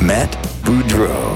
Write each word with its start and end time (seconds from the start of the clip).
Matt 0.00 0.30
Boudreau. 0.62 1.34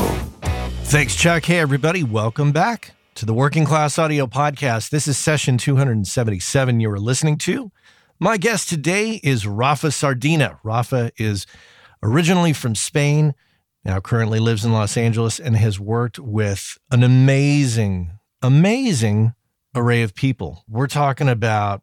Thanks, 0.85 1.17
Chuck. 1.17 1.45
Hey, 1.45 1.59
everybody. 1.59 2.05
Welcome 2.05 2.53
back 2.53 2.95
to 3.17 3.27
the 3.27 3.35
Working 3.35 3.65
Class 3.65 3.99
Audio 3.99 4.29
Podcast. 4.29 4.91
This 4.91 5.09
is 5.09 5.19
session 5.19 5.59
277 5.59 6.79
you 6.79 6.91
are 6.91 7.01
listening 7.01 7.39
to. 7.39 7.73
My 8.21 8.37
guest 8.37 8.69
today 8.69 9.21
is 9.25 9.49
Rafa 9.49 9.91
Sardina. 9.91 10.61
Rafa 10.63 11.11
is 11.17 11.45
originally 12.05 12.53
from 12.53 12.77
Spain, 12.77 13.35
now 13.85 13.99
currently 13.99 14.39
lives 14.39 14.65
in 14.65 14.73
Los 14.73 14.97
Angeles, 14.97 15.41
and 15.41 15.57
has 15.57 15.81
worked 15.81 16.21
with 16.21 16.79
an 16.93 17.03
amazing, 17.03 18.13
amazing 18.43 19.35
array 19.75 20.03
of 20.03 20.15
people. 20.15 20.65
We're 20.69 20.87
talking 20.87 21.29
about, 21.29 21.83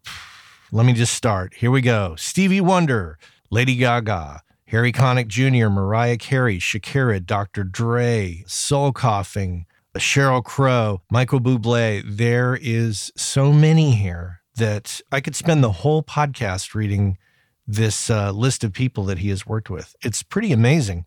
let 0.72 0.86
me 0.86 0.94
just 0.94 1.14
start. 1.14 1.56
Here 1.56 1.72
we 1.72 1.82
go 1.82 2.16
Stevie 2.16 2.62
Wonder, 2.62 3.18
Lady 3.52 3.76
Gaga, 3.76 4.44
Harry 4.70 4.92
Connick 4.92 5.28
Jr., 5.28 5.68
Mariah 5.68 6.18
Carey, 6.18 6.60
Shakira, 6.60 7.26
Dr. 7.26 7.64
Dre, 7.64 8.44
Soul 8.46 8.92
Coughing, 8.92 9.66
Sheryl 9.98 10.44
Crow, 10.44 11.02
Michael 11.10 11.40
Bublé. 11.40 12.04
There 12.06 12.56
is 12.62 13.12
so 13.18 13.52
many 13.52 13.96
here 13.96 14.42
that 14.58 15.02
I 15.12 15.22
could 15.22 15.36
spend 15.36 15.64
the 15.64 15.72
whole 15.72 16.04
podcast 16.04 16.76
reading 16.76 17.18
this 17.66 18.12
uh, 18.12 18.32
list 18.32 18.64
of 18.64 18.72
people 18.72 19.06
that 19.06 19.18
he 19.18 19.30
has 19.30 19.44
worked 19.44 19.72
with. 19.72 19.96
It's 20.04 20.22
pretty 20.22 20.52
amazing. 20.52 21.06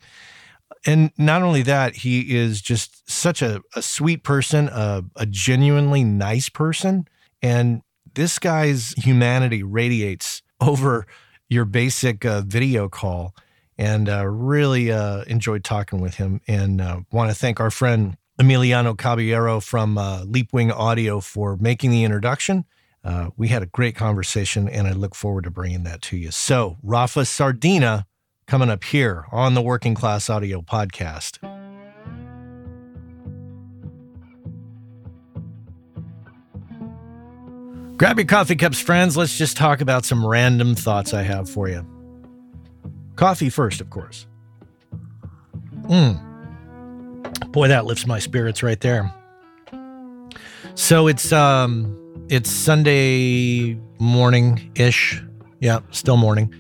And 0.85 1.13
not 1.17 1.43
only 1.43 1.63
that, 1.63 1.95
he 1.95 2.35
is 2.35 2.61
just 2.63 3.09
such 3.09 3.43
a, 3.43 3.63
a 3.77 3.83
sweet 3.83 4.25
person, 4.25 4.71
a, 4.71 5.05
a 5.15 5.27
genuinely 5.27 6.03
nice 6.03 6.49
person. 6.49 7.07
And 7.41 7.83
this 8.15 8.41
guy's 8.41 8.93
humanity 8.95 9.63
radiates 9.63 10.43
over 10.61 11.07
your 11.49 11.65
basic 11.65 12.25
uh, 12.25 12.41
video 12.41 12.89
call. 12.89 13.37
And 13.79 14.09
uh, 14.09 14.27
really 14.27 14.93
uh, 14.93 15.23
enjoyed 15.23 15.65
talking 15.65 16.01
with 16.01 16.17
him. 16.17 16.41
And 16.47 16.81
uh, 16.81 17.01
want 17.11 17.31
to 17.31 17.35
thank 17.35 17.59
our 17.59 17.71
friend 17.71 18.17
Emiliano 18.41 18.97
Caballero 18.97 19.61
from 19.61 19.99
uh, 19.99 20.25
Leapwing 20.25 20.73
Audio 20.73 21.21
for 21.21 21.57
making 21.57 21.91
the 21.91 22.05
introduction. 22.05 22.65
Uh, 23.05 23.31
we 23.37 23.49
had 23.49 23.63
a 23.63 23.67
great 23.67 23.97
conversation, 23.97 24.69
and 24.69 24.87
I 24.87 24.93
look 24.93 25.15
forward 25.15 25.45
to 25.45 25.51
bringing 25.51 25.83
that 25.85 26.03
to 26.03 26.17
you. 26.17 26.31
So, 26.31 26.77
Rafa 26.83 27.25
Sardina 27.25 28.07
coming 28.47 28.71
up 28.71 28.85
here 28.85 29.27
on 29.33 29.55
the 29.55 29.63
Working 29.63 29.95
Class 29.95 30.31
Audio 30.31 30.61
Podcast. 30.61 31.39
Grab 37.97 38.19
your 38.19 38.27
coffee 38.27 38.57
cups, 38.57 38.81
friends. 38.81 39.17
Let's 39.17 39.39
just 39.39 39.57
talk 39.57 39.81
about 39.81 40.05
some 40.05 40.27
random 40.27 40.75
thoughts 40.75 41.15
I 41.15 41.23
have 41.23 41.49
for 41.49 41.69
you. 41.69 41.87
Coffee 43.23 43.51
first, 43.51 43.81
of 43.81 43.89
course. 43.89 44.27
Mmm. 45.83 46.19
Boy, 47.53 47.69
that 47.69 47.85
lifts 47.85 48.05
my 48.05 48.19
spirits 48.19 48.65
right 48.65 48.81
there. 48.81 49.15
So 50.75 51.07
it's 51.07 51.33
um 51.33 52.27
it's 52.29 52.51
Sunday 52.51 53.79
morning 54.01 54.73
ish. 54.75 55.23
Yeah, 55.61 55.83
still 55.93 56.17
morning 56.17 56.53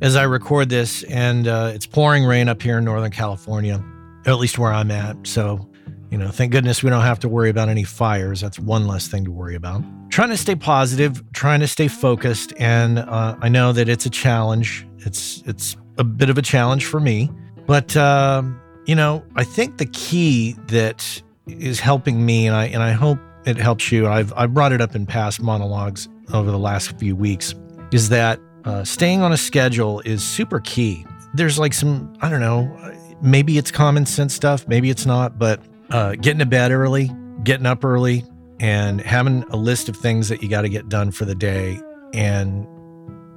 as 0.00 0.16
I 0.16 0.22
record 0.22 0.70
this, 0.70 1.02
and 1.02 1.46
uh, 1.48 1.72
it's 1.74 1.84
pouring 1.84 2.24
rain 2.24 2.48
up 2.48 2.62
here 2.62 2.78
in 2.78 2.86
Northern 2.86 3.10
California, 3.10 3.84
at 4.24 4.38
least 4.38 4.58
where 4.58 4.72
I'm 4.72 4.90
at. 4.90 5.26
So, 5.26 5.68
you 6.10 6.16
know, 6.16 6.30
thank 6.30 6.50
goodness 6.50 6.82
we 6.82 6.88
don't 6.88 7.02
have 7.02 7.18
to 7.20 7.28
worry 7.28 7.50
about 7.50 7.68
any 7.68 7.84
fires. 7.84 8.40
That's 8.40 8.58
one 8.58 8.86
less 8.86 9.06
thing 9.06 9.26
to 9.26 9.30
worry 9.30 9.54
about. 9.54 9.82
Trying 10.08 10.30
to 10.30 10.38
stay 10.38 10.56
positive, 10.56 11.22
trying 11.34 11.60
to 11.60 11.68
stay 11.68 11.88
focused, 11.88 12.54
and 12.56 13.00
uh, 13.00 13.36
I 13.42 13.50
know 13.50 13.72
that 13.74 13.90
it's 13.90 14.06
a 14.06 14.10
challenge. 14.10 14.86
It's 15.00 15.42
it's 15.44 15.76
a 15.98 16.04
bit 16.04 16.30
of 16.30 16.38
a 16.38 16.42
challenge 16.42 16.86
for 16.86 17.00
me, 17.00 17.30
but 17.66 17.96
uh, 17.96 18.42
you 18.86 18.94
know, 18.94 19.24
I 19.34 19.44
think 19.44 19.78
the 19.78 19.86
key 19.86 20.56
that 20.68 21.22
is 21.46 21.80
helping 21.80 22.24
me, 22.24 22.46
and 22.46 22.56
I 22.56 22.66
and 22.66 22.82
I 22.82 22.92
hope 22.92 23.18
it 23.44 23.56
helps 23.56 23.90
you. 23.92 24.08
I've 24.08 24.32
I 24.34 24.46
brought 24.46 24.72
it 24.72 24.80
up 24.80 24.94
in 24.94 25.06
past 25.06 25.40
monologues 25.40 26.08
over 26.32 26.50
the 26.50 26.58
last 26.58 26.98
few 26.98 27.14
weeks. 27.14 27.54
Is 27.92 28.08
that 28.08 28.40
uh, 28.64 28.84
staying 28.84 29.22
on 29.22 29.32
a 29.32 29.36
schedule 29.36 30.00
is 30.00 30.22
super 30.22 30.60
key. 30.60 31.04
There's 31.34 31.58
like 31.58 31.72
some 31.72 32.12
I 32.20 32.28
don't 32.28 32.40
know, 32.40 32.94
maybe 33.22 33.58
it's 33.58 33.70
common 33.70 34.06
sense 34.06 34.34
stuff, 34.34 34.66
maybe 34.68 34.90
it's 34.90 35.06
not, 35.06 35.38
but 35.38 35.60
uh, 35.90 36.12
getting 36.16 36.40
to 36.40 36.46
bed 36.46 36.72
early, 36.72 37.10
getting 37.44 37.66
up 37.66 37.84
early, 37.84 38.24
and 38.60 39.00
having 39.00 39.44
a 39.50 39.56
list 39.56 39.88
of 39.88 39.96
things 39.96 40.28
that 40.28 40.42
you 40.42 40.48
got 40.48 40.62
to 40.62 40.68
get 40.68 40.88
done 40.88 41.10
for 41.10 41.24
the 41.24 41.34
day, 41.34 41.80
and 42.14 42.66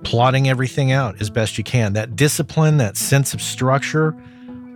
plotting 0.04 0.48
everything 0.48 0.92
out 0.92 1.20
as 1.22 1.30
best 1.30 1.58
you 1.58 1.64
can. 1.64 1.94
That 1.94 2.16
discipline, 2.16 2.78
that 2.78 2.98
sense 2.98 3.34
of 3.34 3.42
structure, 3.42 4.16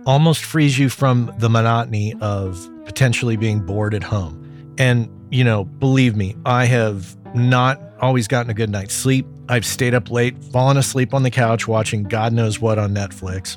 almost 0.06 0.44
frees 0.44 0.78
you 0.78 0.88
from 0.88 1.32
the 1.38 1.48
monotony 1.48 2.14
of 2.20 2.68
potentially 2.84 3.36
being 3.36 3.60
bored 3.60 3.94
at 3.94 4.02
home. 4.02 4.40
And 4.78 5.08
you 5.30 5.42
know, 5.42 5.64
believe 5.64 6.14
me, 6.14 6.36
I 6.44 6.66
have 6.66 7.16
not 7.34 7.80
always 8.00 8.28
gotten 8.28 8.50
a 8.50 8.54
good 8.54 8.70
night's 8.70 8.94
sleep. 8.94 9.26
I've 9.48 9.66
stayed 9.66 9.94
up 9.94 10.10
late, 10.10 10.42
fallen 10.44 10.76
asleep 10.76 11.12
on 11.12 11.22
the 11.22 11.30
couch 11.30 11.66
watching 11.66 12.04
God 12.04 12.32
knows 12.32 12.60
what 12.60 12.78
on 12.78 12.94
Netflix. 12.94 13.56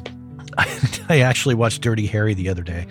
I 1.10 1.20
actually 1.20 1.56
watched 1.56 1.82
Dirty 1.82 2.08
Harry 2.08 2.34
the 2.34 2.50
other 2.50 2.64
day, 2.64 2.88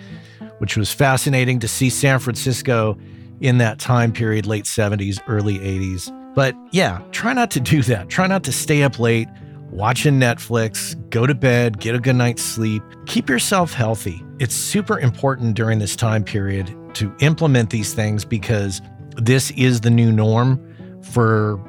which 0.59 0.77
was 0.77 0.91
fascinating 0.93 1.59
to 1.59 1.67
see 1.67 1.89
San 1.89 2.19
Francisco 2.19 2.97
in 3.41 3.57
that 3.57 3.79
time 3.79 4.11
period, 4.11 4.45
late 4.45 4.65
70s, 4.65 5.19
early 5.27 5.59
80s. 5.59 6.13
But 6.37 6.55
yeah, 6.71 7.01
try 7.11 7.33
not 7.33 7.49
to 7.51 7.59
do 7.73 7.81
that. 7.81 8.09
Try 8.09 8.27
not 8.27 8.43
to 8.43 8.51
stay 8.51 8.83
up 8.83 8.99
late 8.99 9.27
watching 9.71 10.19
Netflix, 10.19 10.95
go 11.09 11.25
to 11.25 11.33
bed, 11.33 11.79
get 11.79 11.95
a 11.95 11.99
good 11.99 12.15
night's 12.15 12.43
sleep. 12.43 12.83
Keep 13.07 13.27
yourself 13.27 13.73
healthy. 13.73 14.23
It's 14.39 14.53
super 14.53 14.99
important 14.99 15.55
during 15.55 15.79
this 15.79 15.95
time 15.95 16.23
period 16.23 16.73
to 16.93 17.13
implement 17.21 17.71
these 17.71 17.93
things 17.93 18.23
because 18.23 18.81
this 19.15 19.49
is 19.51 19.81
the 19.81 19.89
new 19.89 20.11
norm 20.11 21.01
for 21.01 21.59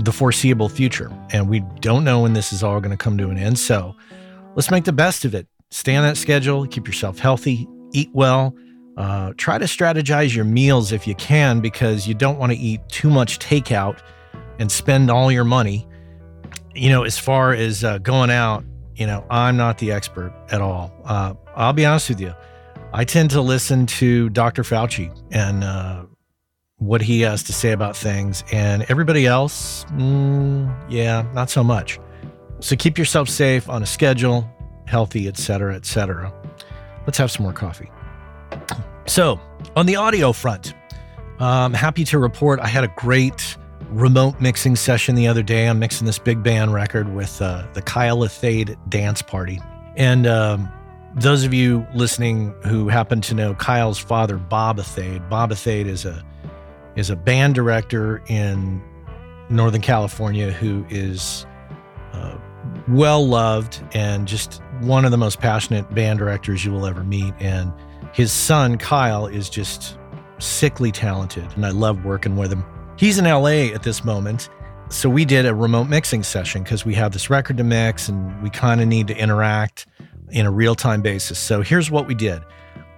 the 0.00 0.12
foreseeable 0.12 0.68
future. 0.68 1.10
And 1.30 1.48
we 1.48 1.60
don't 1.80 2.04
know 2.04 2.20
when 2.20 2.34
this 2.34 2.52
is 2.52 2.62
all 2.62 2.80
going 2.80 2.96
to 2.96 3.02
come 3.02 3.16
to 3.16 3.30
an 3.30 3.38
end. 3.38 3.58
So 3.58 3.96
let's 4.54 4.70
make 4.70 4.84
the 4.84 4.92
best 4.92 5.24
of 5.24 5.34
it. 5.34 5.46
Stay 5.70 5.96
on 5.96 6.04
that 6.04 6.18
schedule, 6.18 6.66
keep 6.66 6.86
yourself 6.86 7.18
healthy, 7.18 7.66
eat 7.94 8.10
well. 8.12 8.54
Uh, 8.98 9.32
try 9.38 9.56
to 9.56 9.64
strategize 9.64 10.34
your 10.36 10.44
meals 10.44 10.92
if 10.92 11.06
you 11.06 11.14
can, 11.14 11.60
because 11.60 12.06
you 12.06 12.14
don't 12.14 12.38
want 12.38 12.52
to 12.52 12.58
eat 12.58 12.80
too 12.88 13.08
much 13.08 13.38
takeout 13.38 14.00
and 14.58 14.70
spend 14.70 15.10
all 15.10 15.30
your 15.30 15.44
money. 15.44 15.86
You 16.74 16.90
know, 16.90 17.04
as 17.04 17.18
far 17.18 17.52
as 17.52 17.84
uh, 17.84 17.98
going 17.98 18.30
out, 18.30 18.64
you 18.94 19.06
know, 19.06 19.24
I'm 19.30 19.56
not 19.56 19.78
the 19.78 19.92
expert 19.92 20.32
at 20.50 20.60
all. 20.60 20.92
Uh, 21.04 21.34
I'll 21.54 21.72
be 21.72 21.86
honest 21.86 22.08
with 22.08 22.20
you. 22.20 22.34
I 22.92 23.04
tend 23.04 23.30
to 23.30 23.40
listen 23.40 23.86
to 23.86 24.28
Dr. 24.30 24.62
Fauci 24.62 25.16
and 25.30 25.62
uh, 25.62 26.04
what 26.78 27.00
he 27.02 27.20
has 27.22 27.42
to 27.44 27.52
say 27.52 27.72
about 27.72 27.96
things, 27.96 28.44
and 28.52 28.84
everybody 28.88 29.26
else, 29.26 29.84
mm, 29.92 30.74
yeah, 30.88 31.26
not 31.34 31.50
so 31.50 31.62
much. 31.62 31.98
So 32.60 32.76
keep 32.76 32.96
yourself 32.96 33.28
safe 33.28 33.68
on 33.68 33.82
a 33.82 33.86
schedule, 33.86 34.48
healthy, 34.86 35.28
etc., 35.28 35.74
etc. 35.74 36.32
Let's 37.06 37.18
have 37.18 37.30
some 37.30 37.42
more 37.42 37.52
coffee. 37.52 37.90
So, 39.06 39.40
on 39.74 39.86
the 39.86 39.96
audio 39.96 40.32
front, 40.32 40.74
I'm 41.40 41.72
happy 41.72 42.04
to 42.04 42.18
report 42.18 42.60
I 42.60 42.66
had 42.68 42.84
a 42.84 42.92
great 42.96 43.56
remote 43.90 44.40
mixing 44.40 44.76
session 44.76 45.14
the 45.14 45.26
other 45.26 45.42
day. 45.42 45.68
I'm 45.68 45.78
mixing 45.78 46.06
this 46.06 46.18
big 46.18 46.42
band 46.42 46.72
record 46.72 47.14
with 47.14 47.40
uh, 47.40 47.66
the 47.74 47.82
Kyle 47.82 48.18
Athayde 48.18 48.76
Dance 48.88 49.22
Party. 49.22 49.60
And 49.96 50.26
um, 50.26 50.70
those 51.16 51.44
of 51.44 51.54
you 51.54 51.86
listening 51.94 52.54
who 52.64 52.88
happen 52.88 53.20
to 53.22 53.34
know 53.34 53.54
Kyle's 53.54 53.98
father, 53.98 54.36
Bob 54.36 54.78
Athayde, 54.78 55.28
Bob 55.28 55.50
Athayde 55.50 55.86
is 55.86 56.04
a 56.04 56.24
is 56.96 57.10
a 57.10 57.16
band 57.16 57.54
director 57.54 58.22
in 58.26 58.82
Northern 59.50 59.80
California 59.80 60.50
who 60.50 60.84
is 60.90 61.46
uh, 62.12 62.36
well 62.88 63.26
loved 63.26 63.82
and 63.92 64.26
just 64.26 64.60
one 64.80 65.04
of 65.04 65.10
the 65.10 65.16
most 65.16 65.38
passionate 65.38 65.94
band 65.94 66.18
directors 66.18 66.64
you 66.64 66.72
will 66.72 66.86
ever 66.86 67.04
meet. 67.04 67.34
And 67.38 67.72
his 68.12 68.32
son 68.32 68.78
Kyle 68.78 69.26
is 69.26 69.48
just 69.48 69.96
sickly 70.38 70.92
talented, 70.92 71.46
and 71.56 71.64
I 71.64 71.70
love 71.70 72.04
working 72.04 72.36
with 72.36 72.52
him. 72.52 72.64
He's 72.98 73.16
in 73.16 73.26
LA 73.26 73.72
at 73.72 73.84
this 73.84 74.04
moment. 74.04 74.48
So 74.90 75.08
we 75.08 75.24
did 75.24 75.46
a 75.46 75.54
remote 75.54 75.84
mixing 75.84 76.24
session 76.24 76.64
because 76.64 76.84
we 76.84 76.94
have 76.94 77.12
this 77.12 77.30
record 77.30 77.58
to 77.58 77.64
mix 77.64 78.08
and 78.08 78.42
we 78.42 78.50
kind 78.50 78.80
of 78.80 78.88
need 78.88 79.06
to 79.06 79.16
interact 79.16 79.86
in 80.30 80.46
a 80.46 80.50
real 80.50 80.74
time 80.74 81.00
basis. 81.00 81.38
So 81.38 81.62
here's 81.62 81.92
what 81.92 82.08
we 82.08 82.14
did. 82.16 82.42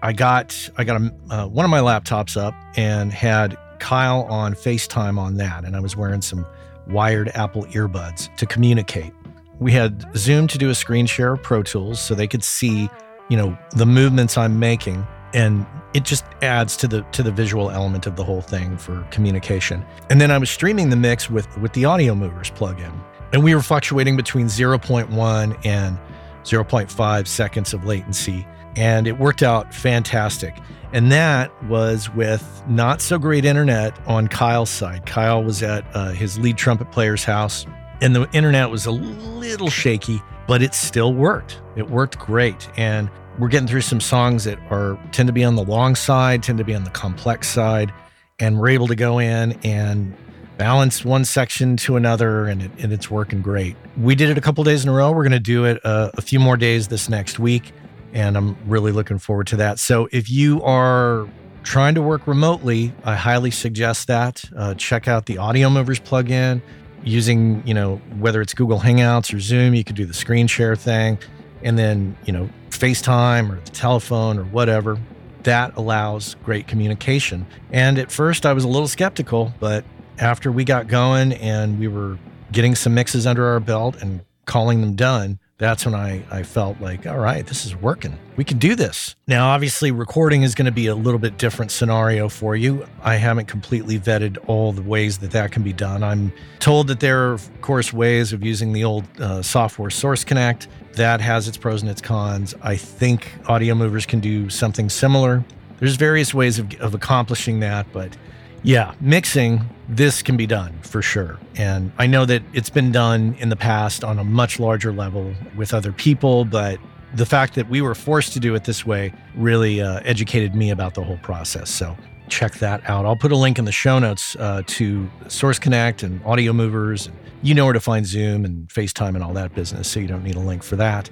I 0.02 0.14
got 0.14 0.70
I 0.78 0.84
got 0.84 1.02
a, 1.02 1.14
uh, 1.28 1.46
one 1.48 1.66
of 1.66 1.70
my 1.70 1.80
laptops 1.80 2.40
up 2.40 2.54
and 2.76 3.12
had 3.12 3.58
Kyle 3.78 4.22
on 4.22 4.54
FaceTime 4.54 5.18
on 5.18 5.36
that, 5.36 5.64
and 5.64 5.76
I 5.76 5.80
was 5.80 5.96
wearing 5.96 6.22
some 6.22 6.46
wired 6.88 7.28
Apple 7.34 7.64
earbuds 7.66 8.34
to 8.36 8.46
communicate. 8.46 9.12
We 9.58 9.72
had 9.72 10.06
Zoom 10.16 10.46
to 10.48 10.56
do 10.56 10.70
a 10.70 10.74
screen 10.74 11.04
share 11.04 11.34
of 11.34 11.42
Pro 11.42 11.62
Tools 11.62 12.00
so 12.00 12.14
they 12.14 12.26
could 12.26 12.42
see, 12.42 12.88
you 13.28 13.36
know, 13.36 13.58
the 13.72 13.84
movements 13.84 14.38
I'm 14.38 14.58
making 14.58 15.06
and 15.34 15.66
it 15.94 16.04
just 16.04 16.24
adds 16.42 16.76
to 16.78 16.88
the 16.88 17.02
to 17.12 17.22
the 17.22 17.32
visual 17.32 17.70
element 17.70 18.06
of 18.06 18.16
the 18.16 18.24
whole 18.24 18.42
thing 18.42 18.76
for 18.76 19.02
communication. 19.10 19.84
And 20.08 20.20
then 20.20 20.30
I 20.30 20.38
was 20.38 20.50
streaming 20.50 20.90
the 20.90 20.96
mix 20.96 21.28
with 21.28 21.56
with 21.58 21.72
the 21.72 21.84
audio 21.84 22.14
movers 22.14 22.50
plugin. 22.50 22.92
And 23.32 23.44
we 23.44 23.54
were 23.54 23.62
fluctuating 23.62 24.16
between 24.16 24.46
0.1 24.46 25.66
and 25.66 25.98
0.5 26.42 27.26
seconds 27.26 27.72
of 27.74 27.84
latency 27.84 28.46
and 28.76 29.06
it 29.06 29.18
worked 29.18 29.42
out 29.42 29.72
fantastic. 29.74 30.56
And 30.92 31.12
that 31.12 31.50
was 31.64 32.10
with 32.10 32.62
not 32.66 33.00
so 33.00 33.18
great 33.18 33.44
internet 33.44 33.96
on 34.06 34.28
Kyle's 34.28 34.70
side. 34.70 35.06
Kyle 35.06 35.42
was 35.42 35.62
at 35.62 35.84
uh, 35.94 36.10
his 36.10 36.38
lead 36.38 36.56
trumpet 36.56 36.90
player's 36.90 37.24
house, 37.24 37.64
and 38.00 38.14
the 38.14 38.28
internet 38.32 38.70
was 38.70 38.86
a 38.86 38.90
little 38.90 39.70
shaky, 39.70 40.20
but 40.48 40.62
it 40.62 40.74
still 40.74 41.14
worked. 41.14 41.60
It 41.76 41.88
worked 41.90 42.18
great. 42.18 42.68
And 42.76 43.08
we're 43.40 43.48
getting 43.48 43.66
through 43.66 43.80
some 43.80 44.00
songs 44.00 44.44
that 44.44 44.58
are 44.70 44.98
tend 45.12 45.26
to 45.26 45.32
be 45.32 45.42
on 45.42 45.56
the 45.56 45.64
long 45.64 45.94
side, 45.94 46.42
tend 46.42 46.58
to 46.58 46.64
be 46.64 46.74
on 46.74 46.84
the 46.84 46.90
complex 46.90 47.48
side, 47.48 47.92
and 48.38 48.58
we're 48.58 48.68
able 48.68 48.86
to 48.86 48.96
go 48.96 49.18
in 49.18 49.58
and 49.64 50.14
balance 50.58 51.04
one 51.04 51.24
section 51.24 51.76
to 51.78 51.96
another, 51.96 52.46
and, 52.46 52.62
it, 52.62 52.70
and 52.78 52.92
it's 52.92 53.10
working 53.10 53.40
great. 53.40 53.76
We 53.96 54.14
did 54.14 54.28
it 54.28 54.36
a 54.36 54.42
couple 54.42 54.62
days 54.62 54.84
in 54.84 54.90
a 54.90 54.92
row. 54.92 55.10
We're 55.10 55.22
going 55.22 55.32
to 55.32 55.40
do 55.40 55.64
it 55.64 55.80
uh, 55.84 56.10
a 56.14 56.22
few 56.22 56.38
more 56.38 56.58
days 56.58 56.88
this 56.88 57.08
next 57.08 57.38
week 57.38 57.72
and 58.12 58.36
I'm 58.36 58.56
really 58.68 58.92
looking 58.92 59.18
forward 59.18 59.46
to 59.48 59.56
that. 59.56 59.78
So 59.78 60.08
if 60.12 60.30
you 60.30 60.62
are 60.62 61.28
trying 61.62 61.94
to 61.94 62.02
work 62.02 62.26
remotely, 62.26 62.92
I 63.04 63.14
highly 63.14 63.50
suggest 63.50 64.06
that. 64.08 64.44
Uh, 64.56 64.74
check 64.74 65.08
out 65.08 65.26
the 65.26 65.38
Audio 65.38 65.70
Movers 65.70 66.00
plugin 66.00 66.62
using, 67.04 67.62
you 67.66 67.74
know, 67.74 67.96
whether 68.18 68.40
it's 68.40 68.54
Google 68.54 68.80
Hangouts 68.80 69.34
or 69.34 69.40
Zoom, 69.40 69.74
you 69.74 69.84
could 69.84 69.96
do 69.96 70.04
the 70.04 70.14
screen 70.14 70.46
share 70.46 70.76
thing, 70.76 71.18
and 71.62 71.78
then, 71.78 72.16
you 72.24 72.32
know, 72.32 72.48
FaceTime 72.70 73.50
or 73.50 73.60
the 73.60 73.70
telephone 73.70 74.38
or 74.38 74.44
whatever. 74.44 74.98
That 75.44 75.76
allows 75.76 76.36
great 76.44 76.66
communication. 76.66 77.46
And 77.72 77.98
at 77.98 78.10
first, 78.10 78.44
I 78.44 78.52
was 78.52 78.64
a 78.64 78.68
little 78.68 78.88
skeptical, 78.88 79.54
but 79.58 79.84
after 80.18 80.52
we 80.52 80.64
got 80.64 80.86
going 80.86 81.32
and 81.32 81.78
we 81.78 81.88
were 81.88 82.18
getting 82.52 82.74
some 82.74 82.94
mixes 82.94 83.26
under 83.26 83.46
our 83.46 83.60
belt 83.60 83.96
and 84.02 84.20
calling 84.44 84.80
them 84.80 84.96
done, 84.96 85.38
that's 85.60 85.84
when 85.84 85.94
I, 85.94 86.24
I 86.30 86.42
felt 86.42 86.80
like, 86.80 87.06
all 87.06 87.18
right, 87.18 87.46
this 87.46 87.66
is 87.66 87.76
working. 87.76 88.18
We 88.36 88.44
can 88.44 88.56
do 88.56 88.74
this. 88.74 89.14
Now, 89.28 89.50
obviously, 89.50 89.90
recording 89.90 90.42
is 90.42 90.54
going 90.54 90.64
to 90.64 90.72
be 90.72 90.86
a 90.86 90.94
little 90.94 91.20
bit 91.20 91.36
different 91.36 91.70
scenario 91.70 92.30
for 92.30 92.56
you. 92.56 92.86
I 93.02 93.16
haven't 93.16 93.44
completely 93.44 93.98
vetted 93.98 94.38
all 94.46 94.72
the 94.72 94.80
ways 94.80 95.18
that 95.18 95.32
that 95.32 95.52
can 95.52 95.62
be 95.62 95.74
done. 95.74 96.02
I'm 96.02 96.32
told 96.60 96.86
that 96.86 97.00
there 97.00 97.28
are, 97.28 97.32
of 97.34 97.60
course, 97.60 97.92
ways 97.92 98.32
of 98.32 98.42
using 98.42 98.72
the 98.72 98.84
old 98.84 99.04
uh, 99.20 99.42
software 99.42 99.90
Source 99.90 100.24
Connect. 100.24 100.66
That 100.94 101.20
has 101.20 101.46
its 101.46 101.58
pros 101.58 101.82
and 101.82 101.90
its 101.90 102.00
cons. 102.00 102.54
I 102.62 102.76
think 102.76 103.30
Audio 103.46 103.74
Movers 103.74 104.06
can 104.06 104.20
do 104.20 104.48
something 104.48 104.88
similar. 104.88 105.44
There's 105.78 105.96
various 105.96 106.32
ways 106.32 106.58
of, 106.58 106.74
of 106.80 106.94
accomplishing 106.94 107.60
that, 107.60 107.86
but 107.92 108.16
yeah, 108.62 108.94
mixing, 109.00 109.60
this 109.88 110.22
can 110.22 110.36
be 110.36 110.46
done 110.46 110.78
for 110.82 111.02
sure. 111.02 111.38
And 111.56 111.92
I 111.98 112.06
know 112.06 112.24
that 112.26 112.42
it's 112.52 112.70
been 112.70 112.92
done 112.92 113.34
in 113.38 113.48
the 113.48 113.56
past 113.56 114.04
on 114.04 114.18
a 114.18 114.24
much 114.24 114.60
larger 114.60 114.92
level 114.92 115.32
with 115.56 115.72
other 115.72 115.92
people, 115.92 116.44
but 116.44 116.78
the 117.14 117.26
fact 117.26 117.54
that 117.54 117.68
we 117.68 117.80
were 117.80 117.94
forced 117.94 118.32
to 118.34 118.40
do 118.40 118.54
it 118.54 118.64
this 118.64 118.86
way 118.86 119.12
really 119.34 119.80
uh, 119.80 120.00
educated 120.04 120.54
me 120.54 120.70
about 120.70 120.94
the 120.94 121.02
whole 121.02 121.18
process. 121.18 121.70
So 121.70 121.96
check 122.28 122.54
that 122.56 122.88
out. 122.88 123.06
I'll 123.06 123.16
put 123.16 123.32
a 123.32 123.36
link 123.36 123.58
in 123.58 123.64
the 123.64 123.72
show 123.72 123.98
notes 123.98 124.36
uh, 124.36 124.62
to 124.66 125.10
Source 125.28 125.58
Connect 125.58 126.02
and 126.02 126.22
Audio 126.24 126.52
Movers. 126.52 127.06
And 127.06 127.16
you 127.42 127.54
know 127.54 127.64
where 127.64 127.74
to 127.74 127.80
find 127.80 128.06
Zoom 128.06 128.44
and 128.44 128.68
FaceTime 128.68 129.14
and 129.14 129.24
all 129.24 129.32
that 129.32 129.54
business, 129.54 129.88
so 129.88 129.98
you 129.98 130.06
don't 130.06 130.22
need 130.22 130.36
a 130.36 130.40
link 130.40 130.62
for 130.62 130.76
that. 130.76 131.10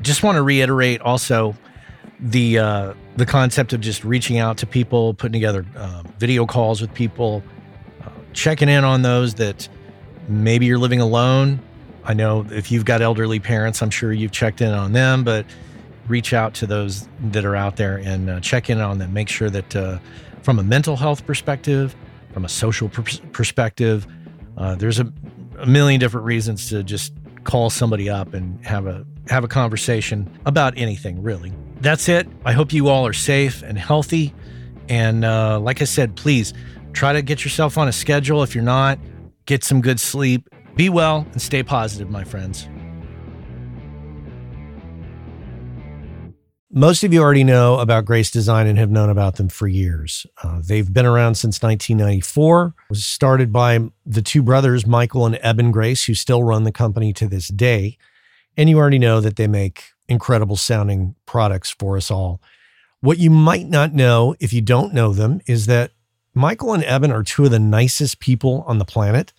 Just 0.00 0.22
want 0.22 0.36
to 0.36 0.42
reiterate 0.42 1.00
also 1.00 1.56
the 2.20 2.58
uh, 2.58 2.94
the 3.16 3.26
concept 3.26 3.72
of 3.72 3.80
just 3.80 4.04
reaching 4.04 4.38
out 4.38 4.58
to 4.58 4.66
people, 4.66 5.14
putting 5.14 5.32
together 5.32 5.64
uh, 5.76 6.02
video 6.18 6.46
calls 6.46 6.80
with 6.80 6.92
people, 6.94 7.42
uh, 8.04 8.10
checking 8.32 8.68
in 8.68 8.84
on 8.84 9.02
those 9.02 9.34
that 9.34 9.68
maybe 10.28 10.66
you're 10.66 10.78
living 10.78 11.00
alone. 11.00 11.60
I 12.04 12.14
know 12.14 12.46
if 12.50 12.70
you've 12.72 12.84
got 12.84 13.02
elderly 13.02 13.38
parents, 13.38 13.82
I'm 13.82 13.90
sure 13.90 14.12
you've 14.12 14.32
checked 14.32 14.60
in 14.60 14.72
on 14.72 14.92
them, 14.92 15.24
but 15.24 15.46
reach 16.08 16.32
out 16.32 16.54
to 16.54 16.66
those 16.66 17.06
that 17.20 17.44
are 17.44 17.54
out 17.54 17.76
there 17.76 17.98
and 17.98 18.30
uh, 18.30 18.40
check 18.40 18.70
in 18.70 18.80
on 18.80 18.98
them. 18.98 19.12
Make 19.12 19.28
sure 19.28 19.50
that 19.50 19.76
uh, 19.76 19.98
from 20.42 20.58
a 20.58 20.62
mental 20.62 20.96
health 20.96 21.26
perspective, 21.26 21.94
from 22.32 22.44
a 22.44 22.48
social 22.48 22.88
pers- 22.88 23.20
perspective, 23.32 24.06
uh, 24.56 24.74
there's 24.74 24.98
a, 24.98 25.12
a 25.58 25.66
million 25.66 26.00
different 26.00 26.26
reasons 26.26 26.68
to 26.70 26.82
just 26.82 27.12
call 27.44 27.70
somebody 27.70 28.08
up 28.08 28.34
and 28.34 28.64
have 28.64 28.86
a 28.86 29.06
have 29.28 29.44
a 29.44 29.48
conversation 29.48 30.30
about 30.46 30.76
anything 30.78 31.22
really 31.22 31.52
that's 31.80 32.08
it. 32.08 32.28
I 32.44 32.52
hope 32.52 32.72
you 32.72 32.88
all 32.88 33.06
are 33.06 33.12
safe 33.12 33.62
and 33.62 33.78
healthy. 33.78 34.34
And 34.88 35.24
uh, 35.24 35.60
like 35.60 35.80
I 35.82 35.84
said, 35.84 36.16
please 36.16 36.54
try 36.92 37.12
to 37.12 37.22
get 37.22 37.44
yourself 37.44 37.78
on 37.78 37.88
a 37.88 37.92
schedule. 37.92 38.42
If 38.42 38.54
you're 38.54 38.64
not, 38.64 38.98
get 39.46 39.64
some 39.64 39.80
good 39.80 40.00
sleep. 40.00 40.48
Be 40.76 40.88
well 40.88 41.26
and 41.32 41.42
stay 41.42 41.62
positive, 41.62 42.10
my 42.10 42.24
friends. 42.24 42.68
Most 46.70 47.02
of 47.02 47.14
you 47.14 47.22
already 47.22 47.44
know 47.44 47.78
about 47.78 48.04
Grace 48.04 48.30
Design 48.30 48.66
and 48.66 48.78
have 48.78 48.90
known 48.90 49.08
about 49.08 49.36
them 49.36 49.48
for 49.48 49.66
years. 49.66 50.26
Uh, 50.42 50.60
they've 50.62 50.92
been 50.92 51.06
around 51.06 51.34
since 51.36 51.62
1994. 51.62 52.66
It 52.66 52.90
was 52.90 53.04
started 53.04 53.52
by 53.52 53.80
the 54.04 54.20
two 54.20 54.42
brothers, 54.42 54.86
Michael 54.86 55.24
and 55.24 55.38
Eben 55.42 55.70
Grace, 55.70 56.04
who 56.04 56.14
still 56.14 56.44
run 56.44 56.64
the 56.64 56.72
company 56.72 57.12
to 57.14 57.26
this 57.26 57.48
day. 57.48 57.96
And 58.56 58.68
you 58.68 58.78
already 58.78 58.98
know 58.98 59.20
that 59.22 59.36
they 59.36 59.46
make 59.46 59.84
incredible 60.08 60.56
sounding 60.56 61.14
products 61.26 61.70
for 61.70 61.96
us 61.96 62.10
all. 62.10 62.40
What 63.00 63.18
you 63.18 63.30
might 63.30 63.68
not 63.68 63.94
know 63.94 64.34
if 64.40 64.52
you 64.52 64.60
don't 64.60 64.92
know 64.92 65.12
them 65.12 65.40
is 65.46 65.66
that 65.66 65.92
Michael 66.34 66.72
and 66.72 66.84
Eben 66.84 67.12
are 67.12 67.22
two 67.22 67.44
of 67.44 67.50
the 67.50 67.58
nicest 67.58 68.20
people 68.20 68.64
on 68.66 68.78
the 68.78 68.84
planet, 68.84 69.32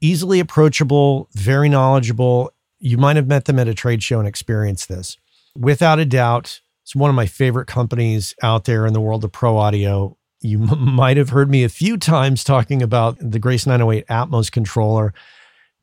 easily 0.00 0.40
approachable, 0.40 1.28
very 1.32 1.68
knowledgeable. 1.68 2.52
You 2.78 2.98
might 2.98 3.16
have 3.16 3.26
met 3.26 3.44
them 3.44 3.58
at 3.58 3.68
a 3.68 3.74
trade 3.74 4.02
show 4.02 4.18
and 4.18 4.28
experienced 4.28 4.88
this. 4.88 5.16
Without 5.56 5.98
a 5.98 6.04
doubt, 6.04 6.60
it's 6.82 6.94
one 6.94 7.08
of 7.08 7.16
my 7.16 7.26
favorite 7.26 7.66
companies 7.66 8.34
out 8.42 8.64
there 8.64 8.86
in 8.86 8.92
the 8.92 9.00
world 9.00 9.24
of 9.24 9.32
pro 9.32 9.56
audio. 9.56 10.16
You 10.40 10.62
m- 10.62 10.94
might 10.94 11.16
have 11.16 11.30
heard 11.30 11.48
me 11.50 11.64
a 11.64 11.68
few 11.68 11.96
times 11.96 12.44
talking 12.44 12.82
about 12.82 13.16
the 13.18 13.38
Grace 13.38 13.66
908 13.66 14.06
Atmos 14.08 14.52
controller. 14.52 15.14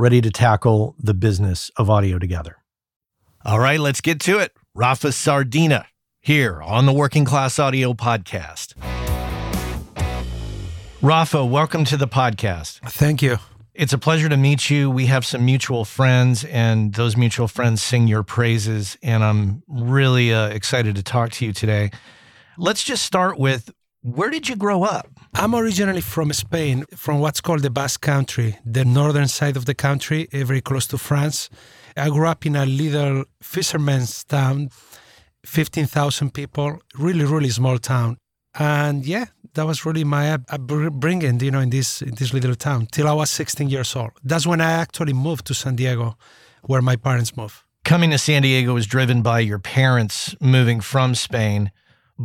ready 0.00 0.22
to 0.22 0.30
tackle 0.30 0.96
the 0.98 1.12
business 1.12 1.70
of 1.76 1.90
audio 1.90 2.18
together. 2.18 2.56
All 3.44 3.60
right, 3.60 3.78
let's 3.78 4.00
get 4.00 4.18
to 4.20 4.38
it. 4.38 4.52
Rafa 4.74 5.12
Sardina 5.12 5.86
here 6.20 6.62
on 6.62 6.86
the 6.86 6.92
Working 6.92 7.26
Class 7.26 7.58
Audio 7.58 7.92
Podcast. 7.92 8.72
Rafa, 11.02 11.44
welcome 11.44 11.84
to 11.84 11.98
the 11.98 12.08
podcast. 12.08 12.80
Thank 12.90 13.20
you. 13.20 13.36
It's 13.74 13.92
a 13.92 13.98
pleasure 13.98 14.30
to 14.30 14.38
meet 14.38 14.70
you. 14.70 14.90
We 14.90 15.04
have 15.06 15.26
some 15.26 15.44
mutual 15.44 15.84
friends, 15.84 16.44
and 16.44 16.94
those 16.94 17.14
mutual 17.14 17.46
friends 17.46 17.82
sing 17.82 18.08
your 18.08 18.22
praises. 18.22 18.96
And 19.02 19.22
I'm 19.22 19.62
really 19.68 20.32
uh, 20.32 20.48
excited 20.48 20.96
to 20.96 21.02
talk 21.02 21.30
to 21.32 21.44
you 21.44 21.52
today. 21.52 21.90
Let's 22.56 22.82
just 22.82 23.04
start 23.04 23.38
with 23.38 23.70
where 24.02 24.30
did 24.30 24.48
you 24.48 24.56
grow 24.56 24.82
up? 24.82 25.08
I'm 25.34 25.54
originally 25.54 26.00
from 26.00 26.32
Spain, 26.32 26.84
from 26.96 27.20
what's 27.20 27.40
called 27.40 27.62
the 27.62 27.70
Basque 27.70 28.00
Country, 28.00 28.58
the 28.64 28.84
northern 28.84 29.28
side 29.28 29.56
of 29.56 29.66
the 29.66 29.74
country, 29.74 30.28
eh, 30.32 30.44
very 30.44 30.60
close 30.60 30.86
to 30.88 30.98
France. 30.98 31.50
I 31.96 32.08
grew 32.08 32.26
up 32.26 32.46
in 32.46 32.56
a 32.56 32.64
little 32.64 33.24
fisherman's 33.42 34.24
town 34.24 34.70
15,000 35.44 36.32
people, 36.32 36.78
really, 36.98 37.24
really 37.24 37.50
small 37.50 37.78
town. 37.78 38.16
And 38.58 39.06
yeah, 39.06 39.26
that 39.54 39.66
was 39.66 39.84
really 39.84 40.04
my 40.04 40.38
upbringing, 40.48 41.40
you 41.40 41.50
know, 41.50 41.60
in 41.60 41.70
this 41.70 42.02
in 42.02 42.14
this 42.14 42.32
little 42.32 42.54
town 42.54 42.88
till 42.90 43.06
I 43.08 43.12
was 43.12 43.30
16 43.30 43.68
years 43.68 43.94
old. 43.94 44.10
That's 44.24 44.46
when 44.46 44.60
I 44.60 44.72
actually 44.72 45.12
moved 45.12 45.46
to 45.46 45.54
San 45.54 45.76
Diego, 45.76 46.16
where 46.62 46.82
my 46.82 46.96
parents 46.96 47.36
moved. 47.36 47.62
Coming 47.84 48.10
to 48.10 48.18
San 48.18 48.42
Diego 48.42 48.74
was 48.74 48.86
driven 48.86 49.22
by 49.22 49.40
your 49.40 49.58
parents 49.58 50.34
moving 50.40 50.80
from 50.80 51.14
Spain. 51.14 51.70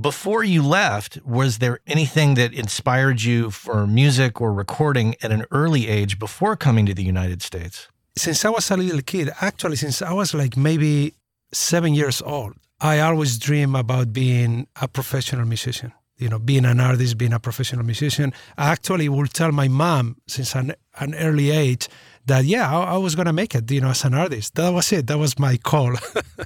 Before 0.02 0.44
you 0.44 0.62
left, 0.62 1.20
was 1.26 1.60
there 1.60 1.80
anything 1.88 2.34
that 2.34 2.54
inspired 2.54 3.22
you 3.22 3.50
for 3.50 3.88
music 3.88 4.42
or 4.42 4.52
recording 4.52 5.16
at 5.22 5.32
an 5.32 5.46
early 5.52 5.88
age 5.88 6.20
before 6.20 6.58
coming 6.58 6.86
to 6.88 6.94
the 6.94 7.04
United 7.04 7.42
States? 7.42 7.88
Since 8.18 8.44
I 8.44 8.50
was 8.50 8.70
a 8.70 8.76
little 8.76 9.02
kid, 9.02 9.32
actually, 9.40 9.78
since 9.78 10.02
I 10.02 10.12
was 10.12 10.34
like 10.34 10.58
maybe 10.58 11.14
seven 11.54 11.94
years 11.94 12.22
old, 12.22 12.56
I 12.82 13.00
always 13.00 13.38
dream 13.38 13.74
about 13.74 14.12
being 14.12 14.68
a 14.82 14.90
professional 14.90 15.46
musician. 15.46 15.94
You 16.18 16.28
know, 16.28 16.40
being 16.40 16.66
an 16.66 16.82
artist, 16.82 17.18
being 17.18 17.34
a 17.34 17.40
professional 17.40 17.86
musician. 17.86 18.34
I 18.58 18.72
actually 18.72 19.08
will 19.08 19.28
tell 19.28 19.54
my 19.54 19.70
mom 19.70 20.18
since 20.28 20.56
an, 20.56 20.74
an 21.00 21.16
early 21.16 21.52
age 21.52 21.88
that 22.26 22.44
yeah, 22.44 22.70
I, 22.70 22.96
I 22.96 22.98
was 22.98 23.16
gonna 23.16 23.34
make 23.34 23.56
it. 23.56 23.72
You 23.72 23.80
know, 23.80 23.92
as 23.92 24.04
an 24.04 24.14
artist. 24.14 24.56
That 24.56 24.74
was 24.74 24.92
it. 24.92 25.08
That 25.08 25.20
was 25.20 25.40
my 25.40 25.56
call. 25.56 25.96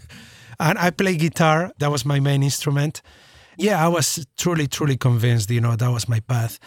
and 0.59 0.77
I 0.77 0.91
play 0.91 1.15
guitar. 1.17 1.71
That 1.79 1.89
was 1.89 2.05
my 2.05 2.19
main 2.19 2.43
instrument. 2.43 3.01
Yeah, 3.59 3.83
I 3.83 3.89
was 3.89 4.25
truly, 4.37 4.67
truly 4.67 4.95
convinced. 4.95 5.51
You 5.51 5.59
know, 5.59 5.75
that 5.75 5.91
was 5.91 6.07
my 6.07 6.21
path. 6.21 6.59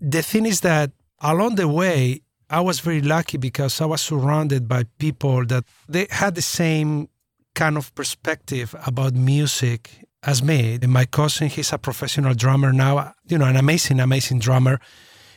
The 0.00 0.22
thing 0.22 0.46
is 0.46 0.60
that 0.62 0.90
along 1.20 1.56
the 1.56 1.68
way, 1.68 2.22
I 2.48 2.62
was 2.62 2.80
very 2.80 3.02
lucky 3.02 3.36
because 3.36 3.80
I 3.80 3.84
was 3.84 4.00
surrounded 4.00 4.66
by 4.66 4.84
people 4.98 5.44
that 5.46 5.64
they 5.86 6.06
had 6.10 6.34
the 6.34 6.42
same 6.42 7.08
kind 7.54 7.76
of 7.76 7.94
perspective 7.94 8.74
about 8.86 9.12
music 9.12 10.06
as 10.22 10.42
me. 10.42 10.78
And 10.80 10.90
my 10.90 11.04
cousin, 11.04 11.48
he's 11.48 11.74
a 11.74 11.78
professional 11.78 12.32
drummer 12.32 12.72
now, 12.72 13.12
you 13.28 13.36
know, 13.36 13.44
an 13.44 13.56
amazing, 13.56 14.00
amazing 14.00 14.38
drummer. 14.38 14.80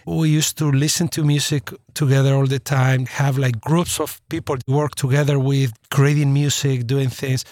We 0.06 0.30
used 0.30 0.58
to 0.60 0.72
listen 0.72 1.10
to 1.10 1.24
music 1.24 1.70
together 1.94 2.34
all 2.34 2.48
the 2.48 2.60
time, 2.60 3.08
have 3.08 3.38
like 3.38 3.60
groups 3.60 4.00
of 4.00 4.22
people 4.30 4.56
work 4.68 4.96
together 4.96 5.38
with, 5.38 5.74
creating 5.90 6.34
music, 6.34 6.88
doing 6.88 7.10
things. 7.10 7.44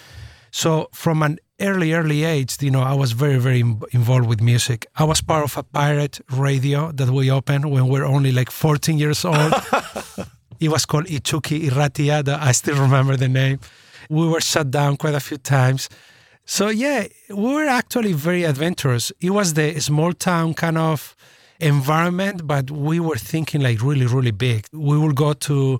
So 0.50 0.88
from 0.92 1.22
an 1.22 1.38
early, 1.62 1.92
early 1.92 2.24
age, 2.24 2.56
you 2.60 2.70
know, 2.70 2.82
I 2.82 2.94
was 2.94 3.12
very, 3.12 3.38
very 3.38 3.60
involved 3.92 4.26
with 4.26 4.40
music. 4.42 4.86
I 4.96 5.04
was 5.04 5.20
part 5.20 5.44
of 5.44 5.56
a 5.56 5.62
pirate 5.62 6.20
radio 6.30 6.92
that 6.92 7.08
we 7.10 7.30
opened 7.30 7.70
when 7.70 7.88
we 7.88 8.00
were 8.00 8.04
only 8.04 8.32
like 8.32 8.50
14 8.50 8.98
years 8.98 9.24
old. 9.24 9.36
it 10.60 10.68
was 10.68 10.84
called 10.84 11.06
Ichuki 11.06 11.68
Iratia. 11.70 12.28
I 12.28 12.52
still 12.52 12.76
remember 12.76 13.16
the 13.16 13.28
name 13.28 13.60
we 14.12 14.28
were 14.28 14.40
shut 14.40 14.70
down 14.70 14.96
quite 14.96 15.14
a 15.14 15.20
few 15.20 15.38
times. 15.38 15.88
So 16.44 16.68
yeah, 16.68 17.06
we 17.30 17.54
were 17.54 17.66
actually 17.66 18.12
very 18.12 18.44
adventurous. 18.44 19.12
It 19.20 19.30
was 19.30 19.54
the 19.54 19.78
small 19.80 20.12
town 20.12 20.54
kind 20.54 20.76
of 20.76 21.16
environment, 21.60 22.46
but 22.46 22.70
we 22.70 23.00
were 23.00 23.16
thinking 23.16 23.62
like 23.62 23.80
really, 23.82 24.06
really 24.06 24.32
big. 24.32 24.66
We 24.72 24.98
will 24.98 25.12
go 25.12 25.32
to 25.32 25.78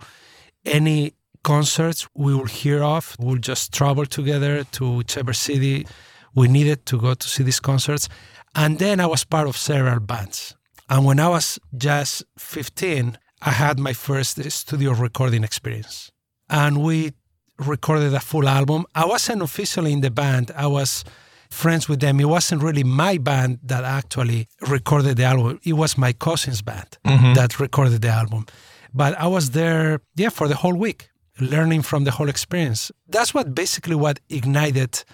any 0.64 1.12
concerts 1.42 2.08
we 2.14 2.34
would 2.34 2.50
hear 2.50 2.82
of. 2.82 3.16
We'll 3.18 3.36
just 3.36 3.72
travel 3.72 4.06
together 4.06 4.64
to 4.64 4.96
whichever 4.96 5.32
city 5.32 5.86
we 6.34 6.48
needed 6.48 6.86
to 6.86 6.98
go 6.98 7.14
to 7.14 7.28
see 7.28 7.42
these 7.42 7.60
concerts. 7.60 8.08
And 8.54 8.78
then 8.78 9.00
I 9.00 9.06
was 9.06 9.24
part 9.24 9.48
of 9.48 9.56
several 9.56 10.00
bands. 10.00 10.54
And 10.88 11.04
when 11.04 11.20
I 11.20 11.28
was 11.28 11.58
just 11.76 12.24
15, 12.38 13.16
I 13.40 13.50
had 13.50 13.78
my 13.78 13.92
first 13.92 14.42
studio 14.50 14.92
recording 14.92 15.44
experience. 15.44 16.12
And 16.50 16.82
we 16.82 17.12
recorded 17.58 18.14
a 18.14 18.20
full 18.20 18.48
album. 18.48 18.84
I 18.94 19.06
wasn't 19.06 19.42
officially 19.42 19.92
in 19.92 20.00
the 20.00 20.10
band. 20.10 20.50
I 20.56 20.66
was 20.66 21.04
friends 21.50 21.88
with 21.88 22.00
them. 22.00 22.20
It 22.20 22.28
wasn't 22.28 22.62
really 22.62 22.84
my 22.84 23.18
band 23.18 23.60
that 23.64 23.84
actually 23.84 24.48
recorded 24.68 25.16
the 25.16 25.24
album. 25.24 25.60
It 25.64 25.74
was 25.74 25.96
my 25.96 26.12
cousin's 26.12 26.62
band 26.62 26.98
mm-hmm. 27.04 27.34
that 27.34 27.60
recorded 27.60 28.02
the 28.02 28.08
album. 28.08 28.46
But 28.94 29.18
I 29.18 29.26
was 29.26 29.50
there, 29.50 30.00
yeah, 30.16 30.28
for 30.28 30.48
the 30.48 30.56
whole 30.56 30.74
week, 30.74 31.08
learning 31.40 31.82
from 31.82 32.04
the 32.04 32.12
whole 32.12 32.28
experience. 32.28 32.90
That's 33.08 33.34
what 33.34 33.54
basically 33.54 33.94
what 33.94 34.20
ignited 34.28 35.04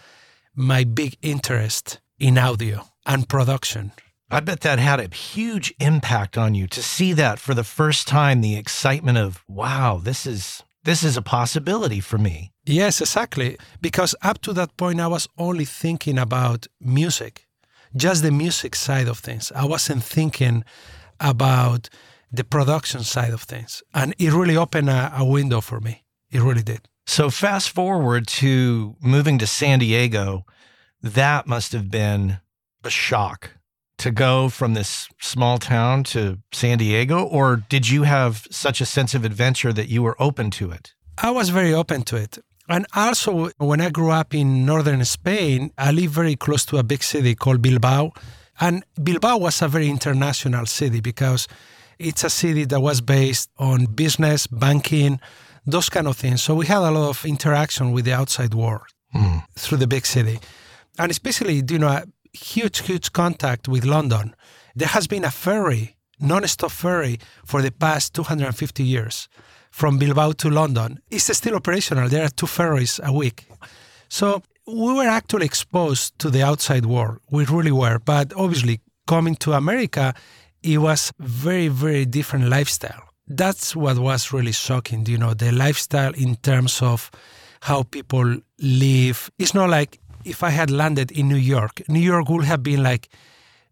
my 0.54 0.84
big 0.84 1.16
interest 1.22 2.00
in 2.18 2.36
audio 2.38 2.86
and 3.06 3.28
production. 3.28 3.92
I 4.30 4.40
bet 4.40 4.60
that 4.60 4.78
had 4.78 5.00
a 5.00 5.14
huge 5.14 5.72
impact 5.80 6.36
on 6.36 6.54
you 6.54 6.66
to 6.68 6.82
see 6.82 7.14
that 7.14 7.38
for 7.38 7.54
the 7.54 7.64
first 7.64 8.06
time, 8.06 8.40
the 8.40 8.56
excitement 8.56 9.16
of, 9.16 9.42
wow, 9.48 10.00
this 10.02 10.26
is 10.26 10.62
this 10.84 11.02
is 11.02 11.16
a 11.16 11.22
possibility 11.22 12.00
for 12.00 12.18
me. 12.18 12.52
Yes, 12.64 13.00
exactly. 13.00 13.58
Because 13.80 14.14
up 14.22 14.40
to 14.42 14.52
that 14.54 14.76
point, 14.76 15.00
I 15.00 15.06
was 15.06 15.28
only 15.36 15.64
thinking 15.64 16.18
about 16.18 16.66
music, 16.80 17.46
just 17.96 18.22
the 18.22 18.30
music 18.30 18.74
side 18.74 19.08
of 19.08 19.18
things. 19.18 19.52
I 19.54 19.64
wasn't 19.64 20.02
thinking 20.02 20.64
about 21.20 21.88
the 22.30 22.44
production 22.44 23.02
side 23.02 23.32
of 23.32 23.42
things. 23.42 23.82
And 23.92 24.14
it 24.18 24.32
really 24.32 24.56
opened 24.56 24.88
a, 24.88 25.12
a 25.16 25.24
window 25.24 25.60
for 25.60 25.80
me. 25.80 26.04
It 26.30 26.42
really 26.42 26.62
did. 26.62 26.88
So, 27.06 27.30
fast 27.30 27.70
forward 27.70 28.26
to 28.26 28.96
moving 29.00 29.38
to 29.38 29.46
San 29.46 29.78
Diego, 29.78 30.44
that 31.02 31.46
must 31.46 31.72
have 31.72 31.90
been 31.90 32.38
a 32.84 32.90
shock 32.90 33.52
to 33.98 34.10
go 34.10 34.48
from 34.48 34.74
this 34.74 35.08
small 35.20 35.58
town 35.58 36.04
to 36.04 36.38
San 36.52 36.78
Diego, 36.78 37.24
or 37.24 37.56
did 37.56 37.88
you 37.88 38.04
have 38.04 38.46
such 38.50 38.80
a 38.80 38.86
sense 38.86 39.14
of 39.14 39.24
adventure 39.24 39.72
that 39.72 39.88
you 39.88 40.02
were 40.02 40.16
open 40.20 40.50
to 40.52 40.70
it? 40.70 40.94
I 41.20 41.30
was 41.30 41.48
very 41.48 41.74
open 41.74 42.02
to 42.04 42.16
it. 42.16 42.38
And 42.68 42.86
also, 42.94 43.50
when 43.56 43.80
I 43.80 43.90
grew 43.90 44.10
up 44.10 44.34
in 44.34 44.66
northern 44.66 45.04
Spain, 45.04 45.72
I 45.78 45.90
lived 45.90 46.12
very 46.12 46.36
close 46.36 46.64
to 46.66 46.76
a 46.76 46.82
big 46.82 47.02
city 47.02 47.34
called 47.34 47.62
Bilbao. 47.62 48.12
And 48.60 48.84
Bilbao 49.02 49.38
was 49.38 49.62
a 49.62 49.68
very 49.68 49.88
international 49.88 50.66
city 50.66 51.00
because 51.00 51.48
it's 51.98 52.22
a 52.22 52.30
city 52.30 52.64
that 52.66 52.80
was 52.80 53.00
based 53.00 53.50
on 53.58 53.86
business, 53.86 54.46
banking, 54.46 55.18
those 55.70 55.88
kind 55.88 56.06
of 56.06 56.16
things. 56.16 56.42
So 56.42 56.54
we 56.54 56.66
had 56.66 56.78
a 56.78 56.90
lot 56.90 57.08
of 57.08 57.24
interaction 57.24 57.92
with 57.92 58.04
the 58.06 58.14
outside 58.14 58.54
world 58.54 58.86
mm. 59.14 59.42
through 59.54 59.78
the 59.78 59.86
big 59.86 60.06
city. 60.06 60.40
And 60.98 61.10
especially, 61.10 61.62
you 61.68 61.78
know, 61.78 62.02
huge, 62.32 62.80
huge 62.80 63.12
contact 63.12 63.68
with 63.68 63.84
London. 63.84 64.34
There 64.74 64.88
has 64.88 65.06
been 65.06 65.24
a 65.24 65.30
ferry, 65.30 65.96
non-stop 66.20 66.70
ferry, 66.70 67.18
for 67.44 67.62
the 67.62 67.70
past 67.70 68.14
250 68.14 68.82
years 68.82 69.28
from 69.70 69.98
Bilbao 69.98 70.32
to 70.32 70.50
London. 70.50 71.00
It's 71.10 71.36
still 71.36 71.54
operational. 71.54 72.08
There 72.08 72.24
are 72.24 72.30
two 72.30 72.46
ferries 72.46 72.98
a 73.02 73.12
week. 73.12 73.46
So 74.08 74.42
we 74.66 74.94
were 74.94 75.08
actually 75.08 75.46
exposed 75.46 76.18
to 76.20 76.30
the 76.30 76.42
outside 76.42 76.86
world. 76.86 77.18
We 77.30 77.44
really 77.44 77.72
were. 77.72 77.98
But 77.98 78.32
obviously, 78.34 78.80
coming 79.06 79.36
to 79.36 79.52
America, 79.52 80.14
it 80.62 80.78
was 80.78 81.12
very, 81.18 81.68
very 81.68 82.06
different 82.06 82.48
lifestyle. 82.48 83.07
That's 83.28 83.76
what 83.76 83.98
was 83.98 84.32
really 84.32 84.52
shocking, 84.52 85.04
you 85.06 85.18
know, 85.18 85.34
the 85.34 85.52
lifestyle 85.52 86.12
in 86.14 86.36
terms 86.36 86.80
of 86.80 87.10
how 87.60 87.82
people 87.82 88.38
live. 88.58 89.30
It's 89.38 89.54
not 89.54 89.68
like 89.68 90.00
if 90.24 90.42
I 90.42 90.50
had 90.50 90.70
landed 90.70 91.10
in 91.12 91.28
New 91.28 91.36
York, 91.36 91.82
New 91.88 92.00
York 92.00 92.28
would 92.28 92.44
have 92.44 92.62
been 92.62 92.82
like 92.82 93.08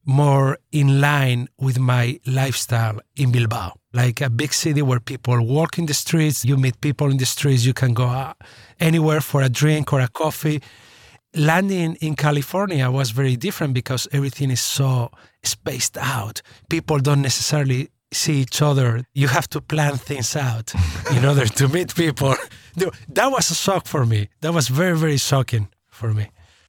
more 0.05 0.59
in 0.73 1.01
line 1.01 1.49
with 1.59 1.79
my 1.79 2.21
lifestyle 2.27 3.01
in 3.17 3.33
Bilbao, 3.33 3.73
like 3.93 4.21
a 4.21 4.31
big 4.31 4.53
city 4.53 4.81
where 4.81 5.01
people 5.01 5.45
walk 5.45 5.79
in 5.79 5.87
the 5.87 5.95
streets, 5.95 6.45
you 6.45 6.57
meet 6.57 6.81
people 6.81 7.11
in 7.11 7.17
the 7.17 7.27
streets, 7.27 7.65
you 7.65 7.75
can 7.75 7.93
go 7.93 8.05
uh, 8.05 8.33
anywhere 8.79 9.21
for 9.21 9.43
a 9.43 9.49
drink 9.49 9.93
or 9.93 10.01
a 10.01 10.09
coffee. 10.09 10.63
Landing 11.35 11.97
in 11.97 12.15
California 12.15 12.91
was 12.91 13.11
very 13.11 13.37
different 13.37 13.75
because 13.75 14.07
everything 14.13 14.51
is 14.51 14.61
so 14.61 15.11
spaced 15.43 15.99
out. 15.99 16.41
People 16.71 16.99
don't 16.99 17.21
necessarily 17.21 17.91
see 18.17 18.41
each 18.41 18.63
other. 18.63 19.03
You 19.15 19.29
have 19.29 19.49
to 19.49 19.61
plan 19.61 19.97
things 19.97 20.37
out 20.37 20.75
in 21.15 21.25
order 21.31 21.47
to 21.47 21.69
meet 21.69 21.95
people. 21.95 22.35
That 23.09 23.31
was 23.31 23.51
a 23.51 23.55
shock 23.55 23.87
for 23.87 24.05
me. 24.05 24.29
That 24.41 24.53
was 24.53 24.69
very, 24.69 24.97
very 24.97 25.19
shocking 25.19 25.69
for 25.91 26.13
me 26.13 26.27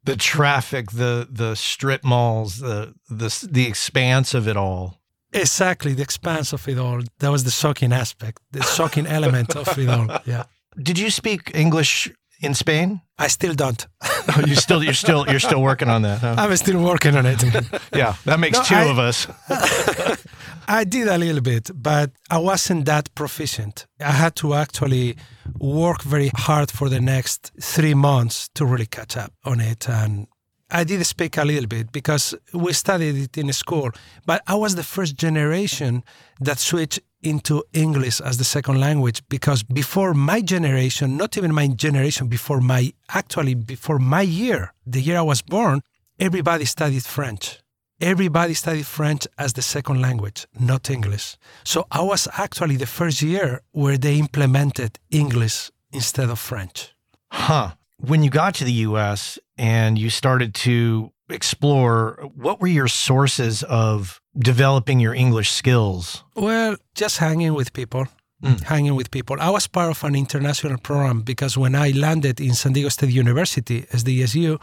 the 0.07 0.15
traffic, 0.15 0.91
the 0.91 1.27
the 1.29 1.55
strip 1.55 2.03
malls, 2.03 2.57
the 2.59 2.93
the 3.09 3.29
the 3.51 3.67
expanse 3.67 4.33
of 4.33 4.47
it 4.47 4.57
all. 4.57 4.97
Exactly, 5.33 5.93
the 5.93 6.01
expanse 6.01 6.53
of 6.53 6.67
it 6.67 6.79
all. 6.79 7.01
That 7.19 7.31
was 7.31 7.43
the 7.43 7.51
shocking 7.51 7.93
aspect, 7.93 8.37
the 8.51 8.63
shocking 8.63 9.05
element 9.05 9.55
of 9.55 9.77
it 9.77 9.89
all. 9.89 10.07
Yeah. 10.25 10.43
Did 10.87 10.97
you 10.97 11.09
speak 11.09 11.51
English 11.53 12.11
in 12.39 12.53
Spain? 12.53 13.01
I 13.17 13.27
still 13.27 13.53
don't. 13.53 13.87
oh, 14.03 14.43
you 14.45 14.55
still 14.55 14.83
you're 14.83 14.93
still 14.93 15.25
you're 15.27 15.39
still 15.39 15.61
working 15.61 15.89
on 15.89 16.03
that. 16.03 16.19
Huh? 16.19 16.35
I'm 16.37 16.55
still 16.57 16.81
working 16.81 17.15
on 17.15 17.25
it. 17.25 17.43
yeah, 17.93 18.15
that 18.25 18.39
makes 18.39 18.57
no, 18.57 18.63
two 18.63 18.75
I, 18.75 18.85
of 18.85 18.99
us. 18.99 19.27
I 20.67 20.83
did 20.83 21.07
a 21.07 21.17
little 21.17 21.41
bit, 21.41 21.71
but 21.73 22.11
I 22.29 22.37
wasn't 22.37 22.85
that 22.85 23.13
proficient. 23.15 23.87
I 23.99 24.11
had 24.11 24.35
to 24.35 24.53
actually 24.53 25.15
work 25.59 26.03
very 26.03 26.29
hard 26.35 26.69
for 26.69 26.89
the 26.89 26.99
next 26.99 27.51
three 27.61 27.93
months 27.93 28.49
to 28.55 28.65
really 28.65 28.85
catch 28.85 29.15
up 29.17 29.31
on 29.45 29.61
it. 29.61 29.87
And 29.89 30.27
I 30.69 30.83
did 30.83 31.05
speak 31.05 31.37
a 31.37 31.45
little 31.45 31.67
bit 31.67 31.91
because 31.93 32.35
we 32.53 32.73
studied 32.73 33.15
it 33.15 33.37
in 33.37 33.53
school, 33.53 33.91
but 34.25 34.41
I 34.45 34.55
was 34.55 34.75
the 34.75 34.83
first 34.83 35.15
generation 35.15 36.03
that 36.41 36.59
switched 36.59 36.99
into 37.21 37.63
English 37.73 38.21
as 38.21 38.37
the 38.37 38.43
second 38.43 38.79
language 38.79 39.21
because 39.29 39.63
before 39.63 40.13
my 40.13 40.41
generation, 40.41 41.17
not 41.17 41.37
even 41.37 41.53
my 41.53 41.67
generation, 41.67 42.27
before 42.27 42.61
my 42.61 42.93
actually 43.09 43.55
before 43.55 43.99
my 43.99 44.21
year, 44.21 44.73
the 44.85 45.01
year 45.01 45.17
I 45.17 45.21
was 45.21 45.41
born, 45.41 45.81
everybody 46.19 46.65
studied 46.65 47.03
French 47.03 47.59
everybody 48.01 48.53
studied 48.53 48.85
French 48.85 49.27
as 49.37 49.53
the 49.53 49.61
second 49.61 50.01
language, 50.01 50.45
not 50.59 50.89
English. 50.89 51.37
So 51.63 51.87
I 51.91 52.01
was 52.01 52.27
actually 52.37 52.75
the 52.77 52.85
first 52.85 53.21
year 53.21 53.61
where 53.71 53.97
they 53.97 54.17
implemented 54.17 54.99
English 55.11 55.71
instead 55.91 56.29
of 56.29 56.39
French. 56.39 56.93
Huh. 57.31 57.71
When 57.99 58.23
you 58.23 58.29
got 58.29 58.55
to 58.55 58.63
the 58.63 58.85
US 58.87 59.39
and 59.57 59.97
you 59.97 60.09
started 60.09 60.53
to 60.55 61.11
explore, 61.29 62.29
what 62.35 62.59
were 62.59 62.67
your 62.67 62.87
sources 62.87 63.63
of 63.63 64.21
developing 64.37 64.99
your 64.99 65.13
English 65.13 65.51
skills? 65.51 66.23
Well, 66.35 66.77
just 66.95 67.17
hanging 67.17 67.53
with 67.53 67.73
people. 67.73 68.07
Mm. 68.43 68.61
Hanging 68.61 68.95
with 68.95 69.09
people. 69.09 69.35
I 69.39 69.49
was 69.49 69.67
part 69.67 69.89
of 69.89 70.03
an 70.03 70.15
international 70.15 70.77
program 70.77 71.21
because 71.21 71.57
when 71.57 71.73
I 71.73 71.89
landed 71.89 72.39
in 72.39 72.53
San 72.53 72.73
Diego 72.73 72.89
State 72.89 73.09
University, 73.09 73.81
SDSU, 73.91 74.61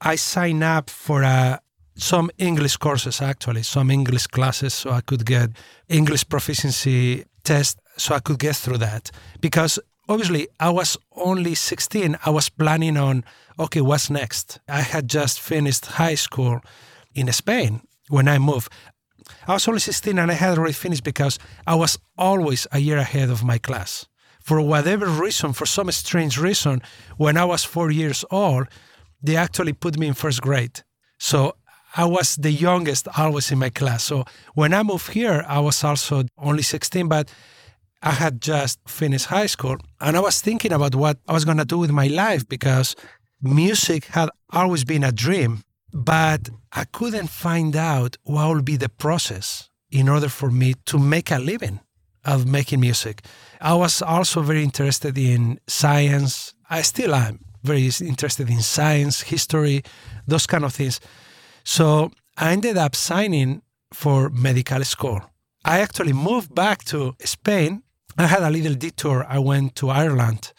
I 0.00 0.14
signed 0.14 0.62
up 0.62 0.90
for 0.90 1.22
a 1.22 1.60
some 1.96 2.30
English 2.38 2.76
courses 2.76 3.20
actually, 3.20 3.62
some 3.62 3.90
English 3.90 4.26
classes, 4.28 4.74
so 4.74 4.90
I 4.90 5.00
could 5.00 5.24
get 5.26 5.50
English 5.88 6.28
proficiency 6.28 7.24
test, 7.42 7.78
so 7.96 8.14
I 8.14 8.20
could 8.20 8.38
get 8.38 8.56
through 8.56 8.78
that. 8.78 9.10
Because 9.40 9.78
obviously, 10.08 10.48
I 10.60 10.70
was 10.70 10.96
only 11.12 11.54
16. 11.54 12.16
I 12.24 12.30
was 12.30 12.48
planning 12.48 12.96
on, 12.96 13.24
okay, 13.58 13.80
what's 13.80 14.10
next? 14.10 14.60
I 14.68 14.80
had 14.80 15.08
just 15.08 15.40
finished 15.40 15.86
high 15.86 16.14
school 16.14 16.60
in 17.14 17.32
Spain 17.32 17.82
when 18.08 18.28
I 18.28 18.38
moved. 18.38 18.72
I 19.46 19.54
was 19.54 19.66
only 19.68 19.80
16 19.80 20.18
and 20.18 20.30
I 20.30 20.34
had 20.34 20.58
already 20.58 20.74
finished 20.74 21.04
because 21.04 21.38
I 21.66 21.74
was 21.74 21.98
always 22.18 22.66
a 22.72 22.78
year 22.78 22.98
ahead 22.98 23.30
of 23.30 23.44
my 23.44 23.58
class. 23.58 24.06
For 24.40 24.60
whatever 24.60 25.06
reason, 25.06 25.54
for 25.54 25.64
some 25.64 25.90
strange 25.90 26.38
reason, 26.38 26.82
when 27.16 27.38
I 27.38 27.46
was 27.46 27.64
four 27.64 27.90
years 27.90 28.24
old, 28.30 28.66
they 29.22 29.36
actually 29.36 29.72
put 29.72 29.98
me 29.98 30.06
in 30.06 30.14
first 30.14 30.42
grade. 30.42 30.82
So 31.18 31.54
I 31.96 32.04
was 32.04 32.36
the 32.36 32.50
youngest 32.50 33.08
always 33.16 33.50
in 33.50 33.58
my 33.58 33.70
class. 33.70 34.04
So 34.04 34.24
when 34.54 34.74
I 34.74 34.82
moved 34.82 35.12
here, 35.12 35.44
I 35.48 35.60
was 35.60 35.82
also 35.82 36.24
only 36.36 36.62
16, 36.62 37.08
but 37.08 37.32
I 38.06 38.10
had 38.10 38.42
just 38.42 38.78
finished 38.86 39.26
high 39.26 39.46
school 39.46 39.78
and 39.98 40.14
I 40.14 40.20
was 40.20 40.42
thinking 40.42 40.72
about 40.72 40.94
what 40.94 41.16
I 41.26 41.32
was 41.32 41.46
going 41.46 41.56
to 41.56 41.64
do 41.64 41.78
with 41.78 41.90
my 41.90 42.06
life 42.08 42.46
because 42.46 42.94
music 43.40 44.04
had 44.04 44.28
always 44.50 44.84
been 44.84 45.02
a 45.02 45.10
dream, 45.10 45.64
but 45.90 46.50
I 46.70 46.84
couldn't 46.84 47.28
find 47.28 47.74
out 47.74 48.18
what 48.24 48.54
would 48.54 48.64
be 48.66 48.76
the 48.76 48.90
process 48.90 49.70
in 49.90 50.10
order 50.10 50.28
for 50.28 50.50
me 50.50 50.74
to 50.84 50.98
make 50.98 51.30
a 51.30 51.38
living 51.38 51.80
of 52.26 52.46
making 52.46 52.80
music. 52.80 53.24
I 53.58 53.72
was 53.72 54.02
also 54.02 54.42
very 54.42 54.62
interested 54.62 55.16
in 55.16 55.58
science. 55.66 56.52
I 56.68 56.82
still 56.82 57.14
am 57.14 57.40
very 57.62 57.90
interested 58.02 58.50
in 58.50 58.60
science, 58.60 59.22
history, 59.22 59.82
those 60.26 60.46
kind 60.46 60.64
of 60.64 60.74
things. 60.74 61.00
So 61.64 62.10
I 62.36 62.52
ended 62.52 62.76
up 62.76 62.94
signing 62.94 63.62
for 63.94 64.28
medical 64.28 64.84
school. 64.84 65.22
I 65.64 65.80
actually 65.80 66.12
moved 66.12 66.54
back 66.54 66.84
to 66.84 67.14
Spain. 67.24 67.82
I 68.18 68.26
had 68.26 68.42
a 68.42 68.50
little 68.50 68.74
detour. 68.74 69.26
I 69.28 69.38
went 69.38 69.74
to 69.76 69.90
Ireland 69.90 70.52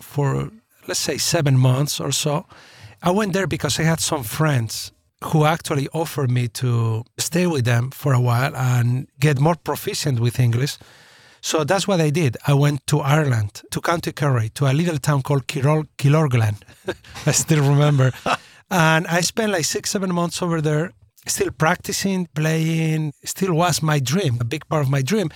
for, 0.00 0.50
let's 0.86 1.00
say, 1.00 1.18
seven 1.18 1.58
months 1.58 2.00
or 2.00 2.12
so. 2.12 2.46
I 3.02 3.10
went 3.10 3.32
there 3.32 3.46
because 3.46 3.78
I 3.78 3.82
had 3.82 4.00
some 4.00 4.22
friends 4.22 4.92
who 5.24 5.44
actually 5.44 5.88
offered 5.92 6.30
me 6.30 6.48
to 6.48 7.04
stay 7.18 7.46
with 7.46 7.64
them 7.64 7.90
for 7.90 8.12
a 8.12 8.20
while 8.20 8.54
and 8.54 9.08
get 9.18 9.40
more 9.40 9.54
proficient 9.54 10.20
with 10.20 10.38
English. 10.38 10.76
So 11.40 11.64
that's 11.64 11.86
what 11.86 12.00
I 12.00 12.10
did. 12.10 12.36
I 12.46 12.54
went 12.54 12.86
to 12.88 13.00
Ireland, 13.00 13.62
to 13.70 13.80
County 13.80 14.12
Kerry, 14.12 14.48
to 14.50 14.66
a 14.66 14.72
little 14.72 14.98
town 14.98 15.22
called 15.22 15.46
Killorglin. 15.46 16.56
I 17.26 17.32
still 17.32 17.62
remember. 17.68 18.12
And 18.70 19.06
I 19.06 19.20
spent 19.20 19.52
like 19.52 19.64
six, 19.64 19.90
seven 19.90 20.12
months 20.12 20.42
over 20.42 20.60
there, 20.60 20.92
still 21.26 21.50
practicing, 21.50 22.26
playing, 22.34 23.12
still 23.24 23.54
was 23.54 23.82
my 23.82 24.00
dream, 24.00 24.38
a 24.40 24.44
big 24.44 24.66
part 24.68 24.82
of 24.82 24.90
my 24.90 25.02
dream. 25.02 25.30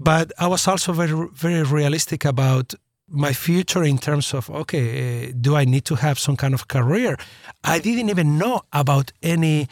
But 0.00 0.32
I 0.38 0.46
was 0.46 0.66
also 0.66 0.92
very, 0.92 1.28
very 1.34 1.62
realistic 1.62 2.24
about 2.24 2.74
my 3.06 3.32
future 3.32 3.84
in 3.84 3.98
terms 3.98 4.32
of 4.34 4.48
okay, 4.50 4.86
uh, 5.28 5.32
do 5.38 5.56
I 5.56 5.64
need 5.64 5.84
to 5.86 5.96
have 5.96 6.18
some 6.18 6.36
kind 6.36 6.54
of 6.54 6.68
career? 6.68 7.16
I 7.64 7.78
didn't 7.78 8.08
even 8.08 8.38
know 8.38 8.62
about 8.72 9.12
any 9.22 9.68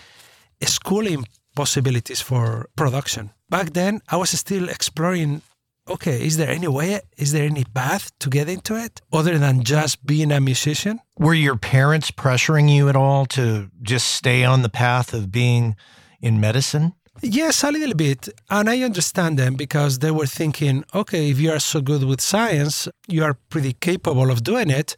schooling 0.63 1.25
possibilities 1.55 2.21
for 2.21 2.69
production. 2.77 3.31
Back 3.49 3.73
then, 3.73 4.01
I 4.09 4.17
was 4.17 4.31
still 4.31 4.69
exploring 4.69 5.43
okay, 5.91 6.27
is 6.27 6.37
there 6.37 6.51
any 6.51 6.69
way, 6.69 7.01
is 7.17 7.33
there 7.33 7.47
any 7.47 7.65
path 7.65 8.11
to 8.19 8.29
get 8.29 8.49
into 8.49 8.77
it 8.77 9.01
other 9.13 9.39
than 9.39 9.65
just 9.65 10.05
being 10.05 10.31
a 10.31 10.41
musician? 10.41 11.01
Were 11.19 11.35
your 11.35 11.57
parents 11.57 12.11
pressuring 12.11 12.69
you 12.69 12.89
at 12.89 12.97
all 12.97 13.25
to 13.27 13.71
just 13.83 14.09
stay 14.09 14.45
on 14.45 14.63
the 14.63 14.69
path 14.69 15.15
of 15.15 15.33
being 15.33 15.77
in 16.21 16.41
medicine? 16.41 16.93
Yes, 17.23 17.65
a 17.65 17.71
little 17.71 17.95
bit. 17.95 18.29
And 18.51 18.71
I 18.71 18.83
understand 18.83 19.39
them 19.39 19.55
because 19.55 19.99
they 19.99 20.11
were 20.11 20.27
thinking, 20.27 20.85
okay, 20.95 21.31
if 21.31 21.41
you 21.41 21.51
are 21.53 21.59
so 21.59 21.81
good 21.81 22.05
with 22.05 22.21
science, 22.21 22.89
you 23.09 23.25
are 23.25 23.35
pretty 23.49 23.73
capable 23.73 24.31
of 24.31 24.43
doing 24.43 24.71
it. 24.71 24.97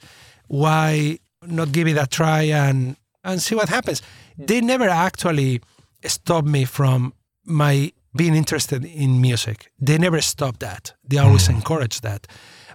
Why 0.48 1.18
not 1.46 1.72
give 1.72 1.88
it 1.88 1.96
a 1.96 2.06
try 2.06 2.42
and, 2.42 2.96
and 3.24 3.40
see 3.40 3.54
what 3.54 3.68
happens? 3.68 4.02
They 4.36 4.60
never 4.60 4.88
actually 4.88 5.60
stopped 6.04 6.46
me 6.46 6.64
from 6.64 7.14
my 7.44 7.92
being 8.16 8.34
interested 8.34 8.84
in 8.84 9.20
music. 9.20 9.70
They 9.78 9.96
never 9.98 10.20
stopped 10.20 10.60
that. 10.60 10.92
They 11.06 11.18
always 11.18 11.48
mm. 11.48 11.54
encouraged 11.54 12.02
that. 12.02 12.26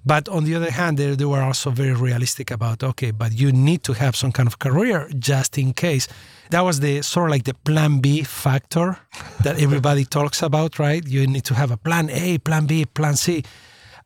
But 0.05 0.29
on 0.29 0.45
the 0.45 0.55
other 0.55 0.71
hand, 0.71 0.97
they, 0.97 1.15
they 1.15 1.25
were 1.25 1.41
also 1.41 1.71
very 1.71 1.93
realistic 1.93 2.51
about 2.51 2.83
okay, 2.83 3.11
but 3.11 3.33
you 3.33 3.51
need 3.51 3.83
to 3.83 3.93
have 3.93 4.15
some 4.15 4.31
kind 4.31 4.47
of 4.47 4.59
career 4.59 5.09
just 5.17 5.57
in 5.57 5.73
case. 5.73 6.07
That 6.51 6.61
was 6.61 6.79
the 6.79 7.01
sort 7.01 7.29
of 7.29 7.31
like 7.31 7.43
the 7.43 7.53
plan 7.53 7.99
B 7.99 8.23
factor 8.23 8.97
that 9.43 9.59
everybody 9.59 10.05
talks 10.17 10.41
about, 10.41 10.79
right? 10.79 11.05
You 11.05 11.27
need 11.27 11.45
to 11.45 11.53
have 11.53 11.71
a 11.71 11.77
plan 11.77 12.09
A, 12.09 12.37
plan 12.37 12.65
B, 12.65 12.85
plan 12.85 13.15
C. 13.15 13.43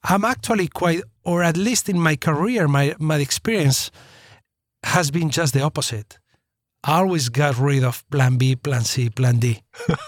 I'm 0.04 0.23
actually 0.23 0.67
quite, 0.67 1.02
or 1.23 1.43
at 1.43 1.58
least 1.58 1.89
in 1.89 1.99
my 1.99 2.15
career, 2.15 2.67
my, 2.67 2.95
my 2.99 3.17
experience 3.17 3.91
has 4.84 5.12
been 5.12 5.30
just 5.30 5.54
the 5.54 5.62
opposite. 5.62 6.19
I 6.84 6.99
always 6.99 7.28
got 7.28 7.58
rid 7.58 7.84
of 7.84 8.10
plan 8.10 8.38
B, 8.38 8.56
plan 8.56 8.82
C, 8.82 9.10
plan 9.10 9.39
D. 9.39 9.62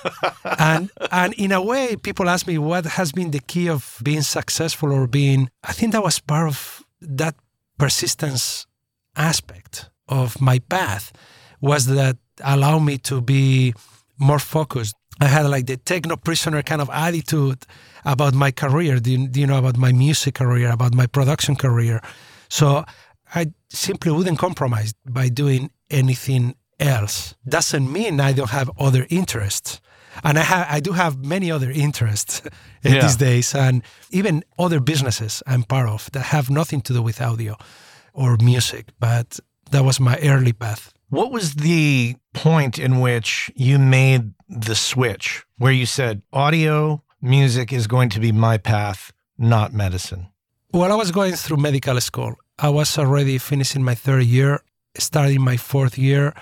and 0.57 0.89
and 1.11 1.33
in 1.33 1.51
a 1.51 1.61
way, 1.61 1.97
people 1.97 2.29
ask 2.29 2.47
me 2.47 2.57
what 2.57 2.85
has 2.85 3.11
been 3.11 3.31
the 3.31 3.41
key 3.41 3.67
of 3.67 3.99
being 4.01 4.21
successful 4.21 4.93
or 4.93 5.05
being 5.05 5.49
I 5.65 5.73
think 5.73 5.91
that 5.91 6.03
was 6.03 6.19
part 6.19 6.47
of 6.47 6.83
that 7.01 7.35
persistence 7.77 8.67
aspect 9.17 9.89
of 10.07 10.39
my 10.39 10.59
path 10.59 11.11
was 11.61 11.85
that 11.87 12.17
allow 12.43 12.79
me 12.79 12.97
to 12.97 13.21
be 13.21 13.73
more 14.17 14.39
focused. 14.39 14.95
I 15.19 15.25
had 15.27 15.45
like 15.45 15.67
the 15.67 15.77
techno 15.77 16.15
prisoner 16.15 16.63
kind 16.63 16.81
of 16.81 16.89
attitude 16.89 17.63
about 18.05 18.33
my 18.33 18.51
career, 18.51 18.99
do 18.99 19.11
you, 19.11 19.29
you 19.33 19.47
know, 19.47 19.57
about 19.57 19.77
my 19.77 19.91
music 19.91 20.35
career, 20.35 20.71
about 20.71 20.93
my 20.93 21.05
production 21.07 21.55
career. 21.55 22.01
So 22.49 22.83
I 23.35 23.51
simply 23.69 24.11
wouldn't 24.11 24.39
compromise 24.39 24.93
by 25.07 25.29
doing 25.29 25.69
anything 25.89 26.55
else. 26.79 27.35
Doesn't 27.47 27.91
mean 27.91 28.19
I 28.19 28.33
don't 28.33 28.49
have 28.49 28.71
other 28.79 29.05
interests. 29.09 29.79
And 30.23 30.37
I 30.37 30.41
have 30.43 30.67
I 30.69 30.79
do 30.81 30.91
have 30.93 31.23
many 31.23 31.51
other 31.51 31.71
interests 31.71 32.41
Yeah. 32.83 33.01
these 33.01 33.15
days 33.15 33.55
and 33.55 33.83
even 34.09 34.43
other 34.57 34.79
businesses 34.79 35.43
I'm 35.45 35.63
part 35.63 35.87
of 35.87 36.09
that 36.11 36.23
have 36.23 36.49
nothing 36.49 36.81
to 36.81 36.93
do 36.93 37.01
with 37.03 37.21
audio 37.21 37.55
or 38.13 38.37
music, 38.41 38.87
but 38.99 39.39
that 39.69 39.83
was 39.85 39.99
my 39.99 40.17
early 40.23 40.53
path. 40.53 40.91
What 41.11 41.29
was 41.29 41.55
the 41.55 42.15
point 42.33 42.79
in 42.79 43.01
which 43.01 43.51
you 43.53 43.77
made 43.77 44.31
the 44.47 44.75
switch 44.75 45.43
where 45.57 45.73
you 45.73 45.85
said 45.85 46.21
audio 46.31 47.03
music 47.21 47.73
is 47.73 47.85
going 47.85 48.07
to 48.11 48.21
be 48.21 48.31
my 48.31 48.57
path, 48.57 49.11
not 49.37 49.73
medicine? 49.73 50.29
While 50.69 50.89
I 50.89 50.95
was 50.95 51.11
going 51.11 51.33
through 51.33 51.57
medical 51.57 51.99
school, 51.99 52.35
I 52.57 52.69
was 52.69 52.97
already 52.97 53.37
finishing 53.39 53.83
my 53.83 53.93
third 53.93 54.23
year, 54.23 54.61
starting 54.97 55.41
my 55.41 55.57
fourth 55.57 55.97
year, 55.97 56.33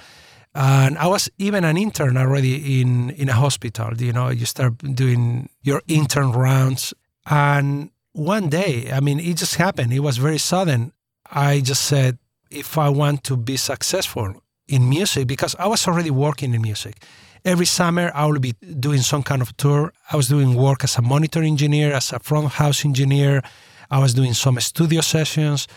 and 0.53 0.99
I 0.99 1.07
was 1.07 1.31
even 1.39 1.63
an 1.63 1.75
intern 1.75 2.15
already 2.15 2.79
in 2.79 3.09
in 3.09 3.27
a 3.27 3.33
hospital. 3.33 3.97
You 3.97 4.13
know, 4.13 4.29
you 4.29 4.45
start 4.45 4.77
doing 4.77 5.49
your 5.63 5.81
intern 5.87 6.31
rounds, 6.31 6.93
and 7.25 7.89
one 8.13 8.49
day, 8.49 8.91
I 8.93 8.99
mean, 8.99 9.19
it 9.19 9.37
just 9.37 9.55
happened. 9.55 9.93
It 9.93 10.01
was 10.01 10.17
very 10.17 10.37
sudden. 10.37 10.93
I 11.25 11.61
just 11.61 11.85
said, 11.85 12.19
if 12.51 12.77
I 12.77 12.89
want 12.89 13.23
to 13.23 13.35
be 13.35 13.57
successful 13.57 14.43
in 14.69 14.87
music, 14.87 15.27
because 15.27 15.55
I 15.59 15.67
was 15.67 15.87
already 15.87 16.11
working 16.11 16.53
in 16.53 16.61
music. 16.61 16.95
Every 17.43 17.65
summer, 17.65 18.11
I 18.13 18.25
will 18.25 18.39
be 18.39 18.53
doing 18.79 19.01
some 19.01 19.23
kind 19.23 19.41
of 19.41 19.55
tour. 19.57 19.93
I 20.11 20.15
was 20.15 20.27
doing 20.27 20.55
work 20.55 20.83
as 20.83 20.97
a 20.97 21.01
monitor 21.01 21.41
engineer, 21.41 21.93
as 21.93 22.11
a 22.13 22.19
front 22.19 22.49
house 22.61 22.85
engineer. 22.85 23.41
I 23.89 23.99
was 23.99 24.13
doing 24.13 24.33
some 24.33 24.59
studio 24.59 25.01
sessions. 25.01 25.67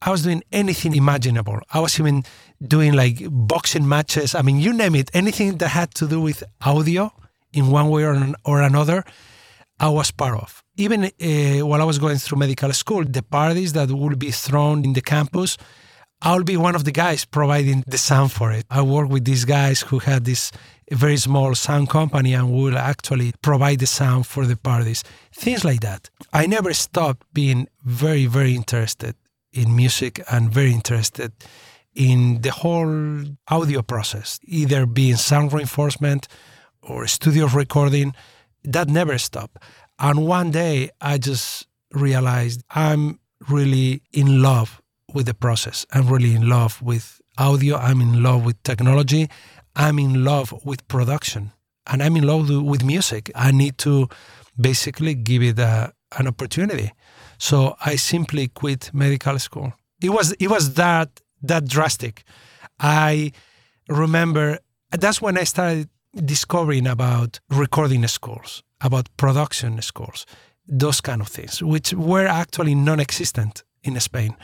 I 0.00 0.10
was 0.10 0.22
doing 0.22 0.42
anything 0.52 0.94
imaginable. 0.94 1.60
I 1.72 1.80
was 1.80 1.98
even 1.98 2.24
doing 2.60 2.92
like 2.92 3.16
boxing 3.30 3.88
matches. 3.88 4.34
I 4.34 4.42
mean, 4.42 4.60
you 4.60 4.72
name 4.72 4.94
it, 4.94 5.10
anything 5.12 5.58
that 5.58 5.68
had 5.68 5.94
to 5.94 6.06
do 6.06 6.20
with 6.20 6.44
audio 6.60 7.12
in 7.52 7.70
one 7.70 7.88
way 7.88 8.04
or, 8.04 8.12
an- 8.12 8.36
or 8.44 8.62
another, 8.62 9.02
I 9.80 9.88
was 9.88 10.10
part 10.12 10.36
of. 10.40 10.62
Even 10.76 11.04
uh, 11.04 11.66
while 11.66 11.80
I 11.80 11.84
was 11.84 11.98
going 11.98 12.18
through 12.18 12.38
medical 12.38 12.72
school, 12.72 13.04
the 13.04 13.22
parties 13.22 13.72
that 13.72 13.90
would 13.90 14.18
be 14.18 14.30
thrown 14.30 14.84
in 14.84 14.92
the 14.92 15.00
campus, 15.00 15.56
I'll 16.20 16.42
be 16.42 16.56
one 16.56 16.74
of 16.74 16.84
the 16.84 16.92
guys 16.92 17.24
providing 17.24 17.84
the 17.86 17.98
sound 17.98 18.32
for 18.32 18.50
it. 18.50 18.66
I 18.70 18.82
work 18.82 19.08
with 19.08 19.24
these 19.24 19.44
guys 19.44 19.82
who 19.82 20.00
had 20.00 20.24
this 20.24 20.50
very 20.90 21.16
small 21.16 21.54
sound 21.54 21.90
company 21.90 22.34
and 22.34 22.52
will 22.52 22.76
actually 22.76 23.32
provide 23.40 23.78
the 23.78 23.86
sound 23.86 24.26
for 24.26 24.44
the 24.44 24.56
parties. 24.56 25.04
Things 25.32 25.64
like 25.64 25.80
that. 25.80 26.10
I 26.32 26.46
never 26.46 26.74
stopped 26.74 27.26
being 27.32 27.68
very, 27.84 28.26
very 28.26 28.54
interested 28.54 29.14
in 29.52 29.76
music 29.76 30.20
and 30.30 30.50
very 30.50 30.72
interested 30.72 31.32
in 31.94 32.40
the 32.42 32.50
whole 32.50 33.24
audio 33.48 33.82
process, 33.82 34.40
either 34.44 34.86
being 34.86 35.16
sound 35.16 35.52
reinforcement 35.52 36.26
or 36.82 37.06
studio 37.06 37.46
recording. 37.46 38.14
That 38.64 38.88
never 38.88 39.18
stopped. 39.18 39.58
And 40.00 40.26
one 40.26 40.50
day 40.50 40.90
I 41.00 41.18
just 41.18 41.66
realized 41.92 42.64
I'm 42.70 43.20
really 43.48 44.02
in 44.12 44.42
love 44.42 44.82
with 45.12 45.26
the 45.26 45.34
process. 45.34 45.86
I'm 45.92 46.08
really 46.08 46.34
in 46.34 46.48
love 46.48 46.80
with 46.82 47.20
audio. 47.38 47.76
I'm 47.76 48.00
in 48.00 48.22
love 48.22 48.44
with 48.44 48.62
technology. 48.62 49.28
I'm 49.76 49.98
in 49.98 50.24
love 50.24 50.52
with 50.64 50.86
production. 50.88 51.52
And 51.86 52.02
I'm 52.02 52.16
in 52.16 52.26
love 52.26 52.50
with 52.50 52.84
music. 52.84 53.30
I 53.34 53.50
need 53.50 53.78
to 53.78 54.08
basically 54.60 55.14
give 55.14 55.42
it 55.42 55.58
a, 55.58 55.92
an 56.18 56.26
opportunity. 56.26 56.92
So 57.38 57.76
I 57.84 57.96
simply 57.96 58.48
quit 58.48 58.90
medical 58.92 59.38
school. 59.38 59.72
It 60.02 60.10
was 60.10 60.32
it 60.32 60.48
was 60.48 60.74
that 60.74 61.20
that 61.42 61.66
drastic. 61.66 62.24
I 62.80 63.32
remember 63.88 64.58
that's 64.90 65.22
when 65.22 65.38
I 65.38 65.44
started 65.44 65.88
discovering 66.24 66.86
about 66.86 67.40
recording 67.50 68.06
schools, 68.06 68.62
about 68.80 69.08
production 69.16 69.80
schools, 69.82 70.26
those 70.66 71.00
kind 71.00 71.20
of 71.20 71.28
things, 71.28 71.62
which 71.62 71.92
were 71.94 72.26
actually 72.26 72.74
non-existent 72.74 73.62
in 73.82 73.98
Spain. 74.00 74.36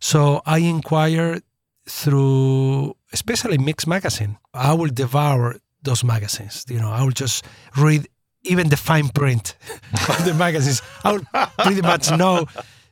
So 0.00 0.42
I 0.46 0.58
inquired 0.58 1.42
through, 1.88 2.94
especially 3.12 3.58
Mix 3.58 3.86
magazine. 3.86 4.38
I 4.54 4.74
will 4.74 4.88
devour 4.88 5.56
those 5.82 6.04
magazines. 6.04 6.64
You 6.68 6.78
know, 6.80 6.90
I 6.90 7.02
will 7.02 7.12
just 7.12 7.44
read 7.76 8.08
even 8.42 8.68
the 8.68 8.76
fine 8.76 9.08
print 9.08 9.56
of 10.08 10.24
the 10.24 10.34
magazines. 10.34 10.82
I 11.04 11.12
will 11.12 11.24
pretty 11.58 11.82
much 11.82 12.10
know 12.10 12.46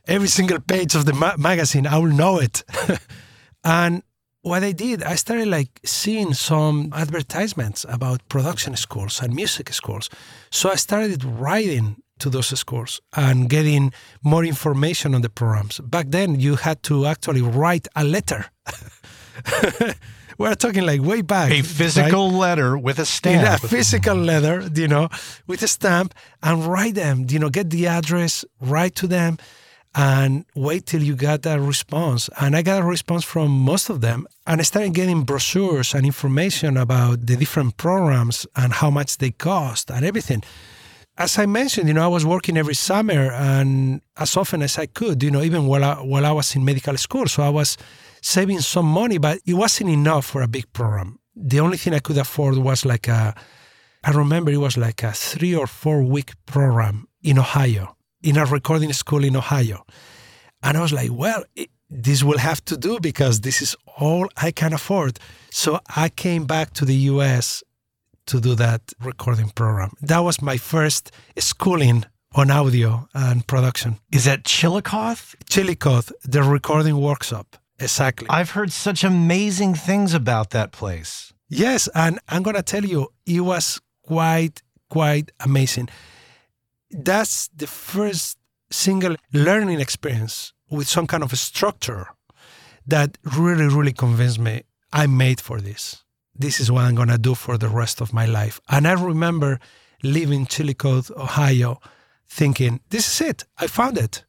every 0.07 0.27
single 0.27 0.59
page 0.59 0.95
of 0.95 1.05
the 1.05 1.13
ma- 1.13 1.37
magazine. 1.37 1.87
I 1.87 1.97
will 1.97 2.13
know 2.13 2.39
it. 2.39 2.63
and 3.63 4.03
what 4.41 4.63
I 4.63 4.71
did, 4.71 5.03
I 5.03 5.15
started 5.15 5.47
like 5.47 5.79
seeing 5.83 6.33
some 6.33 6.91
advertisements 6.95 7.85
about 7.89 8.27
production 8.29 8.75
schools 8.75 9.21
and 9.21 9.33
music 9.35 9.73
schools. 9.73 10.09
So 10.51 10.69
I 10.69 10.75
started 10.75 11.23
writing 11.23 11.97
to 12.19 12.29
those 12.29 12.57
schools 12.59 13.01
and 13.15 13.49
getting 13.49 13.93
more 14.23 14.43
information 14.43 15.15
on 15.15 15.21
the 15.21 15.29
programs. 15.29 15.79
Back 15.79 16.07
then, 16.09 16.39
you 16.39 16.55
had 16.55 16.83
to 16.83 17.05
actually 17.05 17.41
write 17.41 17.87
a 17.95 18.03
letter. 18.03 18.45
We're 20.37 20.53
talking 20.53 20.85
like 20.85 21.01
way 21.01 21.21
back. 21.21 21.51
A 21.51 21.55
right? 21.55 21.65
physical 21.65 22.29
letter 22.29 22.77
with 22.77 22.99
a 22.99 23.05
stamp. 23.05 23.63
a 23.63 23.67
physical 23.67 24.15
letter, 24.15 24.69
you 24.75 24.87
know, 24.87 25.09
with 25.47 25.63
a 25.63 25.67
stamp 25.67 26.13
and 26.43 26.63
write 26.65 26.93
them, 26.93 27.25
you 27.29 27.39
know, 27.39 27.49
get 27.49 27.71
the 27.71 27.87
address, 27.87 28.45
write 28.61 28.93
to 28.95 29.07
them 29.07 29.37
and 29.95 30.45
wait 30.53 30.85
till 30.85 31.01
you 31.01 31.15
got 31.15 31.41
that 31.41 31.59
response. 31.59 32.29
And 32.39 32.55
I 32.55 32.61
got 32.61 32.83
a 32.83 32.85
response 32.85 33.23
from 33.23 33.49
most 33.49 33.89
of 33.89 34.01
them. 34.01 34.27
And 34.45 34.61
I 34.61 34.63
started 34.63 34.93
getting 34.93 35.23
brochures 35.23 35.95
and 35.95 36.05
information 36.05 36.77
about 36.77 37.25
the 37.25 37.35
different 37.35 37.77
programs 37.77 38.45
and 38.55 38.73
how 38.73 38.91
much 38.91 39.17
they 39.17 39.31
cost 39.31 39.89
and 39.89 40.05
everything. 40.05 40.43
As 41.19 41.39
I 41.39 41.47
mentioned, 41.47 41.87
you 41.87 41.95
know, 41.95 42.03
I 42.03 42.07
was 42.07 42.25
working 42.25 42.57
every 42.57 42.75
summer 42.75 43.31
and 43.31 44.01
as 44.17 44.37
often 44.37 44.61
as 44.61 44.77
I 44.77 44.85
could, 44.85 45.23
you 45.23 45.31
know, 45.31 45.41
even 45.41 45.65
while 45.65 45.83
I, 45.83 45.95
while 45.95 46.25
I 46.25 46.31
was 46.31 46.55
in 46.55 46.63
medical 46.63 46.95
school. 46.97 47.25
So 47.25 47.41
I 47.41 47.49
was 47.49 47.75
saving 48.21 48.61
some 48.61 48.85
money, 48.85 49.17
but 49.17 49.39
it 49.45 49.55
wasn't 49.55 49.89
enough 49.89 50.25
for 50.27 50.43
a 50.43 50.47
big 50.47 50.71
program. 50.73 51.17
The 51.35 51.59
only 51.59 51.77
thing 51.77 51.95
I 51.95 51.99
could 51.99 52.19
afford 52.19 52.57
was 52.57 52.85
like 52.85 53.07
a, 53.07 53.33
I 54.03 54.11
remember 54.11 54.51
it 54.51 54.57
was 54.57 54.77
like 54.77 55.01
a 55.01 55.11
three 55.11 55.55
or 55.55 55.65
four 55.65 56.03
week 56.03 56.33
program 56.45 57.07
in 57.23 57.39
Ohio, 57.39 57.97
in 58.21 58.37
a 58.37 58.45
recording 58.45 58.93
school 58.93 59.23
in 59.23 59.35
Ohio. 59.35 59.85
And 60.61 60.77
I 60.77 60.81
was 60.81 60.93
like, 60.93 61.11
well, 61.11 61.43
it, 61.55 61.71
this 61.89 62.23
will 62.23 62.37
have 62.37 62.63
to 62.65 62.77
do 62.77 62.99
because 62.99 63.41
this 63.41 63.61
is 63.61 63.75
all 63.97 64.27
I 64.37 64.51
can 64.51 64.71
afford. 64.71 65.19
So 65.49 65.79
I 65.95 66.09
came 66.09 66.45
back 66.45 66.73
to 66.73 66.85
the 66.85 66.95
US 67.11 67.63
to 68.27 68.39
do 68.39 68.55
that 68.55 68.81
recording 69.03 69.49
program. 69.49 69.91
That 70.01 70.19
was 70.19 70.41
my 70.41 70.57
first 70.57 71.11
schooling 71.37 72.05
on 72.35 72.51
audio 72.51 73.07
and 73.13 73.45
production. 73.47 73.97
Is 74.11 74.25
that 74.25 74.43
Chillicothe? 74.43 75.35
Chillicothe, 75.49 76.11
the 76.23 76.43
recording 76.43 77.01
workshop. 77.01 77.57
Exactly. 77.79 78.27
I've 78.29 78.51
heard 78.51 78.71
such 78.71 79.03
amazing 79.03 79.75
things 79.75 80.13
about 80.13 80.49
that 80.51 80.71
place. 80.71 81.33
Yes, 81.49 81.87
and 81.95 82.19
I'm 82.27 82.43
gonna 82.43 82.63
tell 82.63 82.85
you, 82.85 83.09
it 83.25 83.41
was 83.41 83.79
quite, 84.03 84.61
quite 84.89 85.31
amazing. 85.39 85.89
That's 86.91 87.47
the 87.55 87.67
first 87.67 88.37
single 88.71 89.15
learning 89.33 89.79
experience 89.79 90.53
with 90.69 90.87
some 90.87 91.07
kind 91.07 91.23
of 91.23 91.31
a 91.31 91.37
structure 91.37 92.07
that 92.85 93.17
really, 93.23 93.67
really 93.67 93.93
convinced 93.93 94.39
me 94.39 94.63
I'm 94.91 95.17
made 95.17 95.41
for 95.41 95.59
this. 95.61 96.03
This 96.39 96.59
is 96.59 96.71
what 96.71 96.85
I'm 96.85 96.95
gonna 96.95 97.17
do 97.17 97.35
for 97.35 97.57
the 97.57 97.69
rest 97.69 98.01
of 98.01 98.13
my 98.13 98.25
life. 98.25 98.59
And 98.69 98.87
I 98.87 98.93
remember 98.93 99.59
living 100.03 100.29
leaving 100.29 100.45
Chillicothe, 100.45 101.11
Ohio, 101.17 101.79
thinking, 102.27 102.79
this 102.89 103.07
is 103.07 103.29
it. 103.29 103.43
I 103.57 103.67
found 103.67 103.97
it. 103.97 104.23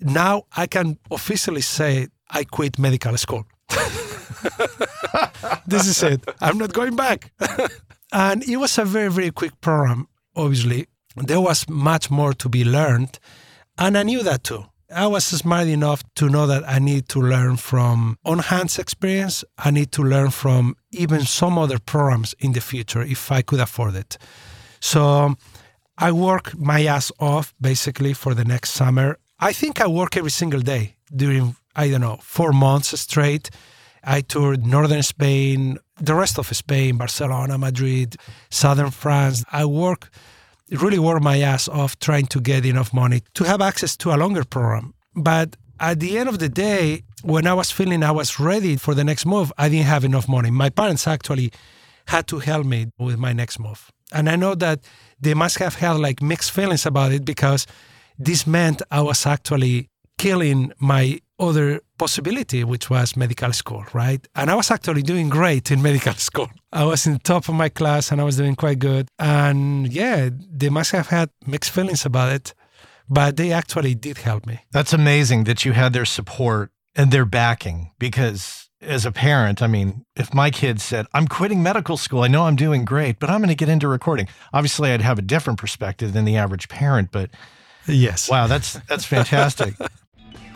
Now 0.00 0.44
I 0.56 0.66
can 0.66 0.98
officially 1.10 1.62
say 1.62 2.08
I 2.30 2.44
quit 2.44 2.78
medical 2.78 3.16
school. 3.16 3.46
this 5.66 5.86
is 5.86 6.02
it. 6.02 6.28
I'm 6.40 6.58
not 6.58 6.72
going 6.72 6.96
back. 6.96 7.32
and 8.12 8.46
it 8.48 8.56
was 8.56 8.78
a 8.78 8.84
very, 8.84 9.10
very 9.10 9.30
quick 9.30 9.60
program, 9.60 10.08
obviously. 10.36 10.86
There 11.16 11.40
was 11.40 11.68
much 11.68 12.10
more 12.10 12.32
to 12.34 12.48
be 12.48 12.64
learned. 12.64 13.18
And 13.78 13.96
I 13.96 14.02
knew 14.02 14.22
that 14.22 14.44
too. 14.44 14.66
I 14.90 15.06
was 15.06 15.24
smart 15.24 15.66
enough 15.66 16.02
to 16.14 16.30
know 16.30 16.46
that 16.46 16.66
I 16.66 16.78
need 16.78 17.10
to 17.10 17.20
learn 17.20 17.58
from 17.58 18.16
on 18.24 18.38
hands 18.38 18.78
experience. 18.78 19.44
I 19.58 19.70
need 19.70 19.92
to 19.92 20.02
learn 20.02 20.30
from 20.30 20.76
even 20.92 21.26
some 21.26 21.58
other 21.58 21.78
programs 21.78 22.34
in 22.38 22.52
the 22.52 22.62
future 22.62 23.02
if 23.02 23.30
I 23.30 23.42
could 23.42 23.60
afford 23.60 23.96
it. 23.96 24.16
So 24.80 25.34
I 25.98 26.12
work 26.12 26.56
my 26.56 26.86
ass 26.86 27.12
off 27.20 27.52
basically 27.60 28.14
for 28.14 28.32
the 28.32 28.44
next 28.44 28.70
summer. 28.70 29.18
I 29.38 29.52
think 29.52 29.80
I 29.80 29.86
work 29.86 30.16
every 30.16 30.30
single 30.30 30.60
day 30.60 30.96
during, 31.14 31.56
I 31.76 31.90
don't 31.90 32.00
know, 32.00 32.18
four 32.22 32.52
months 32.52 32.98
straight. 32.98 33.50
I 34.02 34.22
toured 34.22 34.64
northern 34.64 35.02
Spain, 35.02 35.76
the 36.00 36.14
rest 36.14 36.38
of 36.38 36.46
Spain, 36.56 36.96
Barcelona, 36.96 37.58
Madrid, 37.58 38.16
southern 38.48 38.90
France. 38.90 39.44
I 39.52 39.66
work, 39.66 40.08
really 40.70 40.98
work 40.98 41.22
my 41.22 41.40
ass 41.40 41.68
off 41.68 41.98
trying 41.98 42.26
to 42.26 42.40
get 42.40 42.66
enough 42.66 42.92
money 42.92 43.22
to 43.34 43.44
have 43.44 43.60
access 43.60 43.96
to 43.98 44.14
a 44.14 44.16
longer 44.16 44.44
program. 44.44 44.94
But 45.14 45.56
at 45.80 46.00
the 46.00 46.18
end 46.18 46.28
of 46.28 46.38
the 46.38 46.48
day, 46.48 47.02
when 47.22 47.46
I 47.46 47.54
was 47.54 47.70
feeling 47.70 48.02
I 48.02 48.10
was 48.10 48.38
ready 48.38 48.76
for 48.76 48.94
the 48.94 49.04
next 49.04 49.26
move, 49.26 49.52
I 49.58 49.68
didn't 49.68 49.86
have 49.86 50.04
enough 50.04 50.28
money. 50.28 50.50
My 50.50 50.70
parents 50.70 51.06
actually 51.06 51.52
had 52.06 52.26
to 52.28 52.38
help 52.38 52.66
me 52.66 52.86
with 52.98 53.18
my 53.18 53.32
next 53.32 53.58
move. 53.58 53.90
And 54.12 54.28
I 54.28 54.36
know 54.36 54.54
that 54.54 54.80
they 55.20 55.34
must 55.34 55.58
have 55.58 55.74
had 55.74 55.98
like 55.98 56.22
mixed 56.22 56.50
feelings 56.52 56.86
about 56.86 57.12
it 57.12 57.24
because 57.24 57.66
this 58.18 58.46
meant 58.46 58.82
I 58.90 59.02
was 59.02 59.26
actually 59.26 59.88
killing 60.16 60.72
my 60.78 61.20
other 61.38 61.80
possibility, 61.98 62.64
which 62.64 62.90
was 62.90 63.16
medical 63.16 63.52
school, 63.52 63.84
right? 63.92 64.26
And 64.34 64.50
I 64.50 64.54
was 64.54 64.70
actually 64.70 65.02
doing 65.02 65.28
great 65.28 65.70
in 65.70 65.82
medical 65.82 66.12
school. 66.28 66.48
I 66.72 66.84
was 66.84 67.06
in 67.06 67.14
the 67.14 67.18
top 67.18 67.48
of 67.48 67.54
my 67.54 67.68
class 67.68 68.10
and 68.10 68.20
I 68.20 68.24
was 68.24 68.36
doing 68.36 68.56
quite 68.56 68.78
good. 68.78 69.08
And 69.18 69.92
yeah, 69.92 70.30
they 70.32 70.68
must 70.68 70.92
have 70.92 71.08
had 71.08 71.30
mixed 71.46 71.70
feelings 71.70 72.04
about 72.04 72.32
it, 72.32 72.54
but 73.08 73.36
they 73.36 73.52
actually 73.52 73.94
did 73.94 74.18
help 74.18 74.46
me. 74.46 74.60
That's 74.72 74.92
amazing 74.92 75.44
that 75.44 75.64
you 75.64 75.72
had 75.72 75.92
their 75.92 76.04
support 76.04 76.70
and 76.94 77.10
their 77.10 77.24
backing 77.24 77.92
because 77.98 78.68
as 78.80 79.04
a 79.04 79.12
parent, 79.12 79.60
I 79.62 79.66
mean, 79.66 80.04
if 80.14 80.32
my 80.32 80.50
kid 80.50 80.80
said, 80.80 81.06
I'm 81.12 81.26
quitting 81.26 81.62
medical 81.62 81.96
school, 81.96 82.22
I 82.22 82.28
know 82.28 82.44
I'm 82.44 82.56
doing 82.56 82.84
great, 82.84 83.18
but 83.18 83.28
I'm 83.30 83.40
going 83.40 83.48
to 83.48 83.54
get 83.54 83.68
into 83.68 83.88
recording. 83.88 84.28
Obviously, 84.52 84.90
I'd 84.90 85.02
have 85.02 85.18
a 85.18 85.22
different 85.22 85.58
perspective 85.58 86.12
than 86.12 86.24
the 86.24 86.36
average 86.36 86.68
parent, 86.68 87.10
but 87.10 87.30
yes. 87.86 88.28
Wow, 88.30 88.46
that's 88.46 88.74
that's 88.88 89.04
fantastic. 89.04 89.74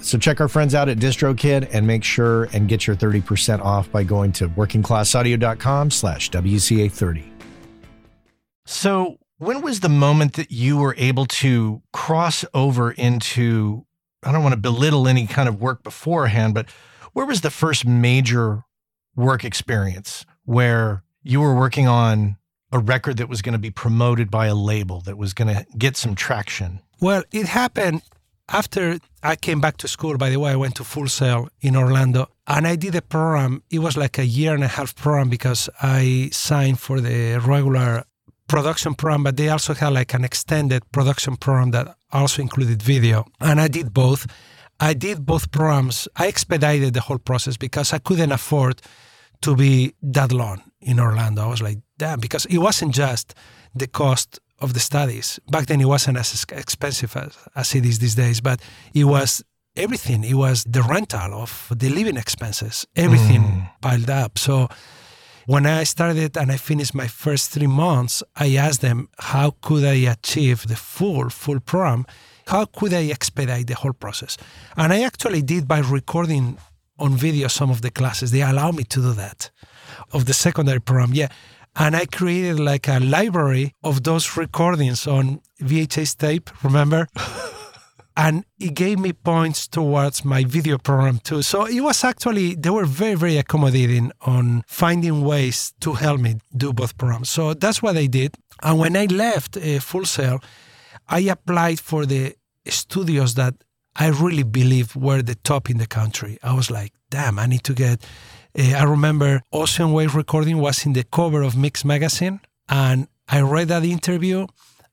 So 0.00 0.16
check 0.16 0.40
our 0.40 0.48
friends 0.48 0.74
out 0.74 0.88
at 0.88 0.98
DistroKid 0.98 1.70
and 1.72 1.86
make 1.86 2.04
sure 2.04 2.44
and 2.52 2.68
get 2.68 2.86
your 2.86 2.96
30% 2.96 3.60
off 3.60 3.90
by 3.90 4.04
going 4.04 4.32
to 4.32 4.48
workingclassaudio.com 4.48 5.90
slash 5.90 6.30
WCA30. 6.30 7.30
So 8.64 9.18
when 9.38 9.62
was 9.62 9.80
the 9.80 9.88
moment 9.88 10.34
that 10.34 10.50
you 10.50 10.78
were 10.78 10.94
able 10.98 11.26
to 11.26 11.82
cross 11.92 12.44
over 12.54 12.92
into, 12.92 13.86
I 14.22 14.32
don't 14.32 14.42
want 14.42 14.54
to 14.54 14.60
belittle 14.60 15.08
any 15.08 15.26
kind 15.26 15.48
of 15.48 15.60
work 15.60 15.82
beforehand, 15.82 16.54
but 16.54 16.70
where 17.12 17.26
was 17.26 17.40
the 17.40 17.50
first 17.50 17.86
major 17.86 18.64
work 19.16 19.44
experience 19.44 20.24
where 20.44 21.02
you 21.22 21.40
were 21.40 21.54
working 21.54 21.88
on 21.88 22.36
a 22.70 22.78
record 22.78 23.16
that 23.16 23.28
was 23.28 23.42
going 23.42 23.54
to 23.54 23.58
be 23.58 23.70
promoted 23.70 24.30
by 24.30 24.46
a 24.46 24.54
label 24.54 25.00
that 25.00 25.16
was 25.16 25.34
going 25.34 25.54
to 25.54 25.66
get 25.76 25.96
some 25.96 26.14
traction? 26.14 26.80
Well, 27.00 27.24
it 27.32 27.46
happened 27.46 28.02
after 28.48 28.98
I 29.22 29.36
came 29.36 29.60
back 29.60 29.76
to 29.78 29.88
school, 29.88 30.16
by 30.16 30.30
the 30.30 30.38
way, 30.38 30.52
I 30.52 30.56
went 30.56 30.74
to 30.76 30.84
Full 30.84 31.08
Sail 31.08 31.48
in 31.60 31.76
Orlando 31.76 32.28
and 32.46 32.66
I 32.66 32.76
did 32.76 32.94
a 32.94 33.02
program. 33.02 33.62
It 33.70 33.80
was 33.80 33.96
like 33.96 34.18
a 34.18 34.26
year 34.26 34.54
and 34.54 34.64
a 34.64 34.68
half 34.68 34.94
program 34.94 35.28
because 35.28 35.68
I 35.82 36.30
signed 36.32 36.80
for 36.80 37.00
the 37.00 37.38
regular 37.38 38.04
production 38.48 38.94
program, 38.94 39.24
but 39.24 39.36
they 39.36 39.50
also 39.50 39.74
had 39.74 39.92
like 39.92 40.14
an 40.14 40.24
extended 40.24 40.90
production 40.92 41.36
program 41.36 41.70
that 41.72 41.96
also 42.12 42.40
included 42.42 42.82
video. 42.82 43.26
And 43.40 43.60
I 43.60 43.68
did 43.68 43.92
both. 43.92 44.26
I 44.80 44.94
did 44.94 45.26
both 45.26 45.50
programs. 45.50 46.08
I 46.16 46.28
expedited 46.28 46.94
the 46.94 47.00
whole 47.00 47.18
process 47.18 47.56
because 47.56 47.92
I 47.92 47.98
couldn't 47.98 48.32
afford 48.32 48.80
to 49.42 49.54
be 49.54 49.94
that 50.02 50.32
long 50.32 50.62
in 50.80 50.98
Orlando. 50.98 51.42
I 51.42 51.46
was 51.48 51.62
like, 51.62 51.78
damn, 51.98 52.20
because 52.20 52.46
it 52.46 52.58
wasn't 52.58 52.94
just 52.94 53.34
the 53.74 53.86
cost 53.86 54.40
of 54.60 54.74
the 54.74 54.80
studies. 54.80 55.38
Back 55.50 55.66
then, 55.66 55.80
it 55.80 55.86
wasn't 55.86 56.18
as 56.18 56.44
expensive 56.52 57.16
as, 57.16 57.36
as 57.54 57.74
it 57.74 57.84
is 57.84 57.98
these 57.98 58.14
days, 58.14 58.40
but 58.40 58.60
it 58.94 59.04
was 59.04 59.42
everything. 59.76 60.24
It 60.24 60.34
was 60.34 60.64
the 60.64 60.82
rental 60.82 61.34
of 61.34 61.72
the 61.74 61.88
living 61.88 62.16
expenses, 62.16 62.86
everything 62.96 63.42
mm. 63.42 63.70
piled 63.80 64.10
up. 64.10 64.38
So 64.38 64.68
when 65.46 65.64
I 65.64 65.84
started 65.84 66.36
and 66.36 66.52
I 66.52 66.56
finished 66.56 66.94
my 66.94 67.06
first 67.06 67.50
three 67.50 67.66
months, 67.68 68.22
I 68.36 68.56
asked 68.56 68.80
them, 68.80 69.08
how 69.18 69.54
could 69.62 69.84
I 69.84 70.10
achieve 70.10 70.66
the 70.66 70.76
full, 70.76 71.30
full 71.30 71.60
program? 71.60 72.04
How 72.46 72.64
could 72.66 72.92
I 72.92 73.06
expedite 73.06 73.66
the 73.66 73.74
whole 73.74 73.92
process? 73.92 74.36
And 74.76 74.92
I 74.92 75.02
actually 75.02 75.42
did 75.42 75.68
by 75.68 75.78
recording 75.78 76.58
on 76.98 77.16
video 77.16 77.48
some 77.48 77.70
of 77.70 77.80
the 77.80 77.90
classes. 77.90 78.30
They 78.30 78.42
allow 78.42 78.72
me 78.72 78.84
to 78.84 79.00
do 79.00 79.12
that 79.14 79.50
of 80.12 80.24
the 80.24 80.34
secondary 80.34 80.80
program. 80.80 81.14
Yeah. 81.14 81.28
And 81.78 81.94
I 81.94 82.06
created 82.06 82.58
like 82.58 82.88
a 82.88 82.98
library 82.98 83.74
of 83.84 84.02
those 84.02 84.36
recordings 84.36 85.06
on 85.06 85.40
VHS 85.62 86.16
tape, 86.16 86.50
remember? 86.64 87.06
and 88.16 88.44
it 88.58 88.74
gave 88.74 88.98
me 88.98 89.12
points 89.12 89.68
towards 89.68 90.24
my 90.24 90.42
video 90.42 90.76
program 90.76 91.20
too. 91.20 91.40
So 91.42 91.66
it 91.66 91.80
was 91.80 92.02
actually, 92.02 92.56
they 92.56 92.70
were 92.70 92.84
very, 92.84 93.14
very 93.14 93.36
accommodating 93.36 94.10
on 94.22 94.64
finding 94.66 95.22
ways 95.22 95.72
to 95.80 95.92
help 95.92 96.20
me 96.20 96.40
do 96.56 96.72
both 96.72 96.98
programs. 96.98 97.30
So 97.30 97.54
that's 97.54 97.80
what 97.80 97.96
I 97.96 98.06
did. 98.06 98.34
And 98.60 98.80
when 98.80 98.96
I 98.96 99.04
left 99.04 99.56
uh, 99.56 99.78
Full 99.78 100.04
Sail, 100.04 100.40
I 101.08 101.20
applied 101.20 101.78
for 101.78 102.06
the 102.06 102.34
studios 102.66 103.34
that 103.36 103.54
I 103.94 104.08
really 104.08 104.42
believe 104.42 104.96
were 104.96 105.22
the 105.22 105.36
top 105.36 105.70
in 105.70 105.78
the 105.78 105.86
country. 105.86 106.38
I 106.42 106.54
was 106.54 106.72
like, 106.72 106.92
damn, 107.10 107.38
I 107.38 107.46
need 107.46 107.62
to 107.64 107.72
get 107.72 108.04
uh, 108.56 108.76
I 108.76 108.84
remember 108.84 109.42
Ocean 109.52 109.92
Way 109.92 110.06
Recording 110.06 110.58
was 110.58 110.86
in 110.86 110.92
the 110.92 111.04
cover 111.04 111.42
of 111.42 111.56
Mix 111.56 111.84
Magazine, 111.84 112.40
and 112.68 113.08
I 113.28 113.40
read 113.40 113.68
that 113.68 113.84
interview, 113.84 114.46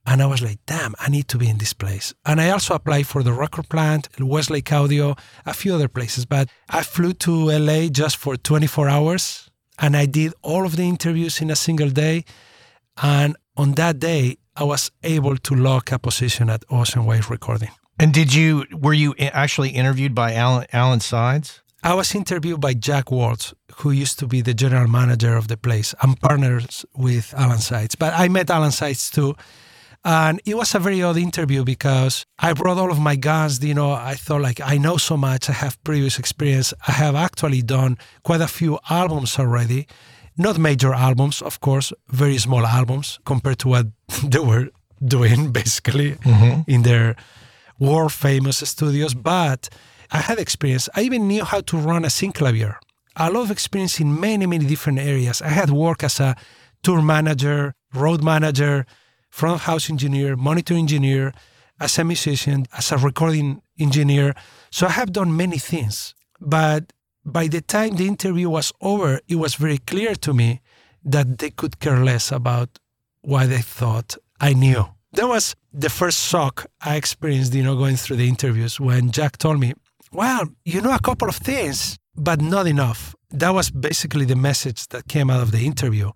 and 0.05 0.21
I 0.21 0.25
was 0.25 0.41
like, 0.41 0.59
damn, 0.65 0.95
I 0.99 1.09
need 1.09 1.27
to 1.29 1.37
be 1.37 1.49
in 1.49 1.57
this 1.57 1.73
place. 1.73 2.13
And 2.25 2.39
I 2.39 2.49
also 2.49 2.75
applied 2.75 3.07
for 3.07 3.23
the 3.23 3.33
record 3.33 3.69
plant, 3.69 4.09
Westlake 4.19 4.71
Audio, 4.71 5.15
a 5.45 5.53
few 5.53 5.73
other 5.73 5.87
places, 5.87 6.25
but 6.25 6.49
I 6.69 6.83
flew 6.83 7.13
to 7.13 7.51
LA 7.51 7.87
just 7.87 8.17
for 8.17 8.35
24 8.35 8.89
hours, 8.89 9.49
and 9.79 9.95
I 9.95 10.05
did 10.05 10.33
all 10.41 10.65
of 10.65 10.75
the 10.75 10.83
interviews 10.83 11.41
in 11.41 11.49
a 11.49 11.55
single 11.55 11.89
day. 11.89 12.25
And 13.01 13.35
on 13.57 13.73
that 13.73 13.99
day, 13.99 14.37
I 14.55 14.63
was 14.63 14.91
able 15.03 15.37
to 15.37 15.55
lock 15.55 15.91
a 15.91 15.99
position 15.99 16.49
at 16.49 16.63
Ocean 16.69 17.05
Way 17.05 17.21
Recording. 17.29 17.71
And 17.99 18.13
did 18.13 18.33
you 18.33 18.65
were 18.73 18.93
you 18.93 19.15
actually 19.19 19.69
interviewed 19.69 20.13
by 20.13 20.33
Allen 20.33 20.65
Allen 20.73 20.99
Sides? 20.99 21.61
I 21.85 21.93
was 21.93 22.15
interviewed 22.15 22.61
by 22.61 22.73
Jack 22.73 23.11
Waltz, 23.11 23.53
who 23.75 23.91
used 23.91 24.17
to 24.17 24.25
be 24.25 24.41
the 24.41 24.55
general 24.55 24.87
manager 24.87 25.35
of 25.37 25.49
the 25.49 25.55
place. 25.55 25.93
I'm 26.01 26.15
partners 26.15 26.83
with 26.95 27.31
Allen 27.37 27.59
Sides, 27.59 27.93
but 27.93 28.11
I 28.15 28.27
met 28.27 28.49
Allen 28.49 28.71
Sides 28.71 29.11
too. 29.11 29.35
And 30.03 30.41
it 30.47 30.57
was 30.57 30.73
a 30.73 30.79
very 30.79 31.03
odd 31.03 31.17
interview 31.17 31.63
because 31.63 32.25
I 32.39 32.53
brought 32.53 32.79
all 32.79 32.91
of 32.91 32.99
my 32.99 33.15
guns. 33.15 33.63
You 33.63 33.75
know, 33.75 33.91
I 33.91 34.15
thought 34.15 34.41
like 34.41 34.59
I 34.61 34.79
know 34.79 34.97
so 34.97 35.15
much. 35.15 35.47
I 35.47 35.53
have 35.53 35.77
previous 35.83 36.17
experience. 36.17 36.73
I 36.87 36.91
have 36.93 37.13
actually 37.13 37.61
done 37.61 37.99
quite 38.23 38.41
a 38.41 38.47
few 38.47 38.79
albums 38.89 39.37
already, 39.37 39.85
not 40.37 40.57
major 40.57 40.91
albums, 40.91 41.39
of 41.43 41.59
course, 41.59 41.93
very 42.07 42.39
small 42.39 42.65
albums 42.65 43.19
compared 43.25 43.59
to 43.59 43.67
what 43.67 43.85
they 44.23 44.39
were 44.39 44.69
doing 45.03 45.51
basically 45.51 46.13
mm-hmm. 46.15 46.61
in 46.67 46.81
their 46.81 47.15
world 47.77 48.11
famous 48.11 48.57
studios. 48.67 49.13
But 49.13 49.69
I 50.11 50.19
had 50.19 50.39
experience. 50.39 50.89
I 50.95 51.01
even 51.01 51.27
knew 51.27 51.43
how 51.43 51.61
to 51.61 51.77
run 51.77 52.05
a 52.05 52.09
synclavier. 52.09 52.77
A 53.15 53.31
lot 53.31 53.43
of 53.43 53.51
experience 53.51 53.99
in 53.99 54.19
many, 54.19 54.45
many 54.45 54.65
different 54.65 54.99
areas. 54.99 55.41
I 55.41 55.49
had 55.49 55.69
worked 55.69 56.03
as 56.03 56.19
a 56.19 56.35
tour 56.83 57.01
manager, 57.01 57.73
road 57.93 58.23
manager, 58.23 58.85
front 59.29 59.61
house 59.61 59.89
engineer, 59.89 60.35
monitor 60.35 60.73
engineer, 60.73 61.33
as 61.79 61.97
a 61.97 62.03
musician, 62.03 62.65
as 62.77 62.91
a 62.91 62.97
recording 62.97 63.61
engineer. 63.79 64.33
So 64.69 64.87
I 64.87 64.91
have 64.91 65.11
done 65.11 65.35
many 65.35 65.57
things. 65.57 66.15
But 66.39 66.93
by 67.25 67.47
the 67.47 67.61
time 67.61 67.95
the 67.95 68.07
interview 68.07 68.49
was 68.49 68.71
over, 68.81 69.19
it 69.27 69.35
was 69.35 69.55
very 69.55 69.79
clear 69.79 70.15
to 70.15 70.33
me 70.33 70.61
that 71.03 71.37
they 71.39 71.51
could 71.51 71.79
care 71.79 72.03
less 72.03 72.31
about 72.31 72.79
what 73.21 73.49
they 73.49 73.61
thought 73.61 74.15
I 74.39 74.53
knew. 74.53 74.85
That 75.13 75.27
was 75.27 75.55
the 75.73 75.89
first 75.89 76.19
shock 76.19 76.65
I 76.81 76.95
experienced, 76.95 77.53
you 77.53 77.63
know, 77.63 77.75
going 77.75 77.95
through 77.95 78.17
the 78.17 78.27
interviews 78.27 78.79
when 78.79 79.11
Jack 79.11 79.37
told 79.37 79.59
me, 79.59 79.73
well, 80.11 80.47
you 80.63 80.81
know 80.81 80.93
a 80.93 80.99
couple 80.99 81.29
of 81.29 81.35
things, 81.37 81.97
but 82.15 82.41
not 82.41 82.67
enough. 82.67 83.15
That 83.31 83.53
was 83.53 83.69
basically 83.71 84.25
the 84.25 84.35
message 84.35 84.87
that 84.87 85.07
came 85.07 85.29
out 85.29 85.41
of 85.41 85.51
the 85.51 85.65
interview. 85.65 86.11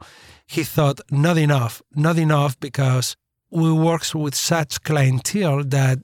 He 0.47 0.63
thought, 0.63 0.99
not 1.11 1.37
enough, 1.37 1.81
not 1.95 2.17
enough 2.17 2.59
because 2.59 3.15
we 3.51 3.71
work 3.71 4.03
with 4.13 4.35
such 4.35 4.81
clientele 4.83 5.63
that 5.65 5.99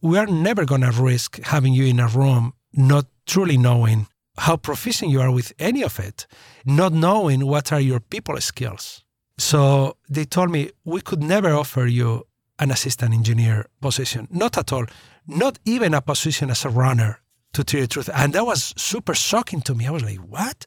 we 0.00 0.18
are 0.18 0.26
never 0.26 0.64
going 0.64 0.80
to 0.82 0.90
risk 0.90 1.40
having 1.42 1.72
you 1.72 1.84
in 1.86 2.00
a 2.00 2.08
room 2.08 2.52
not 2.74 3.06
truly 3.26 3.56
knowing 3.56 4.06
how 4.38 4.56
proficient 4.56 5.10
you 5.10 5.20
are 5.20 5.30
with 5.30 5.52
any 5.58 5.82
of 5.82 5.98
it, 5.98 6.26
not 6.64 6.92
knowing 6.92 7.46
what 7.46 7.72
are 7.72 7.80
your 7.80 8.00
people 8.00 8.40
skills. 8.40 9.04
So 9.38 9.96
they 10.08 10.24
told 10.24 10.50
me 10.50 10.70
we 10.84 11.00
could 11.00 11.22
never 11.22 11.52
offer 11.52 11.86
you 11.86 12.26
an 12.58 12.70
assistant 12.70 13.12
engineer 13.14 13.66
position, 13.80 14.28
not 14.30 14.56
at 14.56 14.72
all, 14.72 14.86
not 15.26 15.58
even 15.64 15.94
a 15.94 16.00
position 16.00 16.50
as 16.50 16.64
a 16.64 16.70
runner, 16.70 17.20
to 17.52 17.64
tell 17.64 17.80
you 17.80 17.86
the 17.86 17.92
truth. 17.92 18.10
And 18.14 18.32
that 18.32 18.46
was 18.46 18.74
super 18.76 19.14
shocking 19.14 19.60
to 19.62 19.74
me. 19.74 19.86
I 19.86 19.90
was 19.90 20.02
like, 20.02 20.18
what? 20.18 20.66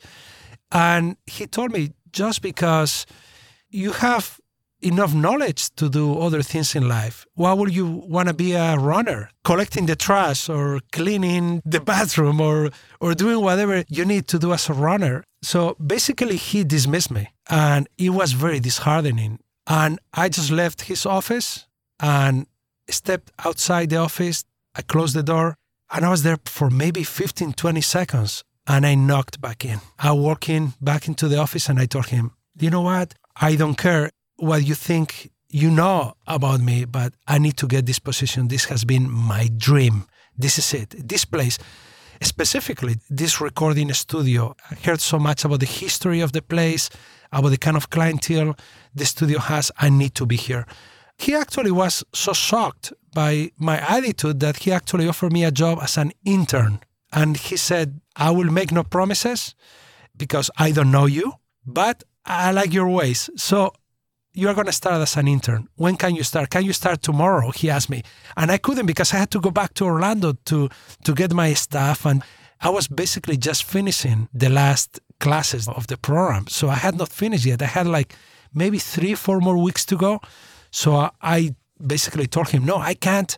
And 0.71 1.17
he 1.25 1.47
told 1.47 1.71
me 1.71 1.91
just 2.11 2.41
because 2.41 3.05
you 3.69 3.91
have 3.91 4.39
enough 4.81 5.13
knowledge 5.13 5.73
to 5.75 5.89
do 5.89 6.19
other 6.19 6.41
things 6.41 6.75
in 6.75 6.87
life. 6.87 7.25
Why 7.33 7.53
would 7.53 7.73
you 7.73 7.87
want 7.87 8.27
to 8.27 8.33
be 8.33 8.53
a 8.53 8.77
runner, 8.77 9.29
collecting 9.43 9.85
the 9.87 9.95
trash 9.95 10.49
or 10.49 10.79
cleaning 10.91 11.61
the 11.65 11.79
bathroom 11.79 12.39
or 12.39 12.69
or 12.99 13.13
doing 13.15 13.41
whatever 13.41 13.83
you 13.87 14.05
need 14.05 14.27
to 14.27 14.39
do 14.39 14.53
as 14.53 14.69
a 14.69 14.73
runner? 14.73 15.23
So 15.41 15.75
basically, 15.85 16.37
he 16.37 16.63
dismissed 16.63 17.11
me, 17.11 17.29
and 17.49 17.87
it 17.97 18.11
was 18.11 18.33
very 18.33 18.59
disheartening. 18.59 19.39
And 19.67 19.99
I 20.13 20.29
just 20.29 20.51
left 20.51 20.81
his 20.81 21.05
office 21.05 21.67
and 21.99 22.45
stepped 22.89 23.31
outside 23.43 23.89
the 23.89 23.97
office. 23.97 24.45
I 24.75 24.81
closed 24.81 25.15
the 25.15 25.23
door, 25.23 25.55
and 25.91 26.05
I 26.05 26.09
was 26.09 26.23
there 26.23 26.37
for 26.45 26.69
maybe 26.69 27.03
15, 27.03 27.53
20 27.53 27.81
seconds. 27.81 28.43
And 28.67 28.83
I 28.83 28.95
knocked 28.95 29.39
back 29.39 29.63
in. 29.63 29.79
I 29.99 30.11
walked 30.13 30.49
in 30.49 30.73
back 30.81 31.07
into 31.07 31.27
the 31.27 31.37
office, 31.37 31.69
and 31.69 31.79
I 31.79 31.85
told 31.85 32.07
him, 32.07 32.31
"You 32.57 32.71
know 32.71 32.81
what? 32.81 33.13
I 33.35 33.55
don't 33.55 33.77
care 33.77 34.09
what 34.37 34.65
you 34.65 34.73
think 34.73 35.29
you 35.49 35.69
know 35.69 36.15
about 36.25 36.61
me, 36.61 36.85
but 36.85 37.13
I 37.27 37.37
need 37.37 37.57
to 37.57 37.67
get 37.67 37.85
this 37.85 37.99
position. 37.99 38.47
This 38.47 38.65
has 38.65 38.83
been 38.83 39.09
my 39.09 39.49
dream. 39.55 40.05
This 40.35 40.57
is 40.57 40.73
it. 40.73 41.07
This 41.07 41.25
place, 41.25 41.59
specifically 42.21 42.95
this 43.09 43.39
recording 43.39 43.93
studio. 43.93 44.55
I 44.71 44.75
heard 44.75 44.99
so 44.99 45.19
much 45.19 45.45
about 45.45 45.59
the 45.59 45.65
history 45.65 46.21
of 46.21 46.31
the 46.31 46.41
place, 46.41 46.89
about 47.31 47.49
the 47.49 47.57
kind 47.57 47.77
of 47.77 47.89
clientele 47.89 48.55
the 48.95 49.05
studio 49.05 49.39
has. 49.39 49.71
I 49.77 49.89
need 49.89 50.15
to 50.15 50.25
be 50.25 50.37
here. 50.37 50.65
He 51.17 51.35
actually 51.35 51.71
was 51.71 52.03
so 52.13 52.33
shocked 52.33 52.93
by 53.15 53.51
my 53.57 53.77
attitude 53.79 54.39
that 54.41 54.57
he 54.57 54.71
actually 54.71 55.07
offered 55.07 55.33
me 55.33 55.43
a 55.43 55.51
job 55.51 55.79
as 55.81 55.97
an 55.97 56.11
intern. 56.25 56.81
And 57.11 57.37
he 57.37 57.57
said, 57.57 58.01
I 58.15 58.29
will 58.29 58.51
make 58.51 58.71
no 58.71 58.83
promises 58.83 59.55
because 60.15 60.51
I 60.57 60.71
don't 60.71 60.91
know 60.91 61.07
you, 61.07 61.33
but 61.65 62.03
I 62.25 62.51
like 62.51 62.73
your 62.73 62.89
ways. 62.89 63.29
So 63.37 63.73
you 64.33 64.49
are 64.49 64.53
going 64.53 64.67
to 64.67 64.81
start 64.83 65.01
as 65.01 65.15
an 65.15 65.27
intern. 65.27 65.67
When 65.75 65.95
can 65.95 66.13
you 66.15 66.23
start? 66.23 66.49
Can 66.49 66.65
you 66.65 66.73
start 66.73 67.01
tomorrow? 67.01 67.51
He 67.51 67.69
asked 67.69 67.89
me. 67.89 68.03
And 68.35 68.51
I 68.51 68.57
couldn't 68.57 68.85
because 68.85 69.13
I 69.13 69.17
had 69.17 69.31
to 69.31 69.39
go 69.39 69.49
back 69.49 69.73
to 69.75 69.85
Orlando 69.85 70.33
to, 70.45 70.69
to 71.05 71.13
get 71.13 71.33
my 71.33 71.53
stuff. 71.53 72.05
And 72.05 72.21
I 72.59 72.69
was 72.69 72.87
basically 72.87 73.37
just 73.37 73.63
finishing 73.63 74.27
the 74.33 74.49
last 74.49 74.99
classes 75.19 75.67
of 75.69 75.87
the 75.87 75.97
program. 75.97 76.47
So 76.47 76.67
I 76.67 76.75
had 76.75 76.97
not 76.97 77.09
finished 77.09 77.45
yet. 77.45 77.61
I 77.61 77.67
had 77.67 77.87
like 77.87 78.13
maybe 78.53 78.77
three, 78.77 79.15
four 79.15 79.39
more 79.39 79.57
weeks 79.57 79.85
to 79.85 79.95
go. 79.95 80.19
So 80.71 81.09
I 81.21 81.55
basically 81.87 82.27
told 82.27 82.49
him, 82.49 82.65
no, 82.65 82.77
I 82.77 82.93
can't. 82.93 83.37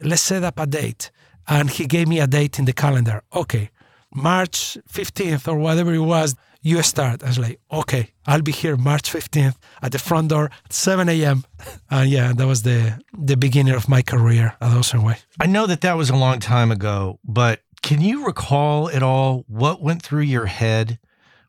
Let's 0.00 0.22
set 0.22 0.44
up 0.44 0.58
a 0.58 0.66
date. 0.66 1.10
And 1.46 1.70
he 1.70 1.86
gave 1.86 2.08
me 2.08 2.20
a 2.20 2.26
date 2.26 2.58
in 2.58 2.64
the 2.64 2.72
calendar. 2.72 3.22
Okay, 3.34 3.70
March 4.14 4.78
15th 4.90 5.46
or 5.48 5.58
whatever 5.58 5.92
it 5.92 6.00
was 6.00 6.34
you 6.64 6.82
start. 6.82 7.22
I 7.22 7.26
was 7.28 7.38
like, 7.38 7.60
okay, 7.70 8.10
I'll 8.26 8.40
be 8.40 8.50
here 8.50 8.76
March 8.76 9.12
15th 9.12 9.56
at 9.82 9.92
the 9.92 9.98
front 9.98 10.30
door 10.30 10.50
at 10.64 10.72
7 10.72 11.08
a.m. 11.08 11.44
And 11.90 12.10
yeah, 12.10 12.32
that 12.32 12.46
was 12.46 12.62
the, 12.62 13.00
the 13.16 13.36
beginning 13.36 13.74
of 13.74 13.88
my 13.88 14.02
career 14.02 14.56
at 14.60 14.72
Ocean 14.72 15.02
Way. 15.02 15.18
I 15.38 15.46
know 15.46 15.66
that 15.66 15.82
that 15.82 15.96
was 15.96 16.08
a 16.10 16.16
long 16.16 16.40
time 16.40 16.72
ago, 16.72 17.20
but 17.22 17.60
can 17.82 18.00
you 18.00 18.24
recall 18.24 18.88
at 18.88 19.02
all 19.02 19.44
what 19.46 19.82
went 19.82 20.02
through 20.02 20.22
your 20.22 20.46
head 20.46 20.98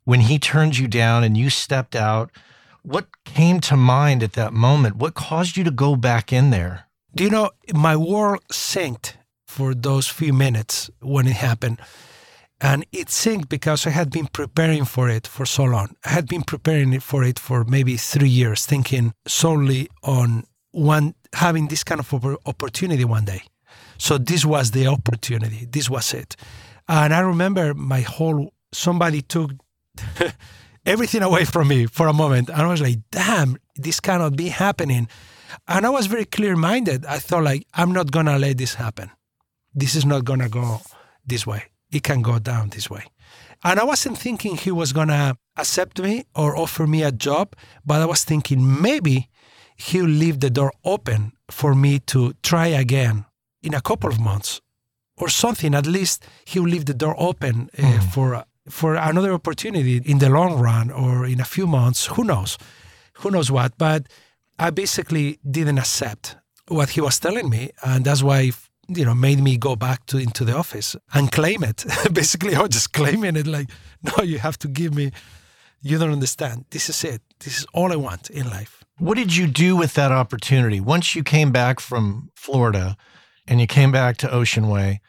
when 0.04 0.19
he 0.19 0.38
turned 0.38 0.78
you 0.78 0.88
down 0.88 1.24
and 1.24 1.38
you 1.38 1.50
stepped 1.50 1.95
out? 1.95 2.30
What 2.86 3.08
came 3.24 3.62
to 3.62 3.76
mind 3.76 4.21
at 4.21 4.34
that 4.34 4.54
moment? 4.54 4.98
What 4.98 5.15
caused 5.15 5.58
you 5.58 5.63
to 5.63 5.71
go 5.71 5.95
back 5.95 6.32
in 6.32 6.52
there? 6.52 6.86
Do 7.15 7.24
you 7.24 7.32
know, 7.32 7.50
my 7.74 7.95
world 7.95 8.43
sank 8.52 9.15
for 9.48 9.74
those 9.74 10.08
few 10.08 10.32
minutes 10.34 10.91
when 11.02 11.26
it 11.26 11.34
happened 11.34 11.80
and 12.62 12.86
it 12.91 13.10
sank 13.10 13.50
because 13.50 13.88
I 13.88 13.89
had 13.89 14.12
been 14.12 14.28
preparing 14.28 14.86
for 14.86 15.10
it 15.10 15.26
for 15.26 15.48
so 15.48 15.63
long. 15.63 15.95
I 16.06 16.10
had 16.10 16.28
been 16.28 16.43
preparing 16.43 17.00
for 17.00 17.24
it 17.24 17.39
for 17.39 17.63
maybe 17.63 17.98
three 17.98 18.30
years, 18.30 18.67
thinking 18.67 19.13
solely 19.26 19.89
on 20.04 20.43
one 20.71 21.15
having 21.34 21.69
this 21.69 21.84
kind 21.84 22.00
of 22.00 22.13
opportunity 22.45 23.04
one 23.04 23.26
day. 23.26 23.41
So 23.98 24.19
this 24.19 24.45
was 24.45 24.71
the 24.71 24.86
opportunity. 24.86 25.65
This 25.65 25.89
was 25.89 26.13
it. 26.13 26.36
And 26.88 27.15
I 27.15 27.21
remember 27.21 27.74
my 27.74 28.02
whole 28.02 28.54
somebody 28.71 29.24
took 29.24 29.54
everything 30.86 31.24
away 31.24 31.45
from 31.45 31.67
me 31.67 31.86
for 31.86 32.08
a 32.08 32.13
moment, 32.13 32.50
and 32.50 32.62
I 32.62 32.67
was 32.67 32.82
like, 32.82 33.00
"Damn, 33.12 33.58
this 33.76 34.00
cannot 34.00 34.36
be 34.36 34.50
happening." 34.50 35.08
And 35.67 35.86
I 35.86 35.89
was 35.89 36.08
very 36.08 36.26
clear-minded. 36.26 37.06
I 37.06 37.19
thought 37.19 37.43
like, 37.43 37.67
"I'm 37.74 37.91
not 37.91 38.12
gonna 38.12 38.38
let 38.38 38.58
this 38.58 38.76
happen. 38.76 39.12
This 39.74 39.95
is 39.95 40.06
not 40.06 40.26
gonna 40.26 40.50
go 40.50 40.82
this 41.26 41.45
way." 41.45 41.63
it 41.95 42.04
can 42.04 42.21
go 42.21 42.39
down 42.39 42.69
this 42.69 42.89
way. 42.89 43.04
And 43.63 43.80
I 43.80 43.84
wasn't 43.84 44.17
thinking 44.17 44.58
he 44.58 44.71
was 44.71 44.93
going 44.93 45.08
to 45.08 45.38
accept 45.58 46.00
me 46.00 46.26
or 46.36 46.58
offer 46.58 46.86
me 46.86 47.04
a 47.04 47.12
job, 47.12 47.56
but 47.86 48.02
I 48.02 48.06
was 48.06 48.24
thinking 48.24 48.82
maybe 48.82 49.30
he'll 49.78 50.06
leave 50.06 50.39
the 50.39 50.50
door 50.50 50.74
open 50.84 51.32
for 51.50 51.74
me 51.74 52.00
to 52.00 52.34
try 52.43 52.67
again 52.67 53.26
in 53.63 53.74
a 53.74 53.82
couple 53.82 54.10
of 54.10 54.19
months 54.19 54.62
or 55.17 55.30
something. 55.30 55.74
At 55.74 55.88
least 55.88 56.26
he'll 56.45 56.63
leave 56.63 56.86
the 56.86 56.93
door 56.93 57.15
open 57.17 57.69
uh, 57.78 57.82
mm. 57.82 58.13
for 58.13 58.45
for 58.69 58.95
another 58.95 59.34
opportunity 59.34 60.01
in 60.06 60.19
the 60.19 60.30
long 60.30 60.60
run 60.60 60.91
or 60.91 61.25
in 61.25 61.39
a 61.39 61.45
few 61.45 61.67
months. 61.67 62.08
Who 62.08 62.23
knows? 62.23 62.58
Who 63.19 63.32
knows 63.32 63.51
what? 63.51 63.78
But 63.78 64.08
I 64.58 64.69
basically 64.69 65.39
didn't 65.49 65.78
accept 65.78 66.36
what 66.67 66.89
he 66.89 67.01
was 67.01 67.19
telling 67.19 67.49
me, 67.49 67.69
and 67.84 68.06
that's 68.06 68.23
why 68.23 68.51
you 68.88 69.06
know, 69.06 69.15
made 69.15 69.39
me 69.39 69.58
go 69.58 69.75
back 69.75 70.06
to 70.08 70.17
into 70.17 70.45
the 70.45 70.56
office 70.56 70.95
and 71.13 71.32
claim 71.32 71.63
it. 71.63 71.86
Basically, 72.13 72.56
I 72.56 72.62
was 72.62 72.69
just 72.69 72.93
claiming 72.93 73.36
it 73.36 73.47
like, 73.47 73.69
no, 74.04 74.23
you 74.23 74.39
have 74.39 74.58
to 74.60 74.67
give 74.67 74.93
me. 74.93 75.12
You 75.82 75.97
don't 75.97 76.12
understand. 76.12 76.65
This 76.71 76.89
is 76.89 77.04
it. 77.04 77.21
This 77.39 77.60
is 77.60 77.65
all 77.73 77.91
I 77.91 77.95
want 77.95 78.30
in 78.30 78.49
life. 78.49 78.84
What 78.97 79.17
did 79.17 79.36
you 79.36 79.47
do 79.47 79.75
with 79.75 79.93
that 79.95 80.12
opportunity 80.12 80.80
once 80.80 81.15
you 81.15 81.23
came 81.23 81.51
back 81.51 81.80
from 81.80 82.32
Florida 82.36 82.95
and 83.47 83.60
you 83.60 83.67
came 83.67 83.91
back 83.91 84.17
to 84.17 84.32
Ocean 84.32 84.67
Way? 84.67 85.01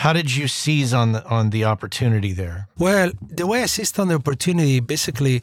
How 0.00 0.14
did 0.14 0.34
you 0.34 0.48
seize 0.48 0.94
on 0.94 1.12
the 1.12 1.22
on 1.26 1.50
the 1.50 1.64
opportunity 1.66 2.32
there? 2.32 2.68
Well, 2.78 3.12
the 3.20 3.46
way 3.46 3.62
I 3.62 3.66
seized 3.66 4.00
on 4.00 4.08
the 4.08 4.14
opportunity, 4.14 4.80
basically, 4.80 5.42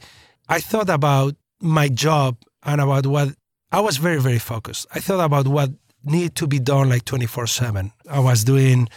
I 0.49 0.59
thought 0.61 0.89
about 0.89 1.35
my 1.61 1.89
job 1.89 2.37
and 2.63 2.81
about 2.81 3.05
what 3.05 3.27
I 3.71 3.81
was 3.81 3.97
very 3.97 4.19
very 4.19 4.39
focused. 4.39 4.87
I 4.95 4.99
thought 4.99 5.23
about 5.23 5.47
what 5.47 5.69
needed 6.03 6.33
to 6.37 6.47
be 6.47 6.57
done 6.57 6.89
like 6.89 7.05
24 7.05 7.45
7. 7.45 7.91
I 8.09 8.19
was 8.19 8.43
doing, 8.43 8.89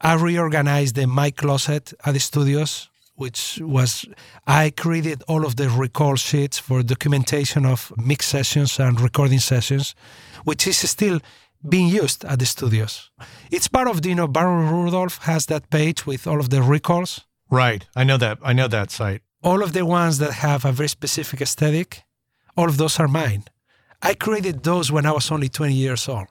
I 0.00 0.14
reorganized 0.14 0.96
the 0.96 1.06
mic 1.06 1.36
closet 1.36 1.94
at 2.04 2.12
the 2.14 2.18
studios, 2.18 2.90
which 3.14 3.60
was, 3.62 4.04
I 4.48 4.70
created 4.70 5.22
all 5.28 5.46
of 5.46 5.54
the 5.54 5.68
recall 5.68 6.16
sheets 6.16 6.58
for 6.58 6.82
documentation 6.82 7.64
of 7.66 7.92
mix 7.96 8.26
sessions 8.26 8.80
and 8.80 9.00
recording 9.00 9.38
sessions, 9.38 9.94
which 10.42 10.66
is 10.66 10.78
still 10.90 11.20
being 11.68 11.88
used 11.88 12.24
at 12.24 12.38
the 12.38 12.46
studios. 12.46 13.10
It's 13.50 13.68
part 13.68 13.88
of, 13.88 14.04
you 14.04 14.14
know, 14.14 14.28
Barry 14.28 14.66
Rudolph 14.66 15.18
has 15.24 15.46
that 15.46 15.70
page 15.70 16.06
with 16.06 16.26
all 16.26 16.40
of 16.40 16.50
the 16.50 16.62
recalls. 16.62 17.20
Right. 17.50 17.86
I 17.96 18.04
know 18.04 18.18
that. 18.18 18.38
I 18.42 18.52
know 18.52 18.68
that 18.68 18.90
site. 18.90 19.22
All 19.42 19.62
of 19.62 19.72
the 19.72 19.84
ones 19.84 20.18
that 20.18 20.32
have 20.32 20.64
a 20.64 20.72
very 20.72 20.88
specific 20.88 21.40
aesthetic, 21.40 22.04
all 22.56 22.68
of 22.68 22.76
those 22.76 22.98
are 22.98 23.08
mine. 23.08 23.44
I 24.02 24.14
created 24.14 24.62
those 24.62 24.92
when 24.92 25.06
I 25.06 25.12
was 25.12 25.30
only 25.30 25.48
20 25.48 25.74
years 25.74 26.08
old 26.08 26.28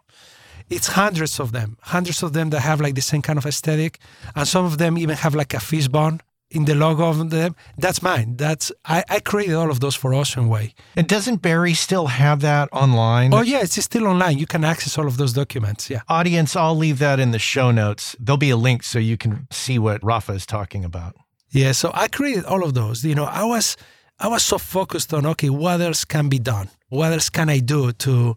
it's 0.70 0.88
hundreds 0.88 1.40
of 1.40 1.52
them, 1.52 1.78
hundreds 1.82 2.24
of 2.24 2.34
them 2.34 2.50
that 2.52 2.62
have 2.62 2.82
like 2.82 2.96
the 2.96 3.02
same 3.02 3.22
kind 3.22 3.38
of 3.38 3.46
aesthetic, 3.46 4.00
and 4.36 4.48
some 4.48 4.66
of 4.66 4.78
them 4.78 4.98
even 4.98 5.16
have 5.16 5.36
like 5.36 5.54
a 5.54 5.60
fish 5.60 5.88
bone 5.88 6.22
in 6.54 6.66
the 6.66 6.76
logo 6.76 7.10
of 7.10 7.30
them. 7.30 7.56
That's 7.78 8.02
mine. 8.02 8.36
That's 8.38 8.72
I, 8.86 9.04
I 9.10 9.20
created 9.20 9.56
all 9.56 9.70
of 9.70 9.80
those 9.80 9.96
for 9.96 10.14
Ocean 10.14 10.48
Way. 10.48 10.74
And 10.96 11.08
doesn't 11.08 11.42
Barry 11.42 11.74
still 11.74 12.08
have 12.08 12.42
that 12.42 12.70
online? 12.72 13.34
Oh 13.34 13.42
yeah, 13.42 13.62
it's 13.62 13.82
still 13.84 14.08
online. 14.08 14.38
You 14.38 14.48
can 14.48 14.64
access 14.64 14.98
all 14.98 15.08
of 15.08 15.18
those 15.18 15.34
documents. 15.34 15.90
Yeah. 15.90 16.02
Audience, 16.08 16.56
I'll 16.56 16.76
leave 16.76 17.00
that 17.00 17.20
in 17.20 17.32
the 17.32 17.40
show 17.40 17.72
notes. 17.72 18.16
There'll 18.20 18.38
be 18.38 18.52
a 18.52 18.58
link 18.58 18.84
so 18.84 19.00
you 19.00 19.18
can 19.18 19.48
see 19.52 19.80
what 19.80 20.04
Rafa 20.04 20.34
is 20.34 20.46
talking 20.46 20.86
about. 20.86 21.16
Yeah. 21.50 21.74
So 21.74 21.92
I 21.94 22.08
created 22.08 22.46
all 22.46 22.64
of 22.64 22.74
those. 22.74 23.04
You 23.04 23.16
know, 23.16 23.26
I 23.26 23.44
was 23.44 23.78
I 24.20 24.28
was 24.28 24.44
so 24.44 24.58
focused 24.58 25.14
on 25.14 25.26
okay, 25.26 25.50
what 25.50 25.82
else 25.82 26.06
can 26.06 26.30
be 26.30 26.40
done? 26.40 26.70
What 26.90 27.12
else 27.12 27.30
can 27.30 27.50
I 27.50 27.60
do 27.60 27.92
to 27.92 28.36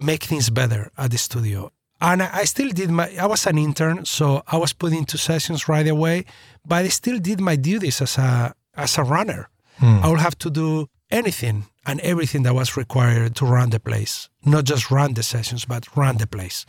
make 0.00 0.24
things 0.24 0.50
better 0.50 0.90
at 0.96 1.10
the 1.10 1.18
studio. 1.18 1.70
And 2.00 2.22
I 2.22 2.44
still 2.44 2.70
did 2.70 2.90
my, 2.90 3.14
I 3.20 3.26
was 3.26 3.46
an 3.46 3.58
intern, 3.58 4.04
so 4.04 4.42
I 4.46 4.56
was 4.56 4.72
put 4.72 4.92
into 4.92 5.18
sessions 5.18 5.68
right 5.68 5.86
away, 5.86 6.24
but 6.66 6.84
I 6.84 6.88
still 6.88 7.18
did 7.18 7.40
my 7.40 7.56
duties 7.56 8.00
as 8.00 8.16
a, 8.18 8.54
as 8.74 8.96
a 8.96 9.02
runner. 9.02 9.48
Hmm. 9.78 10.00
I 10.02 10.08
would 10.08 10.20
have 10.20 10.38
to 10.38 10.50
do 10.50 10.88
anything 11.10 11.64
and 11.84 12.00
everything 12.00 12.42
that 12.44 12.54
was 12.54 12.76
required 12.76 13.36
to 13.36 13.46
run 13.46 13.70
the 13.70 13.80
place, 13.80 14.28
not 14.44 14.64
just 14.64 14.90
run 14.90 15.14
the 15.14 15.22
sessions, 15.22 15.64
but 15.64 15.94
run 15.96 16.16
the 16.16 16.26
place. 16.26 16.64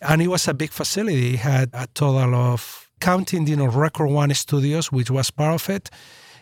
And 0.00 0.20
it 0.20 0.28
was 0.28 0.48
a 0.48 0.54
big 0.54 0.70
facility. 0.70 1.34
It 1.34 1.40
had 1.40 1.70
a 1.72 1.86
total 1.94 2.34
of, 2.34 2.88
counting, 3.00 3.46
you 3.46 3.56
know, 3.56 3.66
Record 3.66 4.10
One 4.10 4.32
Studios, 4.34 4.90
which 4.90 5.10
was 5.10 5.30
part 5.30 5.54
of 5.54 5.68
it, 5.70 5.90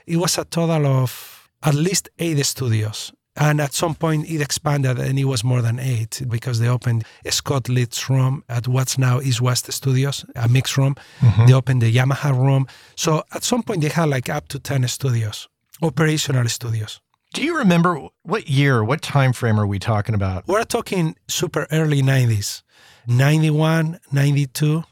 it 0.06 0.16
was 0.16 0.38
a 0.38 0.44
total 0.44 0.86
of 0.86 1.50
at 1.62 1.74
least 1.74 2.08
eight 2.18 2.44
studios. 2.44 3.12
And 3.36 3.60
at 3.60 3.72
some 3.72 3.94
point, 3.94 4.28
it 4.28 4.42
expanded 4.42 4.98
and 4.98 5.18
it 5.18 5.24
was 5.24 5.42
more 5.42 5.62
than 5.62 5.78
eight 5.78 6.22
because 6.28 6.58
they 6.58 6.68
opened 6.68 7.04
a 7.24 7.32
Scott 7.32 7.68
Litt's 7.68 8.10
room 8.10 8.44
at 8.48 8.68
what's 8.68 8.98
now 8.98 9.20
East 9.20 9.40
West 9.40 9.72
Studios, 9.72 10.24
a 10.36 10.48
mixed 10.48 10.76
room. 10.76 10.96
Mm-hmm. 11.20 11.46
They 11.46 11.54
opened 11.54 11.82
the 11.82 11.94
Yamaha 11.94 12.36
room. 12.36 12.66
So 12.94 13.22
at 13.32 13.42
some 13.42 13.62
point, 13.62 13.80
they 13.80 13.88
had 13.88 14.08
like 14.10 14.28
up 14.28 14.48
to 14.48 14.58
10 14.58 14.86
studios, 14.88 15.48
operational 15.80 16.46
studios. 16.48 17.00
Do 17.32 17.42
you 17.42 17.56
remember 17.56 18.08
what 18.24 18.50
year, 18.50 18.84
what 18.84 19.00
time 19.00 19.32
frame 19.32 19.58
are 19.58 19.66
we 19.66 19.78
talking 19.78 20.14
about? 20.14 20.46
We're 20.46 20.64
talking 20.64 21.16
super 21.28 21.66
early 21.72 22.02
90s, 22.02 22.62
91, 23.06 23.98
92, 24.12 24.84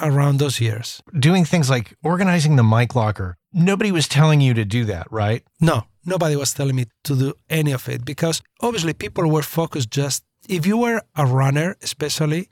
around 0.00 0.38
those 0.38 0.60
years. 0.60 1.00
Doing 1.16 1.44
things 1.44 1.70
like 1.70 1.96
organizing 2.02 2.56
the 2.56 2.64
mic 2.64 2.96
locker. 2.96 3.36
Nobody 3.52 3.92
was 3.92 4.08
telling 4.08 4.40
you 4.40 4.54
to 4.54 4.64
do 4.64 4.84
that, 4.86 5.06
right? 5.12 5.44
No, 5.60 5.84
nobody 6.06 6.36
was 6.36 6.54
telling 6.54 6.76
me 6.76 6.86
to 7.04 7.16
do 7.16 7.34
any 7.48 7.72
of 7.72 7.88
it 7.88 8.04
because 8.04 8.42
obviously 8.60 8.92
people 8.92 9.30
were 9.30 9.42
focused 9.42 9.90
just, 9.90 10.24
if 10.48 10.66
you 10.66 10.76
were 10.76 11.02
a 11.16 11.26
runner, 11.26 11.76
especially, 11.82 12.48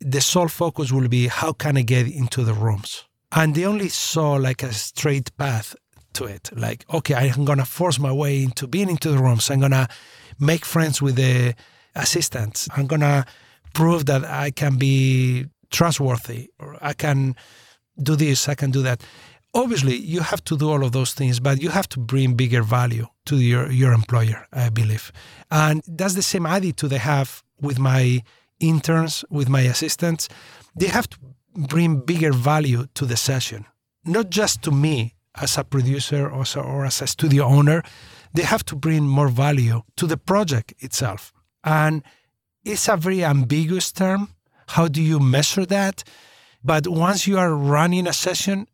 the 0.00 0.20
sole 0.20 0.48
focus 0.48 0.92
will 0.92 1.08
be 1.08 1.26
how 1.26 1.52
can 1.52 1.76
I 1.76 1.82
get 1.82 2.06
into 2.06 2.42
the 2.44 2.54
rooms? 2.54 3.04
And 3.32 3.54
they 3.54 3.64
only 3.64 3.88
saw 3.88 4.32
like 4.32 4.62
a 4.62 4.72
straight 4.72 5.36
path 5.36 5.76
to 6.14 6.24
it. 6.24 6.50
Like, 6.56 6.84
okay, 6.92 7.14
I'm 7.14 7.44
to 7.44 7.64
force 7.64 7.98
my 7.98 8.12
way 8.12 8.42
into 8.42 8.66
being 8.66 8.90
into 8.90 9.10
the 9.10 9.18
rooms. 9.18 9.50
I'm 9.50 9.60
to 9.60 9.88
make 10.38 10.64
friends 10.64 11.00
with 11.00 11.16
the 11.16 11.54
assistants. 11.94 12.68
I'm 12.76 12.88
to 12.88 13.24
prove 13.74 14.06
that 14.06 14.24
I 14.24 14.50
can 14.50 14.76
be 14.76 15.46
trustworthy 15.70 16.50
or 16.58 16.76
I 16.80 16.94
can 16.94 17.36
do 18.02 18.16
this, 18.16 18.48
I 18.48 18.54
can 18.54 18.70
do 18.70 18.82
that. 18.82 19.02
Obviously, 19.52 19.96
you 19.96 20.20
have 20.20 20.44
to 20.44 20.56
do 20.56 20.70
all 20.70 20.84
of 20.84 20.92
those 20.92 21.12
things, 21.12 21.40
but 21.40 21.60
you 21.60 21.70
have 21.70 21.88
to 21.88 21.98
bring 21.98 22.34
bigger 22.34 22.62
value 22.62 23.06
to 23.26 23.36
your, 23.36 23.70
your 23.70 23.92
employer, 23.92 24.46
I 24.52 24.68
believe. 24.68 25.10
And 25.50 25.82
that's 25.88 26.14
the 26.14 26.22
same 26.22 26.46
attitude 26.46 26.92
I 26.92 26.98
have 26.98 27.42
with 27.60 27.78
my 27.78 28.22
interns, 28.60 29.24
with 29.28 29.48
my 29.48 29.62
assistants. 29.62 30.28
They 30.76 30.86
have 30.86 31.08
to 31.10 31.18
bring 31.54 32.00
bigger 32.00 32.32
value 32.32 32.86
to 32.94 33.04
the 33.04 33.16
session, 33.16 33.66
not 34.04 34.30
just 34.30 34.62
to 34.62 34.70
me 34.70 35.16
as 35.34 35.58
a 35.58 35.64
producer 35.64 36.28
or, 36.28 36.44
so, 36.44 36.60
or 36.60 36.84
as 36.84 37.02
a 37.02 37.06
studio 37.08 37.44
owner. 37.44 37.82
They 38.32 38.42
have 38.42 38.64
to 38.66 38.76
bring 38.76 39.02
more 39.02 39.28
value 39.28 39.82
to 39.96 40.06
the 40.06 40.16
project 40.16 40.74
itself. 40.78 41.32
And 41.64 42.04
it's 42.64 42.88
a 42.88 42.96
very 42.96 43.24
ambiguous 43.24 43.90
term. 43.90 44.28
How 44.68 44.86
do 44.86 45.02
you 45.02 45.18
measure 45.18 45.66
that? 45.66 46.04
But 46.62 46.86
once 46.86 47.26
you 47.26 47.38
are 47.38 47.54
running 47.54 48.06
a 48.06 48.12
session, 48.12 48.68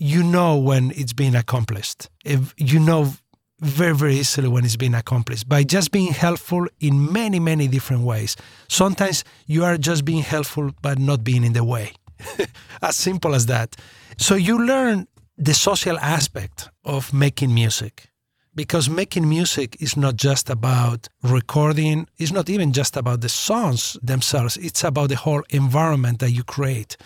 you 0.00 0.22
know 0.22 0.56
when 0.56 0.90
it's 0.96 1.12
being 1.12 1.34
accomplished. 1.34 2.08
If 2.24 2.54
you 2.56 2.80
know 2.80 3.12
very, 3.60 3.94
very 3.94 4.14
easily 4.16 4.48
when 4.48 4.64
it's 4.64 4.76
being 4.76 4.94
accomplished 4.94 5.46
by 5.46 5.62
just 5.62 5.92
being 5.92 6.12
helpful 6.12 6.66
in 6.80 7.12
many, 7.12 7.38
many 7.38 7.68
different 7.68 8.04
ways. 8.04 8.34
Sometimes 8.68 9.22
you 9.46 9.62
are 9.64 9.76
just 9.76 10.06
being 10.06 10.22
helpful, 10.22 10.70
but 10.80 10.98
not 10.98 11.22
being 11.22 11.44
in 11.44 11.52
the 11.52 11.62
way. 11.62 11.92
as 12.82 12.96
simple 12.96 13.34
as 13.34 13.44
that. 13.46 13.76
So 14.16 14.34
you 14.34 14.64
learn 14.64 15.06
the 15.36 15.52
social 15.52 15.98
aspect 15.98 16.70
of 16.84 17.12
making 17.12 17.52
music 17.52 18.08
because 18.54 18.88
making 18.88 19.28
music 19.28 19.76
is 19.80 19.94
not 19.96 20.16
just 20.16 20.48
about 20.48 21.08
recording, 21.22 22.08
it's 22.18 22.32
not 22.32 22.48
even 22.48 22.72
just 22.72 22.96
about 22.96 23.20
the 23.20 23.28
songs 23.28 23.98
themselves, 24.02 24.56
it's 24.56 24.82
about 24.84 25.10
the 25.10 25.16
whole 25.16 25.42
environment 25.50 26.18
that 26.20 26.30
you 26.30 26.44
create 26.44 26.96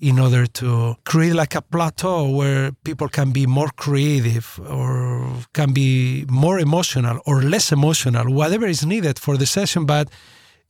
in 0.00 0.18
order 0.18 0.46
to 0.46 0.94
create 1.04 1.34
like 1.34 1.54
a 1.54 1.62
plateau 1.62 2.28
where 2.28 2.72
people 2.84 3.08
can 3.08 3.30
be 3.30 3.46
more 3.46 3.70
creative 3.76 4.60
or 4.68 5.26
can 5.54 5.72
be 5.72 6.24
more 6.28 6.58
emotional 6.58 7.20
or 7.26 7.42
less 7.42 7.72
emotional, 7.72 8.32
whatever 8.32 8.66
is 8.66 8.84
needed 8.84 9.18
for 9.18 9.36
the 9.36 9.46
session, 9.46 9.86
but 9.86 10.10